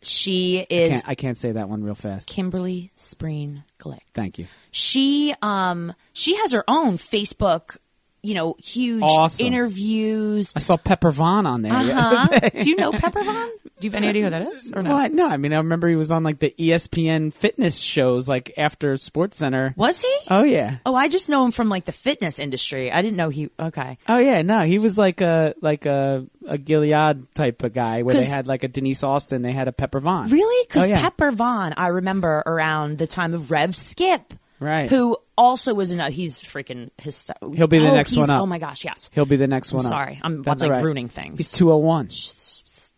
She 0.01 0.59
I 0.61 0.65
is 0.69 0.89
can't, 0.89 1.09
I 1.09 1.15
can't 1.15 1.37
say 1.37 1.51
that 1.53 1.69
one 1.69 1.83
real 1.83 1.95
fast. 1.95 2.29
Kimberly 2.29 2.91
Spreen 2.97 3.63
Glick. 3.79 3.99
Thank 4.13 4.37
you. 4.37 4.45
she 4.71 5.33
um 5.41 5.93
she 6.13 6.35
has 6.37 6.51
her 6.53 6.63
own 6.67 6.97
Facebook, 6.97 7.77
you 8.23 8.33
know, 8.33 8.55
huge 8.63 9.03
Awesome. 9.03 9.45
interviews. 9.47 10.51
I 10.55 10.59
saw 10.59 10.77
Pepper 10.77 11.11
Vaughn 11.11 11.45
on 11.45 11.61
there. 11.61 11.73
Uh-huh. 11.73 12.49
Do 12.61 12.69
you 12.69 12.75
know 12.75 12.91
Pepper 12.91 13.23
Vaughn? 13.23 13.49
Do 13.79 13.85
you 13.85 13.91
have 13.91 13.95
any 13.95 14.07
idea 14.07 14.23
who 14.23 14.29
that 14.31 14.41
is 14.41 14.71
or 14.75 14.81
no? 14.81 14.91
What? 14.91 15.11
No, 15.13 15.29
I 15.29 15.37
mean, 15.37 15.53
I 15.53 15.57
remember 15.57 15.87
he 15.87 15.95
was 15.95 16.09
on 16.09 16.23
like 16.23 16.39
the 16.39 16.51
ESPN 16.57 17.31
fitness 17.31 17.77
shows, 17.77 18.27
like 18.27 18.53
after 18.57 18.97
Sports 18.97 19.37
Center. 19.37 19.73
Was 19.77 20.01
he? 20.01 20.17
Oh 20.31 20.43
yeah. 20.43 20.77
Oh, 20.85 20.95
I 20.95 21.09
just 21.09 21.29
know 21.29 21.45
him 21.45 21.51
from 21.51 21.69
like 21.69 21.85
the 21.85 21.91
fitness 21.91 22.39
industry. 22.39 22.91
I 22.91 23.03
didn't 23.03 23.17
know 23.17 23.29
he. 23.29 23.49
Okay. 23.59 23.99
Oh 24.09 24.17
yeah. 24.17 24.41
No, 24.41 24.61
he 24.61 24.79
was 24.79 24.97
like 24.97 25.21
a 25.21 25.53
like 25.61 25.85
a 25.85 26.25
a 26.47 26.57
Gilad 26.57 27.27
type 27.35 27.61
of 27.63 27.73
guy 27.73 28.01
where 28.01 28.15
they 28.15 28.25
had 28.25 28.47
like 28.47 28.63
a 28.63 28.67
Denise 28.67 29.03
Austin, 29.03 29.41
they 29.43 29.51
had 29.51 29.67
a 29.67 29.71
Pepper 29.73 29.99
Vaughn. 29.99 30.29
Really? 30.29 30.65
Because 30.67 30.85
Oh, 30.85 30.87
yeah. 30.87 30.99
Pepper 31.01 31.29
Vaughn, 31.31 31.73
I 31.77 31.87
remember 31.89 32.41
around 32.47 32.97
the 32.97 33.05
time 33.05 33.33
of 33.35 33.51
Rev 33.51 33.75
Skip, 33.75 34.33
Right. 34.59 34.89
Who 34.89 35.17
also 35.37 35.73
was 35.73 35.91
in. 35.91 35.99
A, 35.99 36.09
he's 36.09 36.41
freaking 36.41 36.89
his. 36.97 37.29
He'll 37.53 37.67
be 37.67 37.79
the 37.79 37.89
oh, 37.89 37.95
next 37.95 38.15
one 38.17 38.29
up. 38.29 38.41
Oh 38.41 38.45
my 38.45 38.57
gosh! 38.59 38.83
Yes. 38.83 39.09
He'll 39.13 39.25
be 39.25 39.35
the 39.35 39.47
next 39.47 39.71
I'm 39.71 39.77
one. 39.77 39.85
up. 39.85 39.89
sorry. 39.89 40.13
I'm- 40.13 40.21
I'm, 40.23 40.41
That's 40.43 40.61
like, 40.61 40.71
right. 40.71 40.83
ruining 40.83 41.09
things. 41.09 41.37
He's 41.37 41.51
two 41.51 41.71
oh 41.71 41.77
one. 41.77 42.09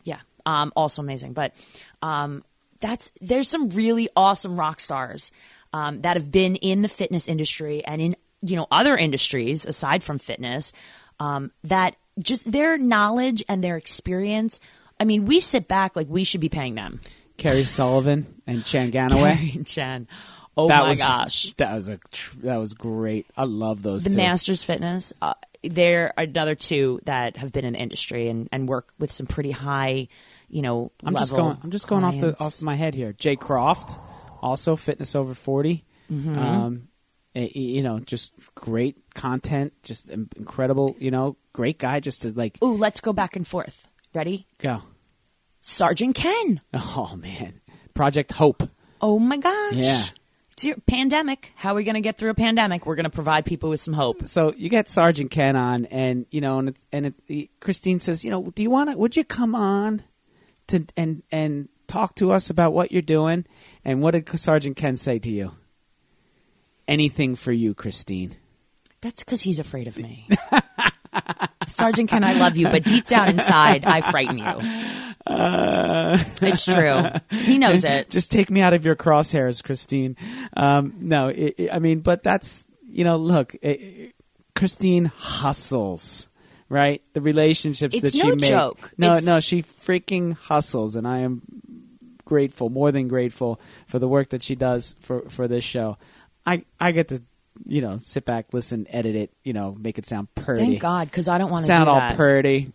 yeah 0.04 0.20
um 0.46 0.72
also 0.76 1.02
amazing 1.02 1.34
but 1.34 1.54
um 2.02 2.44
that's 2.80 3.12
there's 3.20 3.50
some 3.50 3.70
really 3.72 4.08
awesome 4.16 4.58
rock 4.58 4.80
stars 4.80 5.34
um 5.74 6.02
that 6.02 6.16
have 6.16 6.32
been 6.32 6.56
in 6.56 6.82
the 6.82 6.88
fitness 6.88 7.28
industry 7.28 7.84
and 7.84 8.02
in 8.02 8.16
you 8.42 8.56
know 8.56 8.66
other 8.72 8.96
industries 8.96 9.66
aside 9.66 10.02
from 10.02 10.18
fitness 10.18 10.72
um 11.20 11.52
that 11.66 11.96
just 12.22 12.50
their 12.50 12.78
knowledge 12.78 13.44
and 13.48 13.64
their 13.64 13.78
experience. 13.78 14.60
I 15.00 15.06
mean, 15.06 15.26
we 15.26 15.40
sit 15.40 15.68
back 15.68 15.96
like 15.96 16.08
we 16.10 16.24
should 16.24 16.42
be 16.42 16.50
paying 16.50 16.76
them. 16.76 17.00
Kerry 17.38 17.64
Sullivan 17.64 18.42
and 18.46 18.66
Chan 18.66 18.92
Ganaway. 18.94 19.36
Carrie 19.36 19.52
and 19.56 19.68
Chen. 19.68 20.08
Oh 20.58 20.68
that 20.68 20.82
my 20.82 20.90
was, 20.90 21.00
gosh. 21.00 21.54
that 21.58 21.74
was 21.76 21.90
a 21.90 22.00
that 22.42 22.58
was 22.58 22.74
great. 22.74 23.28
I 23.38 23.46
love 23.46 23.82
those 23.82 24.04
The 24.04 24.10
two. 24.10 24.18
Masters 24.18 24.64
Fitness, 24.64 25.14
uh, 25.22 25.34
they're 25.64 26.14
another 26.18 26.56
two 26.56 27.00
that 27.06 27.38
have 27.38 27.52
been 27.52 27.66
in 27.66 27.74
the 27.74 27.80
industry 27.80 28.30
and, 28.30 28.50
and 28.52 28.68
work 28.68 28.92
with 29.00 29.12
some 29.12 29.26
pretty 29.28 29.52
high, 29.52 30.08
you 30.50 30.62
know, 30.62 30.92
I'm 31.04 31.16
just 31.16 31.32
going. 31.32 31.58
I'm 31.64 31.72
just 31.72 31.88
going 31.88 32.04
off 32.04 32.20
the 32.20 32.38
off 32.40 32.62
my 32.62 32.76
head 32.76 32.94
here. 32.96 33.14
Jay 33.14 33.36
Croft, 33.36 33.98
also 34.42 34.76
fitness 34.76 35.16
over 35.16 35.34
40. 35.34 35.86
Mm-hmm. 36.12 36.40
Um, 36.40 36.88
eh, 37.36 37.50
you 37.54 37.84
know, 37.84 38.00
just 38.00 38.34
great 38.56 38.98
content, 39.14 39.74
just 39.84 40.10
incredible. 40.10 40.96
You 41.00 41.12
know, 41.12 41.38
great 41.54 41.78
guy. 41.78 42.00
Just 42.00 42.24
to 42.24 42.30
like 42.32 42.58
Ooh, 42.64 42.76
let's 42.76 43.00
go 43.00 43.14
back 43.14 43.36
and 43.36 43.48
forth. 43.48 43.88
Ready? 44.14 44.48
go. 44.58 44.82
Sergeant 45.62 46.16
Ken. 46.16 46.62
Oh 46.74 47.16
man, 47.16 47.62
Project 47.94 48.32
Hope. 48.34 48.64
Oh 49.02 49.20
my 49.20 49.38
gosh. 49.38 49.74
Yeah. 49.74 50.04
Pandemic. 50.88 51.54
How 51.56 51.72
are 51.72 51.76
we 51.76 51.84
going 51.84 51.96
to 51.96 52.02
get 52.02 52.18
through 52.18 52.32
a 52.32 52.36
pandemic? 52.36 52.86
We're 52.86 52.96
going 52.96 53.06
to 53.06 53.10
provide 53.10 53.46
people 53.46 53.70
with 53.70 53.82
some 53.82 53.94
hope. 53.94 54.26
So 54.26 54.54
you 54.56 54.70
get 54.70 54.90
Sergeant 54.90 55.32
Ken 55.32 55.56
on, 55.56 55.86
and 55.86 56.26
you 56.32 56.42
know, 56.42 56.60
and 56.60 56.70
it, 56.70 56.78
and 56.92 57.14
it, 57.28 57.60
Christine 57.60 58.00
says, 58.00 58.24
you 58.24 58.32
know, 58.32 58.52
do 58.52 58.62
you 58.62 58.70
want 58.70 58.90
to? 58.90 58.98
Would 58.98 59.16
you 59.16 59.24
come 59.24 59.56
on 59.56 60.04
to 60.68 60.86
and 60.96 61.24
and 61.32 61.70
talk 61.88 62.16
to 62.16 62.32
us 62.32 62.50
about 62.50 62.74
what 62.74 62.92
you're 62.92 63.02
doing? 63.02 63.46
And 63.84 64.02
what 64.02 64.12
did 64.12 64.28
Sergeant 64.40 64.78
Ken 64.78 64.98
say 64.98 65.20
to 65.20 65.32
you? 65.32 65.52
Anything 66.88 67.36
for 67.36 67.52
you, 67.52 67.74
Christine. 67.74 68.36
That's 69.02 69.24
because 69.24 69.42
he's 69.42 69.60
afraid 69.60 69.88
of 69.88 69.98
me. 69.98 70.28
Sergeant 71.68 72.10
Ken, 72.10 72.24
I 72.24 72.34
love 72.34 72.58
you, 72.58 72.70
but 72.70 72.84
deep 72.84 73.06
down 73.08 73.30
inside, 73.30 73.86
I 73.86 74.02
frighten 74.02 74.38
you. 74.38 74.46
it's 75.28 76.66
true. 76.66 77.04
He 77.30 77.58
knows 77.58 77.86
it. 77.86 78.10
Just 78.10 78.32
take 78.32 78.50
me 78.50 78.62
out 78.62 78.74
of 78.74 78.86
your 78.86 78.96
crosshairs, 78.96 79.64
Christine. 79.64 80.16
Um, 80.56 80.94
no, 81.00 81.28
it, 81.28 81.56
it- 81.58 81.74
I 81.74 81.80
mean, 81.80 82.00
but 82.00 82.24
that's 82.24 82.68
you 82.92 83.04
know, 83.04 83.18
look, 83.18 83.56
it, 83.62 84.14
Christine 84.56 85.06
hustles, 85.06 86.28
right? 86.70 87.02
The 87.14 87.22
relationships 87.22 87.96
It's 87.96 88.02
that 88.04 88.14
she 88.14 88.24
no 88.28 88.36
makes. 88.36 88.48
joke. 88.48 88.92
No, 88.98 89.08
It's- 89.12 89.26
no, 89.26 89.40
she 89.40 89.62
freaking 89.64 90.34
hustles, 90.34 90.96
and 90.96 91.08
I 91.08 91.20
am 91.20 91.42
grateful, 92.26 92.70
more 92.70 92.92
than 92.92 93.08
grateful, 93.08 93.60
for 93.88 94.00
the 94.00 94.08
work 94.08 94.30
that 94.30 94.42
she 94.44 94.56
does 94.56 94.96
for 95.02 95.30
for 95.30 95.48
this 95.48 95.64
show. 95.64 95.98
I 96.46 96.66
I 96.80 96.92
get 96.94 97.10
to 97.10 97.22
you 97.66 97.82
know 97.82 97.98
sit 97.98 98.26
back, 98.26 98.48
listen, 98.54 98.88
edit 98.90 99.16
it, 99.16 99.32
you 99.44 99.54
know, 99.54 99.76
make 99.80 99.98
it 99.98 100.06
sound 100.06 100.34
pretty. 100.36 100.64
Thank 100.66 100.80
God, 100.82 101.10
because 101.10 101.28
I 101.28 101.38
don't 101.38 101.52
want 101.52 101.62
to 101.62 101.68
sound 101.68 101.86
do 101.86 101.92
all 101.92 102.00
that. 102.00 102.16
pretty. 102.16 102.72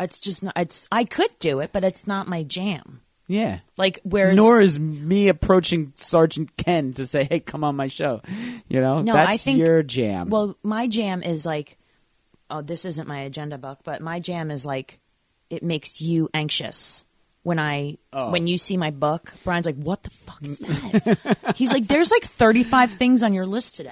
it's 0.00 0.18
just 0.18 0.42
not. 0.42 0.54
It's. 0.56 0.88
I 0.90 1.04
could 1.04 1.30
do 1.38 1.60
it, 1.60 1.70
but 1.72 1.84
it's 1.84 2.06
not 2.06 2.28
my 2.28 2.42
jam. 2.42 3.00
Yeah. 3.28 3.60
Like 3.78 4.00
whereas 4.02 4.36
Nor 4.36 4.60
is 4.60 4.78
me 4.78 5.28
approaching 5.28 5.92
Sergeant 5.96 6.56
Ken 6.56 6.92
to 6.94 7.06
say, 7.06 7.24
"Hey, 7.24 7.40
come 7.40 7.64
on 7.64 7.76
my 7.76 7.86
show." 7.86 8.20
You 8.68 8.80
know, 8.80 9.00
No, 9.02 9.12
that's 9.14 9.32
I 9.32 9.36
think- 9.36 9.58
your 9.58 9.82
jam. 9.82 10.28
Well, 10.28 10.56
my 10.62 10.86
jam 10.88 11.22
is 11.22 11.46
like, 11.46 11.78
oh, 12.50 12.60
this 12.62 12.84
isn't 12.84 13.08
my 13.08 13.20
agenda 13.20 13.58
book, 13.58 13.78
but 13.84 14.02
my 14.02 14.18
jam 14.20 14.50
is 14.50 14.66
like, 14.66 14.98
it 15.48 15.62
makes 15.62 16.00
you 16.00 16.28
anxious. 16.34 17.04
When 17.44 17.58
I 17.58 17.98
Oh. 18.12 18.30
when 18.30 18.46
you 18.46 18.56
see 18.56 18.76
my 18.76 18.90
book, 18.92 19.32
Brian's 19.42 19.66
like, 19.66 19.74
"What 19.76 20.04
the 20.04 20.10
fuck 20.10 20.42
is 20.44 20.58
that?" 20.60 21.54
He's 21.56 21.72
like, 21.72 21.88
"There's 21.88 22.10
like 22.12 22.24
35 22.24 22.92
things 22.92 23.24
on 23.24 23.32
your 23.34 23.46
list 23.46 23.74
today." 23.76 23.90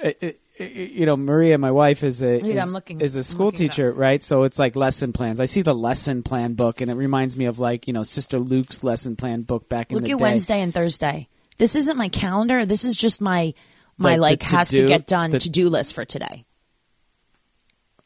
Uh, 0.00 0.10
uh, 0.22 0.26
uh, 0.60 0.64
you 0.64 1.04
know, 1.06 1.16
Maria, 1.16 1.58
my 1.58 1.72
wife, 1.72 2.04
is 2.04 2.22
a 2.22 2.38
Wait, 2.38 2.54
is, 2.54 2.62
I'm 2.62 2.70
looking- 2.70 3.00
is 3.00 3.16
a 3.16 3.24
school 3.24 3.48
it 3.48 3.56
teacher, 3.56 3.92
right? 3.92 4.22
So 4.22 4.44
it's 4.44 4.60
like 4.60 4.76
lesson 4.76 5.12
plans. 5.12 5.40
I 5.40 5.46
see 5.46 5.62
the 5.62 5.74
lesson 5.74 6.22
plan 6.22 6.54
book, 6.54 6.80
and 6.80 6.88
it 6.88 6.94
reminds 6.94 7.36
me 7.36 7.46
of 7.46 7.58
like 7.58 7.88
you 7.88 7.92
know 7.92 8.04
Sister 8.04 8.38
Luke's 8.38 8.84
lesson 8.84 9.16
plan 9.16 9.42
book 9.42 9.68
back 9.68 9.90
in 9.90 9.96
Look 9.96 10.04
the 10.04 10.08
day. 10.10 10.12
Look 10.14 10.20
at. 10.20 10.22
Wednesday 10.22 10.60
and 10.60 10.72
Thursday. 10.72 11.28
This 11.58 11.74
isn't 11.74 11.96
my 11.96 12.08
calendar. 12.08 12.64
This 12.64 12.84
is 12.84 12.94
just 12.94 13.20
my 13.20 13.54
my 13.96 14.14
Like 14.14 14.40
like, 14.42 14.50
has 14.50 14.68
to 14.68 14.86
get 14.86 15.08
done 15.08 15.32
to 15.32 15.50
do 15.50 15.68
list 15.68 15.94
for 15.94 16.04
today. 16.04 16.44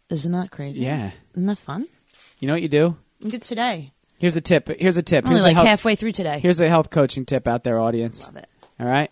Isn't 0.09 0.33
that 0.33 0.51
crazy? 0.51 0.81
Yeah. 0.81 1.11
Isn't 1.33 1.47
that 1.47 1.59
fun? 1.59 1.87
You 2.39 2.49
know 2.49 2.55
what 2.55 2.63
you 2.63 2.69
do? 2.69 2.97
Look 3.21 3.35
at 3.35 3.43
today. 3.43 3.92
Here's 4.23 4.37
a 4.37 4.41
tip. 4.41 4.69
Here's 4.79 4.97
a 4.97 5.03
tip. 5.03 5.27
Only 5.27 5.41
a 5.41 5.43
like 5.43 5.55
health, 5.57 5.67
halfway 5.67 5.97
through 5.97 6.13
today. 6.13 6.39
here's 6.39 6.61
a 6.61 6.69
health 6.69 6.91
coaching 6.91 7.27
tip 7.27 7.49
out 7.49 7.65
there, 7.65 7.81
audience. 7.81 8.25
Love 8.25 8.37
it. 8.37 8.49
All 8.79 8.87
right, 8.87 9.11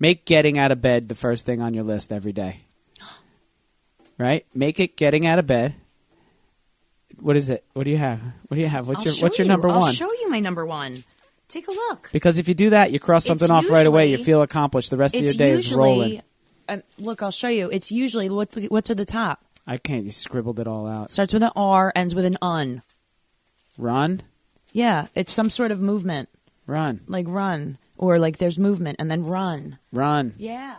make 0.00 0.24
getting 0.24 0.58
out 0.58 0.72
of 0.72 0.82
bed 0.82 1.08
the 1.08 1.14
first 1.14 1.46
thing 1.46 1.62
on 1.62 1.74
your 1.74 1.84
list 1.84 2.10
every 2.12 2.32
day. 2.32 2.62
Right? 4.18 4.44
Make 4.54 4.80
it 4.80 4.96
getting 4.96 5.26
out 5.26 5.38
of 5.38 5.46
bed. 5.46 5.74
What 7.20 7.36
is 7.36 7.50
it? 7.50 7.64
What 7.74 7.84
do 7.84 7.90
you 7.90 7.98
have? 7.98 8.18
What 8.48 8.56
do 8.56 8.60
you 8.62 8.66
have? 8.66 8.88
What's 8.88 9.06
I'll 9.06 9.12
your 9.12 9.22
What's 9.22 9.38
your 9.38 9.44
you. 9.44 9.50
number 9.52 9.68
I'll 9.68 9.80
one? 9.80 9.92
show 9.92 10.10
you 10.10 10.28
my 10.30 10.40
number 10.40 10.64
one. 10.66 11.04
Take 11.48 11.68
a 11.68 11.70
look. 11.70 12.08
Because 12.12 12.38
if 12.38 12.48
you 12.48 12.54
do 12.54 12.70
that, 12.70 12.90
you 12.90 12.98
cross 12.98 13.22
It's 13.22 13.28
something 13.28 13.50
off 13.50 13.70
right 13.70 13.86
away. 13.86 14.10
You 14.10 14.18
feel 14.18 14.42
accomplished. 14.42 14.90
The 14.90 14.96
rest 14.96 15.14
of 15.14 15.20
your 15.20 15.28
It's 15.28 15.36
day 15.38 15.50
is 15.50 15.72
rolling. 15.72 16.08
usually. 16.08 16.22
Um, 16.68 16.82
look, 16.98 17.22
I'll 17.22 17.30
show 17.30 17.48
you. 17.48 17.70
It's 17.70 17.92
usually 17.92 18.28
what's 18.28 18.56
what's 18.56 18.90
at 18.90 18.96
the 18.96 19.04
top. 19.04 19.44
I 19.66 19.76
can't. 19.76 20.04
You 20.04 20.10
scribbled 20.10 20.58
it 20.60 20.66
all 20.66 20.88
out. 20.88 21.10
Starts 21.10 21.32
with 21.32 21.42
an 21.44 21.52
R, 21.54 21.92
ends 21.94 22.14
with 22.14 22.24
an 22.24 22.38
un. 22.42 22.82
Run, 23.78 24.22
Yeah, 24.72 25.06
it's 25.14 25.32
some 25.32 25.50
sort 25.50 25.70
of 25.70 25.80
movement, 25.80 26.28
run, 26.66 27.00
like 27.06 27.26
run, 27.28 27.78
or 27.96 28.18
like 28.18 28.38
there's 28.38 28.58
movement 28.58 28.96
and 28.98 29.10
then 29.10 29.24
run. 29.24 29.78
run. 29.92 30.34
Yeah, 30.38 30.76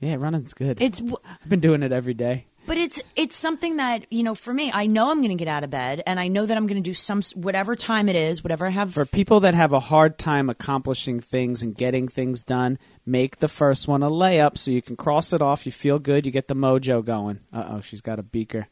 Yeah, 0.00 0.16
running's 0.18 0.52
good. 0.54 0.80
it's 0.80 1.00
I've 1.02 1.48
been 1.48 1.60
doing 1.60 1.82
it 1.82 1.92
every 1.92 2.14
day. 2.14 2.46
But 2.66 2.78
it's 2.78 3.00
it's 3.14 3.36
something 3.36 3.76
that 3.76 4.06
you 4.10 4.24
know 4.24 4.34
for 4.34 4.52
me. 4.52 4.72
I 4.74 4.86
know 4.86 5.12
I'm 5.12 5.18
going 5.18 5.28
to 5.28 5.36
get 5.36 5.46
out 5.46 5.62
of 5.62 5.70
bed, 5.70 6.02
and 6.04 6.18
I 6.18 6.26
know 6.26 6.44
that 6.44 6.56
I'm 6.56 6.66
going 6.66 6.82
to 6.82 6.90
do 6.90 6.94
some 6.94 7.22
whatever 7.36 7.76
time 7.76 8.08
it 8.08 8.16
is, 8.16 8.42
whatever 8.42 8.66
I 8.66 8.70
have. 8.70 8.92
For 8.92 9.06
people 9.06 9.38
that 9.40 9.54
have 9.54 9.72
a 9.72 9.78
hard 9.78 10.18
time 10.18 10.50
accomplishing 10.50 11.20
things 11.20 11.62
and 11.62 11.76
getting 11.76 12.08
things 12.08 12.42
done, 12.42 12.76
make 13.06 13.38
the 13.38 13.46
first 13.46 13.86
one 13.86 14.02
a 14.02 14.10
layup 14.10 14.58
so 14.58 14.72
you 14.72 14.82
can 14.82 14.96
cross 14.96 15.32
it 15.32 15.40
off. 15.40 15.64
You 15.64 15.70
feel 15.70 16.00
good. 16.00 16.26
You 16.26 16.32
get 16.32 16.48
the 16.48 16.56
mojo 16.56 17.04
going. 17.04 17.38
Uh 17.52 17.66
oh, 17.76 17.80
she's 17.82 18.00
got 18.00 18.18
a 18.18 18.24
beaker. 18.24 18.66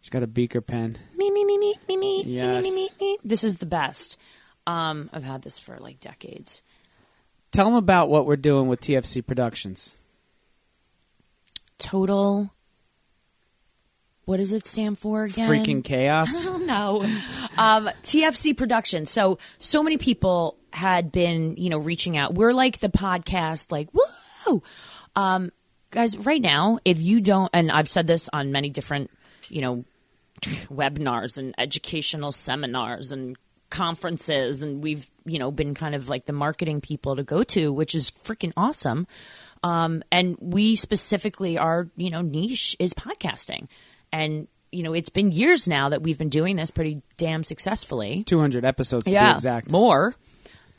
She's 0.00 0.10
got 0.10 0.22
a 0.22 0.26
beaker 0.26 0.60
pen. 0.60 0.96
me 1.16 1.30
me 1.30 1.44
me 1.44 1.58
me 1.58 1.74
me 1.88 1.96
me 1.96 2.24
Yes. 2.26 2.62
me 2.62 2.70
me 2.70 2.88
me 3.00 3.06
me. 3.12 3.18
This 3.24 3.44
is 3.44 3.56
the 3.56 3.66
best. 3.66 4.18
Um, 4.66 5.10
I've 5.12 5.24
had 5.24 5.42
this 5.42 5.58
for 5.58 5.78
like 5.78 6.00
decades. 6.00 6.62
Tell 7.52 7.64
them 7.66 7.74
about 7.74 8.08
what 8.08 8.26
we're 8.26 8.36
doing 8.36 8.68
with 8.68 8.80
TFC 8.80 9.26
Productions. 9.26 9.96
Total. 11.78 12.50
What 14.26 14.36
does 14.36 14.52
it 14.52 14.66
stand 14.66 14.98
for 14.98 15.24
again? 15.24 15.48
Freaking 15.50 15.78
I 15.84 15.88
chaos. 15.88 16.44
don't 16.44 16.66
know. 16.66 17.02
Um, 17.58 17.90
TFC 18.02 18.56
production. 18.56 19.06
So, 19.06 19.38
so 19.58 19.82
many 19.82 19.96
people 19.96 20.56
had 20.72 21.10
been, 21.10 21.56
you 21.56 21.68
know, 21.70 21.78
reaching 21.78 22.16
out. 22.16 22.34
We're 22.34 22.52
like 22.52 22.78
the 22.78 22.90
podcast, 22.90 23.72
like, 23.72 23.88
woo! 23.92 24.62
Um, 25.16 25.50
guys, 25.90 26.16
right 26.16 26.40
now, 26.40 26.78
if 26.84 27.00
you 27.02 27.20
don't, 27.20 27.50
and 27.52 27.72
I've 27.72 27.88
said 27.88 28.06
this 28.06 28.28
on 28.32 28.52
many 28.52 28.68
different, 28.70 29.10
you 29.48 29.60
know, 29.60 29.84
webinars 30.42 31.38
and 31.38 31.54
educational 31.58 32.32
seminars 32.32 33.12
and 33.12 33.36
conferences, 33.70 34.62
and 34.62 34.82
we've, 34.82 35.10
you 35.24 35.38
know, 35.38 35.50
been 35.50 35.74
kind 35.74 35.94
of 35.94 36.08
like 36.08 36.26
the 36.26 36.32
marketing 36.32 36.80
people 36.80 37.16
to 37.16 37.22
go 37.22 37.42
to, 37.44 37.72
which 37.72 37.94
is 37.94 38.10
freaking 38.10 38.52
awesome. 38.56 39.06
Um, 39.62 40.02
and 40.10 40.36
we 40.40 40.74
specifically, 40.76 41.58
our, 41.58 41.88
you 41.96 42.10
know, 42.10 42.22
niche 42.22 42.76
is 42.78 42.94
podcasting. 42.94 43.68
And, 44.12 44.48
you 44.72 44.82
know, 44.82 44.92
it's 44.92 45.08
been 45.08 45.30
years 45.32 45.68
now 45.68 45.90
that 45.90 46.02
we've 46.02 46.18
been 46.18 46.30
doing 46.30 46.56
this 46.56 46.70
pretty 46.70 47.02
damn 47.16 47.44
successfully. 47.44 48.24
200 48.24 48.64
episodes 48.64 49.06
Yeah, 49.06 49.34
exact. 49.34 49.70
more. 49.70 50.14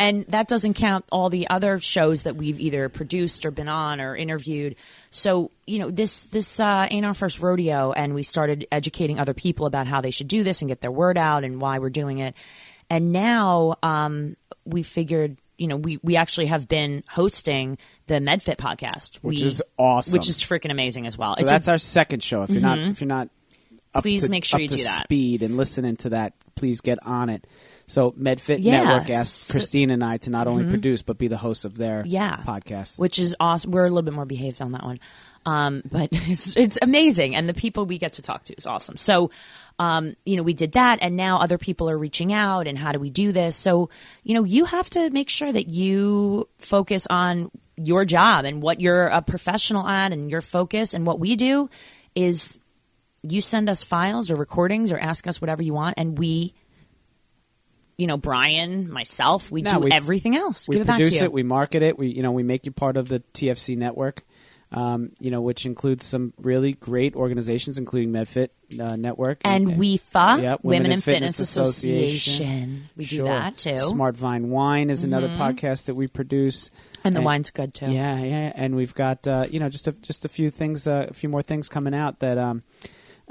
And 0.02 0.26
that 0.28 0.48
doesn't 0.48 0.74
count 0.74 1.06
all 1.12 1.30
the 1.30 1.50
other 1.50 1.80
shows 1.80 2.24
that 2.24 2.36
we've 2.36 2.60
either 2.60 2.90
produced 2.90 3.46
or 3.46 3.52
been 3.52 3.68
on 3.70 4.02
or 4.02 4.16
interviewed. 4.16 4.76
So, 5.12 5.52
you 5.68 5.80
know, 5.80 5.92
this 5.92 6.26
this 6.28 6.60
uh, 6.60 6.88
ain't 6.90 7.06
our 7.06 7.14
first 7.14 7.40
rodeo, 7.42 7.92
and 7.92 8.14
we 8.16 8.24
started 8.24 8.68
educating 8.72 9.20
other 9.20 9.34
people 9.34 9.66
about 9.66 9.88
how 9.88 10.02
they 10.02 10.12
should 10.12 10.28
do 10.28 10.44
this 10.44 10.62
and 10.62 10.70
get 10.70 10.82
their 10.82 10.92
word 10.92 11.18
out 11.18 11.44
and 11.44 11.62
why 11.62 11.80
we're 11.80 11.90
doing 11.90 12.18
it. 12.20 12.36
And 12.90 13.12
now 13.12 13.76
um, 13.84 14.36
we 14.66 14.84
figured, 14.84 15.38
you 15.58 15.68
know, 15.68 15.78
we 15.78 16.00
we 16.04 16.16
actually 16.16 16.48
have 16.48 16.68
been 16.68 17.04
hosting 17.08 17.78
the 18.08 18.16
MedFit 18.16 18.58
podcast, 18.58 19.18
Which 19.18 19.40
We- 19.40 19.46
is 19.46 19.62
awesome. 19.78 20.14
which 20.14 20.28
is 20.30 20.42
freaking 20.42 20.72
amazing 20.72 21.06
as 21.08 21.18
well. 21.18 21.36
So 21.36 21.44
It's 21.44 21.52
a- 21.52 21.54
that's 21.54 21.68
our 21.68 21.78
second 21.78 22.24
show. 22.24 22.44
If 22.44 22.50
you're 22.50 22.62
not, 22.62 22.80
if 22.80 23.02
you're 23.02 23.08
not, 23.08 23.30
up 23.94 24.04
Please 24.04 24.24
to, 24.24 24.30
make 24.32 24.46
sure 24.46 24.60
you 24.60 24.68
do 24.68 24.78
that. 24.84 25.04
Speed 25.04 25.44
and 25.44 25.58
listening 25.58 25.98
to 25.98 26.10
that. 26.10 26.34
Please 26.56 26.82
get 26.82 26.98
on 27.06 27.30
it. 27.30 27.46
So 27.92 28.12
MedFit 28.12 28.58
Yeah. 28.62 28.84
Network 28.84 29.10
asked 29.10 29.48
So- 29.48 29.54
Christine 29.54 29.90
and 29.92 30.04
I 30.04 30.18
to 30.18 30.30
not 30.30 30.48
only 30.48 30.66
produce 30.66 31.02
but 31.02 31.18
be 31.18 31.28
the 31.28 31.38
hosts 31.38 31.66
of 31.66 31.78
their 31.78 32.04
yeah. 32.06 32.38
podcast. 32.38 32.98
which 33.00 33.20
is 33.20 33.36
awesome 33.40 33.72
we're 33.72 33.86
a 33.86 33.90
little 33.90 34.02
bit 34.04 34.14
more 34.14 34.26
behaved 34.26 34.62
on 34.62 34.72
that 34.72 34.84
one. 34.84 35.00
Um, 35.46 35.82
but 35.90 36.10
it's, 36.12 36.56
it's 36.56 36.78
amazing. 36.82 37.36
And 37.36 37.50
the 37.50 37.54
people 37.54 37.86
we 37.86 37.98
get 37.98 38.14
to 38.14 38.22
talk 38.22 38.46
to 38.46 38.54
is 38.54 38.66
awesome. 38.66 38.98
So 38.98 39.32
um, 39.80 40.16
you 40.26 40.36
know 40.38 40.44
we 40.44 40.54
did 40.54 40.74
that 40.74 41.00
and 41.02 41.16
now 41.16 41.40
other 41.40 41.58
people 41.58 41.90
are 41.90 41.98
reaching 41.98 42.32
out 42.34 42.68
and 42.68 42.78
how 42.78 42.92
do 42.92 43.00
we 43.00 43.10
do 43.10 43.32
this? 43.32 43.56
So 43.56 43.90
you 44.24 44.36
know 44.36 44.44
you 44.44 44.66
have 44.66 44.90
to 44.92 45.10
make 45.10 45.30
sure 45.30 45.52
that 45.52 45.68
you 45.68 46.48
focus 46.60 47.08
on 47.10 47.52
your 47.78 48.06
job 48.06 48.46
and 48.46 48.62
what 48.62 48.80
you're 48.80 49.08
a 49.08 49.22
professional 49.22 49.88
at 49.88 50.14
and 50.14 50.30
your 50.30 50.42
focus. 50.42 50.94
And 50.94 51.06
what 51.06 51.20
we 51.20 51.36
do 51.36 51.70
is 52.16 52.60
you 53.24 53.42
send 53.42 53.70
us 53.70 53.84
files 53.84 54.32
or 54.32 54.36
recordings 54.36 54.92
or 54.92 55.00
ask 55.00 55.28
us 55.28 55.40
whatever 55.42 55.62
you 55.64 55.74
want, 55.74 55.96
and 55.98 56.18
we, 56.18 56.54
you 57.98 58.08
know, 58.08 58.18
Brian, 58.18 58.92
myself, 58.92 59.52
we 59.52 59.62
No, 59.62 59.72
do 59.74 59.80
we- 59.80 59.92
everything 59.92 60.36
else. 60.36 60.68
we 60.68 60.78
Give 60.78 60.88
it 60.88 60.92
produce 60.92 61.20
you. 61.20 61.26
it, 61.26 61.32
we 61.34 61.44
market 61.44 61.84
it, 61.84 61.98
we 61.98 62.08
you 62.08 62.24
know 62.24 62.32
we 62.32 62.44
make 62.44 62.66
you 62.66 62.72
part 62.72 62.98
of 62.98 63.08
the 63.08 63.20
TFC 63.34 63.76
network. 63.78 64.24
Um, 64.74 65.12
you 65.20 65.32
know, 65.32 65.42
which 65.42 65.66
includes 65.66 66.06
some 66.06 66.34
really 66.38 66.72
great 66.72 67.14
organizations, 67.14 67.78
including 67.78 68.14
MedFit 68.14 68.52
uh, 68.80 68.96
Network 68.96 69.42
and 69.44 69.72
WIFA, 69.72 70.42
Yep, 70.44 70.60
Women, 70.64 70.94
and 70.94 71.04
Fitness, 71.04 71.42
Association. 71.42 72.90
We 72.96 73.04
do 73.06 73.24
that 73.26 73.58
too. 73.58 73.72
Mm-hmm. 73.72 73.88
Smart 73.90 74.16
Vine 74.16 74.50
Wine 74.50 74.90
is 74.90 75.04
another 75.04 75.28
podcast 75.28 75.86
that 75.86 75.96
we 75.96 76.08
produce. 76.08 76.70
And 77.04 77.14
the 77.16 77.22
wine's 77.22 77.52
good 77.52 77.74
too. 77.74 77.88
Yeah, 77.92 78.16
yeah, 78.18 78.54
and 78.56 78.76
we've 78.76 78.94
got 78.96 79.28
uh, 79.28 79.46
you 79.50 79.60
know 79.60 79.68
just 79.68 79.88
a, 79.88 79.92
just 79.92 80.24
a 80.24 80.30
few 80.30 80.50
things, 80.50 80.88
uh, 80.88 81.08
a 81.10 81.14
few 81.14 81.28
more 81.28 81.42
things 81.42 81.68
coming 81.68 81.94
out 81.94 82.20
that 82.20 82.38
um, 82.38 82.64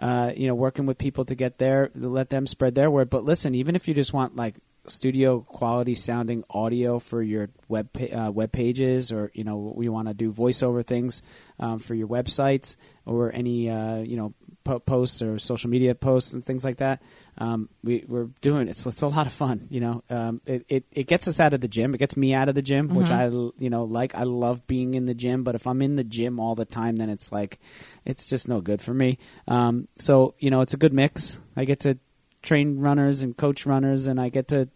uh, 0.00 0.32
you 0.34 0.48
know 0.48 0.54
working 0.54 0.86
with 0.86 0.98
people 0.98 1.24
to 1.26 1.34
get 1.34 1.58
there, 1.58 1.90
let 1.94 2.30
them 2.30 2.46
spread 2.46 2.74
their 2.74 2.90
word. 2.90 3.10
But 3.10 3.24
listen, 3.24 3.54
even 3.54 3.76
if 3.76 3.86
you 3.86 3.94
just 3.94 4.12
want 4.12 4.36
like 4.36 4.56
studio 4.86 5.40
quality 5.40 5.94
sounding 5.94 6.42
audio 6.50 6.98
for 6.98 7.22
your 7.22 7.50
web 7.68 7.88
uh, 8.12 8.30
web 8.32 8.50
pages, 8.50 9.12
or 9.12 9.30
you 9.34 9.44
know 9.44 9.72
we 9.76 9.88
want 9.88 10.08
to 10.08 10.14
do 10.14 10.32
voiceover 10.32 10.84
things 10.84 11.22
um, 11.58 11.78
for 11.78 11.94
your 11.94 12.08
websites 12.08 12.76
or 13.04 13.32
any 13.34 13.68
uh, 13.68 13.98
you 13.98 14.16
know 14.16 14.34
po- 14.64 14.80
posts 14.80 15.20
or 15.22 15.38
social 15.38 15.70
media 15.70 15.94
posts 15.94 16.32
and 16.32 16.44
things 16.44 16.64
like 16.64 16.78
that. 16.78 17.02
Um, 17.40 17.70
we, 17.82 18.04
we're 18.06 18.28
doing 18.42 18.68
it. 18.68 18.70
It's, 18.70 18.84
it's 18.84 19.00
a 19.00 19.08
lot 19.08 19.26
of 19.26 19.32
fun. 19.32 19.66
You 19.70 19.80
know, 19.80 20.04
um, 20.10 20.40
it, 20.44 20.66
it 20.68 20.84
it 20.92 21.06
gets 21.06 21.26
us 21.26 21.40
out 21.40 21.54
of 21.54 21.60
the 21.60 21.68
gym. 21.68 21.94
It 21.94 21.98
gets 21.98 22.16
me 22.16 22.34
out 22.34 22.50
of 22.50 22.54
the 22.54 22.62
gym, 22.62 22.94
which 22.94 23.10
I 23.10 23.26
you 23.26 23.70
know 23.70 23.84
like. 23.84 24.14
I 24.14 24.24
love 24.24 24.66
being 24.66 24.94
in 24.94 25.06
the 25.06 25.14
gym, 25.14 25.42
but 25.42 25.54
if 25.54 25.66
I'm 25.66 25.80
in 25.80 25.96
the 25.96 26.04
gym 26.04 26.38
all 26.38 26.54
the 26.54 26.66
time, 26.66 26.96
then 26.96 27.08
it's 27.08 27.32
like 27.32 27.58
it's 28.04 28.28
just 28.28 28.46
no 28.46 28.60
good 28.60 28.82
for 28.82 28.92
me. 28.92 29.18
Um, 29.48 29.88
so 29.98 30.34
you 30.38 30.50
know, 30.50 30.60
it's 30.60 30.74
a 30.74 30.76
good 30.76 30.92
mix. 30.92 31.40
I 31.56 31.64
get 31.64 31.80
to 31.80 31.98
train 32.42 32.78
runners 32.78 33.22
and 33.22 33.36
coach 33.36 33.64
runners, 33.64 34.06
and 34.06 34.20
I 34.20 34.28
get 34.28 34.48
to 34.48 34.68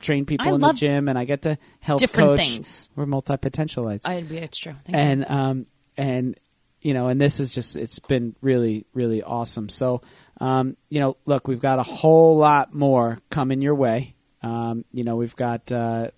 train 0.00 0.26
people 0.26 0.48
I 0.48 0.54
in 0.54 0.60
the 0.60 0.72
gym, 0.72 1.08
and 1.08 1.16
I 1.16 1.24
get 1.24 1.42
to 1.42 1.56
help 1.80 2.00
different 2.00 2.30
coach. 2.30 2.38
things. 2.40 2.90
We're 2.96 3.06
multi 3.06 3.34
potentialites 3.34 4.02
it's 4.42 4.58
true. 4.58 4.74
Thank 4.84 4.96
you. 4.96 5.02
and 5.02 5.30
um 5.30 5.66
and 5.96 6.36
you 6.80 6.94
know 6.94 7.06
and 7.06 7.20
this 7.20 7.40
is 7.40 7.54
just 7.54 7.76
it's 7.76 7.98
been 8.00 8.34
really 8.40 8.86
really 8.92 9.22
awesome 9.22 9.68
so 9.68 10.02
um 10.42 10.76
you 10.90 11.00
know 11.00 11.16
look 11.24 11.48
we've 11.48 11.60
got 11.60 11.78
a 11.78 11.82
whole 11.82 12.36
lot 12.36 12.74
more 12.74 13.18
coming 13.30 13.62
your 13.62 13.74
way 13.74 14.14
um 14.42 14.84
you 14.92 15.04
know 15.04 15.16
we've 15.16 15.36
got 15.36 15.70
uh 15.72 16.08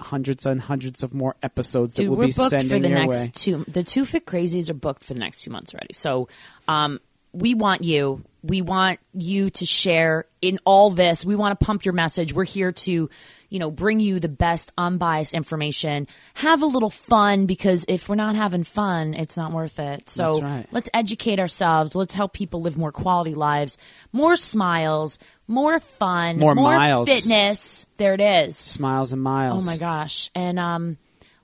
hundreds 0.00 0.46
and 0.46 0.60
hundreds 0.60 1.02
of 1.02 1.14
more 1.14 1.36
episodes 1.42 1.94
Dude, 1.94 2.06
that 2.06 2.10
we'll 2.10 2.18
we're 2.18 2.26
be 2.26 2.32
booked 2.32 2.50
sending 2.50 2.68
for 2.68 2.78
the 2.78 2.88
your 2.88 2.98
next 2.98 3.16
way 3.16 3.30
two. 3.34 3.64
The 3.68 3.82
two 3.82 4.04
fit 4.04 4.26
crazies 4.26 4.68
are 4.70 4.74
booked 4.74 5.04
for 5.04 5.14
the 5.14 5.20
next 5.20 5.42
two 5.42 5.50
months 5.50 5.74
already. 5.74 5.94
So, 5.94 6.28
um, 6.68 7.00
we 7.32 7.54
want 7.54 7.82
you. 7.82 8.24
We 8.42 8.62
want 8.62 9.00
you 9.14 9.50
to 9.50 9.66
share 9.66 10.26
in 10.40 10.58
all 10.64 10.90
this. 10.90 11.24
We 11.24 11.36
want 11.36 11.58
to 11.58 11.64
pump 11.64 11.84
your 11.84 11.94
message. 11.94 12.32
We're 12.32 12.44
here 12.44 12.72
to, 12.72 13.08
you 13.52 13.58
know, 13.58 13.70
bring 13.70 14.00
you 14.00 14.18
the 14.18 14.30
best 14.30 14.72
unbiased 14.78 15.34
information. 15.34 16.08
Have 16.34 16.62
a 16.62 16.66
little 16.66 16.88
fun 16.88 17.44
because 17.44 17.84
if 17.86 18.08
we're 18.08 18.14
not 18.14 18.34
having 18.34 18.64
fun, 18.64 19.12
it's 19.12 19.36
not 19.36 19.52
worth 19.52 19.78
it. 19.78 20.08
So 20.08 20.40
right. 20.40 20.66
let's 20.72 20.88
educate 20.94 21.38
ourselves. 21.38 21.94
Let's 21.94 22.14
help 22.14 22.32
people 22.32 22.62
live 22.62 22.78
more 22.78 22.92
quality 22.92 23.34
lives, 23.34 23.76
more 24.10 24.36
smiles, 24.36 25.18
more 25.46 25.80
fun, 25.80 26.38
More 26.38 26.54
miles. 26.54 27.10
fitness. 27.10 27.84
There 27.98 28.14
it 28.14 28.22
is. 28.22 28.56
smiles 28.56 29.12
and 29.12 29.20
miles 29.20 29.62
Oh 29.62 29.70
my 29.70 29.76
gosh. 29.76 30.30
And 30.34 30.58
um 30.58 30.96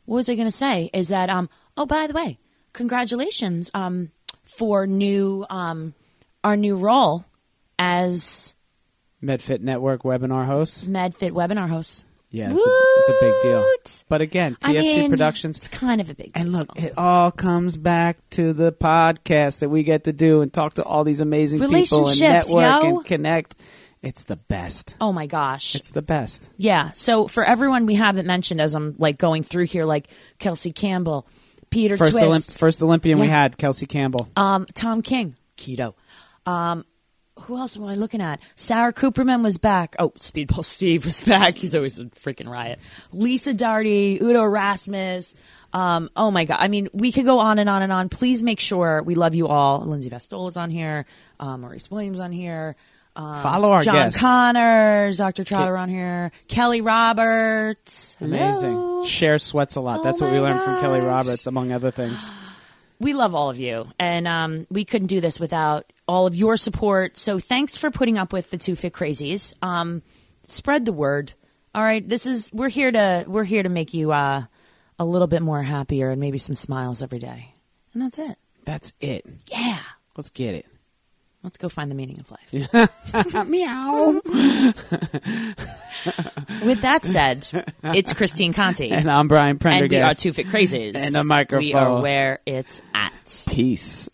what 0.06 0.16
was 0.16 0.28
I 0.30 0.34
going 0.34 0.48
to 0.48 0.56
say 0.66 0.88
is 0.94 1.08
that 1.08 1.28
um 1.28 1.50
oh 1.76 1.84
by 1.84 2.06
the 2.06 2.14
way, 2.14 2.38
congratulations 2.72 3.70
um 3.74 4.12
for 4.46 4.86
new 4.86 5.44
um 5.50 5.92
our 6.42 6.56
new 6.56 6.76
role 6.78 7.26
as 7.78 8.54
medfit 9.22 9.60
network 9.60 10.02
webinar 10.02 10.46
hosts 10.46 10.84
MedFit 10.86 11.32
webinar 11.32 11.68
host. 11.68 12.04
yeah 12.30 12.52
it's 12.54 12.64
a, 12.66 12.70
it's 12.98 13.08
a 13.08 13.16
big 13.20 13.42
deal 13.42 13.64
but 14.08 14.20
again 14.20 14.56
I 14.62 14.72
tfc 14.74 14.96
mean, 14.96 15.10
productions 15.10 15.56
It's 15.58 15.68
kind 15.68 16.00
of 16.00 16.10
a 16.10 16.14
big 16.14 16.32
deal. 16.32 16.42
And 16.42 16.52
look, 16.52 16.68
it 16.76 16.94
all 16.96 17.30
comes 17.32 17.76
back 17.76 18.18
to 18.30 18.52
the 18.52 18.70
podcast 18.72 19.60
that 19.60 19.68
we 19.70 19.82
get 19.82 20.04
to 20.04 20.12
do 20.12 20.42
and 20.42 20.52
talk 20.52 20.74
to 20.74 20.84
all 20.84 21.04
these 21.04 21.20
amazing 21.20 21.58
people 21.58 22.08
and 22.08 22.20
network 22.20 22.82
yo. 22.82 22.96
and 22.98 23.04
connect. 23.04 23.56
It's 24.00 24.22
the 24.24 24.36
best. 24.36 24.94
oh 25.00 25.12
my 25.12 25.26
gosh. 25.26 25.74
It's 25.74 25.90
the 25.90 26.02
best. 26.02 26.48
Yeah. 26.56 26.92
So 26.92 27.26
for 27.26 27.44
everyone 27.44 27.86
we 27.86 27.96
haven't 27.96 28.26
mentioned 28.26 28.60
as 28.60 28.76
I'm 28.76 28.94
like 28.98 29.18
going 29.18 29.42
through 29.42 29.64
here, 29.66 29.84
like 29.84 30.06
Kelsey 30.38 30.72
Campbell, 30.72 31.26
Peter 31.70 31.96
First, 31.96 32.12
Twist, 32.12 32.24
Olymp- 32.24 32.56
first 32.58 32.82
Olympian 32.82 33.18
we 33.18 33.26
had, 33.26 33.58
Kelsey 33.58 33.86
Campbell. 33.86 34.28
um, 34.36 34.66
Tom 34.74 35.02
King, 35.02 35.34
keto. 35.56 35.94
Um, 36.46 36.84
who 37.42 37.56
else 37.56 37.76
am 37.76 37.84
I 37.84 37.94
looking 37.94 38.20
at? 38.20 38.40
Sarah 38.56 38.92
Cooperman 38.92 39.42
was 39.42 39.58
back. 39.58 39.96
Oh, 39.98 40.10
Speedball 40.10 40.64
Steve 40.64 41.04
was 41.04 41.22
back. 41.22 41.56
He's 41.56 41.74
always 41.74 41.98
a 41.98 42.04
freaking 42.06 42.48
riot. 42.48 42.78
Lisa 43.12 43.54
Darty, 43.54 44.20
Udo 44.20 44.42
Erasmus. 44.42 45.34
Um, 45.72 46.10
oh 46.16 46.30
my 46.30 46.44
God. 46.44 46.58
I 46.60 46.68
mean, 46.68 46.88
we 46.92 47.12
could 47.12 47.24
go 47.24 47.38
on 47.38 47.58
and 47.58 47.68
on 47.68 47.82
and 47.82 47.92
on. 47.92 48.08
Please 48.08 48.42
make 48.42 48.60
sure 48.60 49.02
we 49.02 49.14
love 49.14 49.34
you 49.34 49.48
all. 49.48 49.80
Lindsay 49.80 50.10
Vastola's 50.10 50.56
on 50.56 50.70
here. 50.70 51.04
Um, 51.38 51.60
Maurice 51.60 51.90
Williams 51.90 52.20
on 52.20 52.32
here. 52.32 52.76
Um, 53.14 53.42
Follow 53.42 53.72
our 53.72 53.82
John 53.82 53.94
guests. 53.94 54.20
Connors, 54.20 55.18
Dr. 55.18 55.42
Trotter 55.44 55.76
on 55.76 55.88
here. 55.88 56.30
Kelly 56.46 56.80
Roberts. 56.80 58.16
Hello. 58.18 58.36
Amazing. 58.36 59.06
Share 59.06 59.38
sweats 59.38 59.76
a 59.76 59.80
lot. 59.80 60.00
Oh 60.00 60.02
That's 60.04 60.20
what 60.20 60.30
we 60.30 60.38
my 60.38 60.48
learned 60.48 60.62
from 60.62 60.80
Kelly. 60.80 61.00
Roberts, 61.00 61.46
among 61.46 61.72
other 61.72 61.90
things. 61.90 62.30
we 63.00 63.12
love 63.12 63.34
all 63.34 63.50
of 63.50 63.58
you 63.58 63.88
and 63.98 64.26
um, 64.26 64.66
we 64.70 64.84
couldn't 64.84 65.08
do 65.08 65.20
this 65.20 65.38
without 65.38 65.92
all 66.06 66.26
of 66.26 66.34
your 66.34 66.56
support. 66.56 67.16
So 67.16 67.38
thanks 67.38 67.76
for 67.76 67.90
putting 67.90 68.18
up 68.18 68.32
with 68.32 68.50
the 68.50 68.58
two 68.58 68.76
fit 68.76 68.92
crazies. 68.92 69.54
Um, 69.62 70.02
spread 70.46 70.84
the 70.84 70.92
word. 70.92 71.32
All 71.74 71.82
right 71.82 72.06
this 72.06 72.26
is 72.26 72.50
we're 72.52 72.70
here 72.70 72.90
to 72.90 73.24
we're 73.28 73.44
here 73.44 73.62
to 73.62 73.68
make 73.68 73.94
you 73.94 74.12
uh, 74.12 74.42
a 74.98 75.04
little 75.04 75.28
bit 75.28 75.42
more 75.42 75.62
happier 75.62 76.10
and 76.10 76.20
maybe 76.20 76.38
some 76.38 76.54
smiles 76.54 77.02
every 77.02 77.18
day. 77.18 77.54
And 77.92 78.02
that's 78.02 78.18
it. 78.18 78.36
That's 78.64 78.92
it. 79.00 79.24
yeah. 79.46 79.78
Let's 80.16 80.30
get 80.30 80.54
it. 80.54 80.66
Let's 81.42 81.58
go 81.58 81.68
find 81.68 81.90
the 81.90 81.94
meaning 81.94 82.18
of 82.20 82.30
life 82.30 82.52
Meow. 83.48 84.20
with 86.64 86.82
that 86.82 87.00
said 87.04 87.46
it's 87.84 88.12
christine 88.12 88.52
conti 88.52 88.90
And 88.98 89.10
I'm 89.10 89.28
Brian 89.28 89.58
and 89.64 89.90
we 89.90 90.00
are 90.00 90.14
two 90.14 90.32
fit 90.32 90.48
crazies 90.48 90.96
And 90.96 91.16
a 91.16 91.24
microphone. 91.24 91.64
we 91.64 91.74
are 91.74 92.00
where 92.00 92.40
it's 92.46 92.82
at 92.94 93.12
Peace. 93.48 94.08